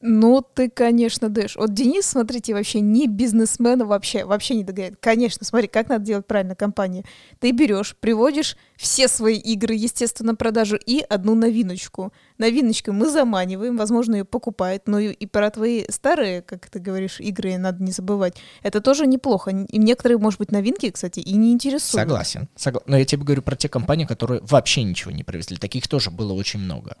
[0.00, 1.56] Ну, ты, конечно, дэш.
[1.56, 4.96] Вот Денис, смотрите, вообще не бизнесмен, вообще, вообще не догоняет.
[5.00, 7.04] Конечно, смотри, как надо делать правильно компании.
[7.40, 12.12] Ты берешь, приводишь все свои игры, естественно, продажу и одну новиночку.
[12.38, 17.18] Новиночку мы заманиваем, возможно, ее покупают, но и, и про твои старые, как ты говоришь,
[17.18, 18.36] игры надо не забывать.
[18.62, 19.50] Это тоже неплохо.
[19.50, 22.02] И некоторые, может быть, новинки, кстати, и не интересуют.
[22.02, 22.48] Согласен.
[22.54, 22.82] Согла...
[22.86, 25.56] Но я тебе говорю про те компании, которые вообще ничего не привезли.
[25.56, 26.96] Таких тоже было очень много.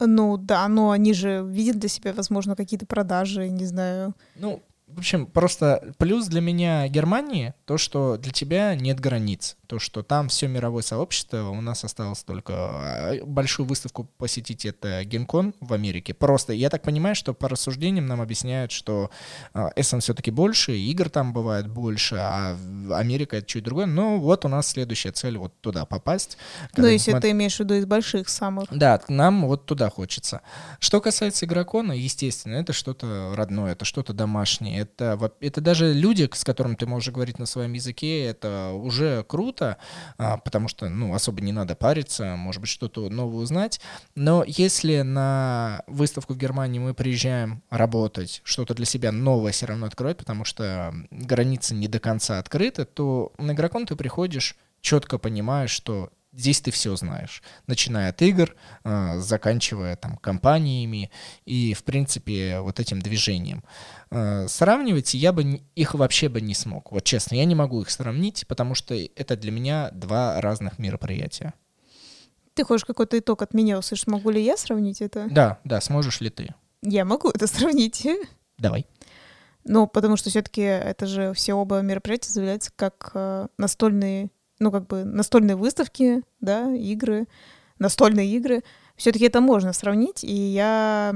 [0.00, 4.14] Ну да, но они же видят для себя, возможно, какие-то продажи, не знаю.
[4.36, 9.57] Ну, в общем, просто плюс для меня Германии то, что для тебя нет границ.
[9.68, 15.04] То, что там все мировое сообщество, у нас осталось только а, большую выставку посетить, это
[15.04, 16.14] Генкон в Америке.
[16.14, 19.10] Просто, я так понимаю, что по рассуждениям нам объясняют, что
[19.76, 22.56] Эссен все-таки больше, игр там бывает больше, а
[22.92, 23.86] Америка это чуть другое.
[23.86, 26.38] Но вот у нас следующая цель вот туда попасть.
[26.76, 27.20] Ну, если мы...
[27.20, 28.66] ты имеешь в виду из больших самых.
[28.70, 30.40] Да, нам вот туда хочется.
[30.80, 36.44] Что касается игрокона, естественно, это что-то родное, это что-то домашнее это, это даже люди, с
[36.44, 39.57] которыми ты можешь говорить на своем языке, это уже круто,
[40.16, 43.80] а, потому что, ну, особо не надо париться, может быть, что-то новое узнать.
[44.14, 49.86] Но если на выставку в Германии мы приезжаем работать, что-то для себя новое все равно
[49.86, 55.70] открывать, потому что границы не до конца открыты, то на игрокон ты приходишь четко понимаешь,
[55.70, 58.54] что здесь ты все знаешь, начиная от игр,
[58.84, 61.10] э, заканчивая там компаниями
[61.44, 63.64] и, в принципе, вот этим движением.
[64.10, 66.92] Э, сравнивать я бы их вообще бы не смог.
[66.92, 71.54] Вот честно, я не могу их сравнить, потому что это для меня два разных мероприятия.
[72.54, 74.06] Ты хочешь какой-то итог от меня услышать?
[74.06, 75.26] Могу ли я сравнить это?
[75.30, 76.54] Да, да, сможешь ли ты?
[76.82, 78.06] Я могу это сравнить.
[78.58, 78.86] Давай.
[79.64, 84.86] Ну, потому что все-таки это же все оба мероприятия заявляются как э, настольные ну, как
[84.86, 87.26] бы настольные выставки, да, игры,
[87.78, 88.62] настольные игры.
[88.96, 91.14] Все-таки это можно сравнить, и я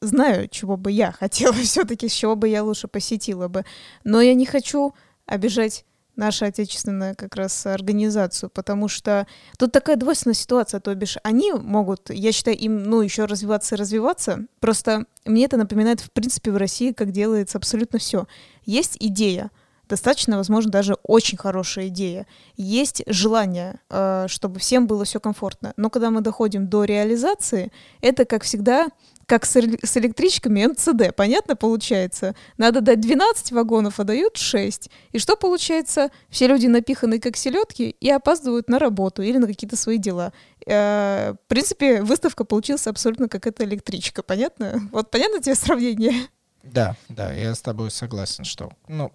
[0.00, 3.64] знаю, чего бы я хотела все-таки, с чего бы я лучше посетила бы.
[4.04, 4.94] Но я не хочу
[5.26, 5.84] обижать
[6.16, 9.26] нашу отечественную как раз организацию, потому что
[9.58, 13.78] тут такая двойственная ситуация, то бишь они могут, я считаю, им, ну, еще развиваться и
[13.78, 18.26] развиваться, просто мне это напоминает, в принципе, в России, как делается абсолютно все.
[18.66, 19.50] Есть идея,
[19.92, 22.26] достаточно, возможно, даже очень хорошая идея.
[22.56, 25.74] Есть желание, э, чтобы всем было все комфортно.
[25.76, 27.70] Но когда мы доходим до реализации,
[28.00, 28.88] это, как всегда,
[29.26, 32.34] как с, электричками МЦД, понятно получается?
[32.56, 34.88] Надо дать 12 вагонов, а дают 6.
[35.12, 36.10] И что получается?
[36.30, 40.32] Все люди напиханы как селедки и опаздывают на работу или на какие-то свои дела.
[40.66, 44.88] Э, в принципе, выставка получилась абсолютно как эта электричка, понятно?
[44.90, 46.14] Вот понятно тебе сравнение?
[46.62, 49.12] Да, да, я с тобой согласен, что, ну,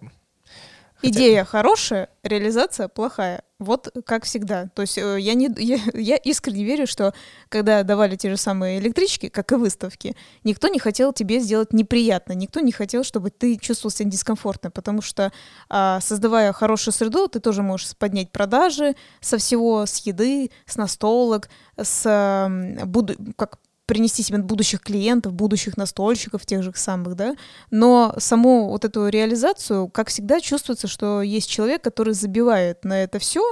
[1.02, 3.42] Идея хорошая, реализация плохая.
[3.58, 4.68] Вот как всегда.
[4.74, 7.12] То есть э, я, не, я, я искренне верю, что
[7.48, 12.32] когда давали те же самые электрички, как и выставки, никто не хотел тебе сделать неприятно,
[12.32, 15.32] никто не хотел, чтобы ты чувствовал себя дискомфортно, потому что
[15.68, 21.48] а, создавая хорошую среду, ты тоже можешь поднять продажи со всего, с еды, с настолок,
[21.76, 22.48] с
[22.84, 23.58] буду, как
[23.88, 27.34] принести себе будущих клиентов, будущих настольщиков, тех же самых, да,
[27.70, 33.18] но саму вот эту реализацию, как всегда, чувствуется, что есть человек, который забивает на это
[33.18, 33.42] все,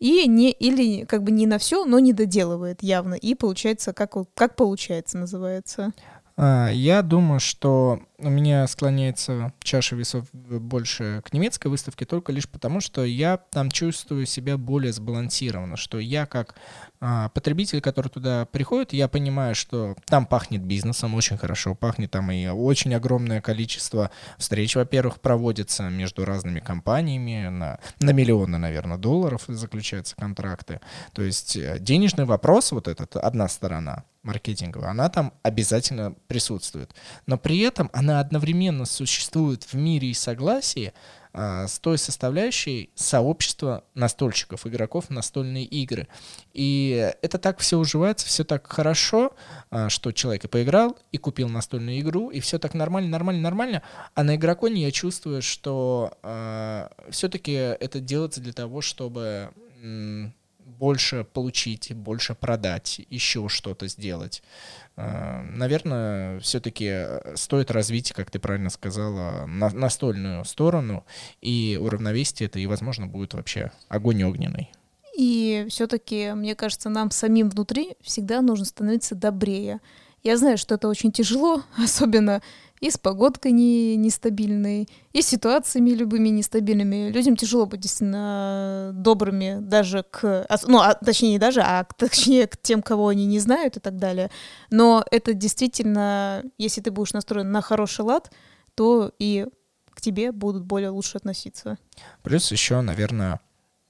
[0.00, 4.14] и не или как бы не на все, но не доделывает явно, и получается, как,
[4.34, 5.92] как получается называется.
[6.38, 12.48] А, я думаю, что у меня склоняется чаша весов больше к немецкой выставке только лишь
[12.48, 16.56] потому, что я там чувствую себя более сбалансированно, что я как
[17.00, 22.30] а, потребитель, который туда приходит, я понимаю, что там пахнет бизнесом, очень хорошо пахнет, там
[22.30, 29.44] и очень огромное количество встреч, во-первых, проводится между разными компаниями, на, на миллионы, наверное, долларов
[29.48, 30.80] заключаются контракты.
[31.12, 36.94] То есть э, денежный вопрос, вот этот, одна сторона, маркетинговая, она там обязательно присутствует.
[37.26, 40.92] Но при этом она одновременно существует в мире и согласии
[41.38, 46.08] а, с той составляющей сообщества настольщиков, игроков настольные игры.
[46.54, 49.36] И это так все уживается, все так хорошо,
[49.68, 53.82] а, что человек и поиграл, и купил настольную игру, и все так нормально, нормально, нормально.
[54.14, 59.50] А на игроконе я чувствую, что а, все-таки это делается для того, чтобы
[60.78, 64.42] больше получить, больше продать, еще что-то сделать.
[64.96, 71.04] А, наверное, все-таки э, стоит развить, как ты правильно сказала, на настольную сторону
[71.40, 74.70] и уравновесить это, и, возможно, будет вообще огонь огненный.
[75.16, 79.80] И все-таки, мне кажется, нам самим внутри всегда нужно становиться добрее.
[80.22, 82.42] Я знаю, что это очень тяжело, особенно
[82.80, 87.10] и с погодкой не, нестабильной, и с ситуациями любыми нестабильными.
[87.10, 90.46] Людям тяжело быть действительно добрыми даже к...
[90.66, 93.96] Ну, а, точнее, не даже, а точнее к тем, кого они не знают и так
[93.96, 94.30] далее.
[94.70, 98.30] Но это действительно, если ты будешь настроен на хороший лад,
[98.74, 99.46] то и
[99.90, 101.78] к тебе будут более лучше относиться.
[102.22, 103.40] Плюс еще, наверное,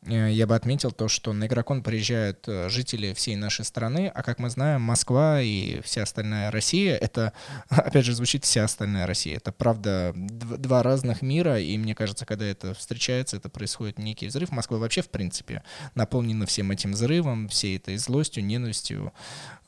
[0.06, 4.38] я бы отметил то, что на игрокон приезжают э, жители всей нашей страны, а как
[4.38, 7.32] мы знаем, Москва и вся остальная Россия— это,
[7.68, 9.36] опять же, звучит вся остальная Россия.
[9.36, 14.52] Это, правда, два разных мира, и мне кажется, когда это встречается, это происходит некий взрыв.
[14.52, 15.62] Москва вообще, в принципе,
[15.94, 19.12] наполнена всем этим взрывом, всей этой злостью, ненавистью.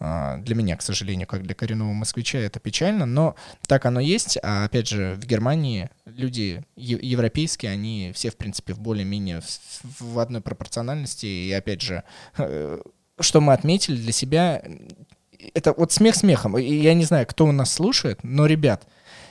[0.00, 3.34] А, для меня, к сожалению, как для коренного москвича, это печально, но
[3.66, 4.38] так оно есть.
[4.42, 9.42] А, опять же, в Германии люди европейские, они все, в принципе, в более-менее
[9.98, 11.26] в одной пропорциональности.
[11.26, 12.04] И опять же,
[12.36, 12.80] э,
[13.20, 14.62] что мы отметили для себя,
[15.54, 16.56] это вот смех смехом.
[16.56, 18.86] Я не знаю, кто у нас слушает, но, ребят,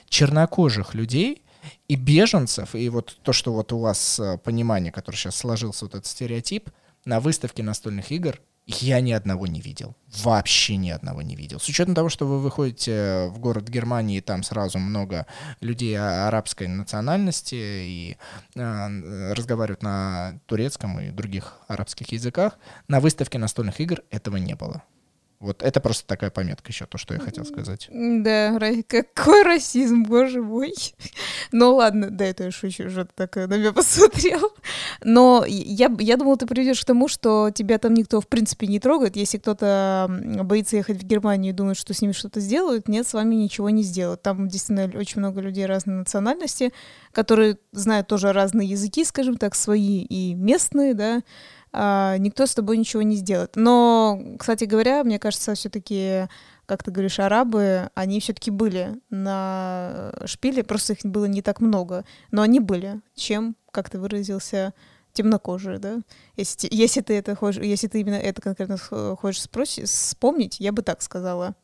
[0.10, 1.44] чернокожих людей
[1.88, 5.95] и беженцев, и вот то, что вот у вас э, понимание, которое сейчас сложился, вот
[5.95, 6.69] этот стереотип,
[7.06, 9.95] на выставке настольных игр я ни одного не видел.
[10.23, 11.60] Вообще ни одного не видел.
[11.60, 15.26] С учетом того, что вы выходите в город Германии, там сразу много
[15.61, 18.18] людей арабской национальности и
[18.56, 24.84] э, разговаривают на турецком и других арабских языках, на выставке настольных игр этого не было.
[25.39, 27.88] Вот это просто такая пометка еще, то, что я хотел сказать.
[27.91, 28.57] Да,
[28.88, 30.73] какой расизм, боже мой.
[31.51, 34.51] Ну ладно, да, это я шучу, ты так на меня посмотрел.
[35.03, 38.80] Но я, я думала, ты приведешь к тому, что тебя там никто в принципе не
[38.80, 39.15] трогает.
[39.15, 40.07] Если кто-то
[40.43, 43.69] боится ехать в Германию и думает, что с ними что-то сделают, нет, с вами ничего
[43.69, 44.23] не сделают.
[44.23, 46.73] Там действительно очень много людей разной национальности,
[47.11, 51.22] которые знают тоже разные языки, скажем так, свои и местные, да,
[51.73, 53.56] никто с тобой ничего не сделает.
[53.56, 56.27] Но, кстати говоря, мне кажется, все-таки,
[56.65, 62.06] как ты говоришь, арабы, они все-таки были на шпиле, просто их было не так много,
[62.31, 64.73] но они были, чем, как ты выразился,
[65.14, 65.99] темнокожие, да?
[66.35, 70.84] Если, если ты это хочешь, если ты именно это конкретно хочешь спросить, вспомнить, я бы
[70.84, 71.56] так сказала.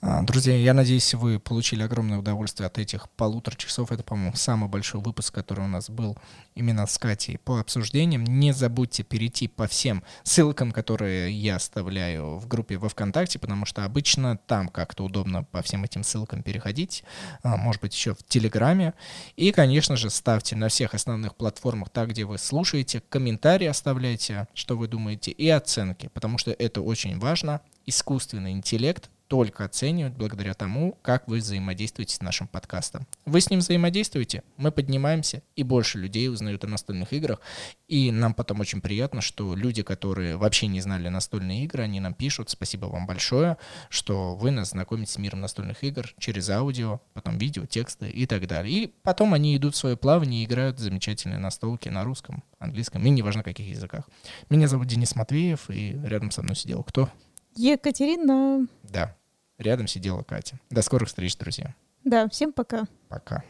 [0.00, 3.90] А, друзья, я надеюсь, вы получили огромное удовольствие от этих полутора часов.
[3.90, 6.16] Это, по-моему, самый большой выпуск, который у нас был
[6.54, 8.22] именно с Катей по обсуждениям.
[8.22, 13.84] Не забудьте перейти по всем ссылкам, которые я оставляю в группе во ВКонтакте, потому что
[13.84, 17.02] обычно там как-то удобно по всем этим ссылкам переходить.
[17.42, 18.94] А, может быть, еще в Телеграме.
[19.34, 24.76] И, конечно же, ставьте на всех основных платформах, так, где вы слушаете, комментарии оставляйте, что
[24.76, 27.62] вы думаете, и оценки, потому что это очень важно.
[27.84, 33.06] Искусственный интеллект только оценивают благодаря тому, как вы взаимодействуете с нашим подкастом.
[33.26, 37.40] Вы с ним взаимодействуете, мы поднимаемся, и больше людей узнают о настольных играх.
[37.86, 42.14] И нам потом очень приятно, что люди, которые вообще не знали настольные игры, они нам
[42.14, 43.58] пишут, спасибо вам большое,
[43.90, 48.46] что вы нас знакомите с миром настольных игр через аудио, потом видео, тексты и так
[48.46, 48.74] далее.
[48.74, 53.10] И потом они идут в свое плавание и играют замечательные настолки на русском, английском и
[53.10, 54.08] неважно каких языках.
[54.48, 57.10] Меня зовут Денис Матвеев, и рядом со мной сидел кто?
[57.54, 58.66] Екатерина.
[58.84, 59.16] Да,
[59.58, 60.58] рядом сидела Катя.
[60.70, 61.74] До скорых встреч, друзья.
[62.04, 62.86] Да, всем пока.
[63.08, 63.42] Пока.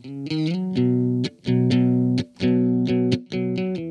[0.00, 0.28] thank
[3.78, 3.87] you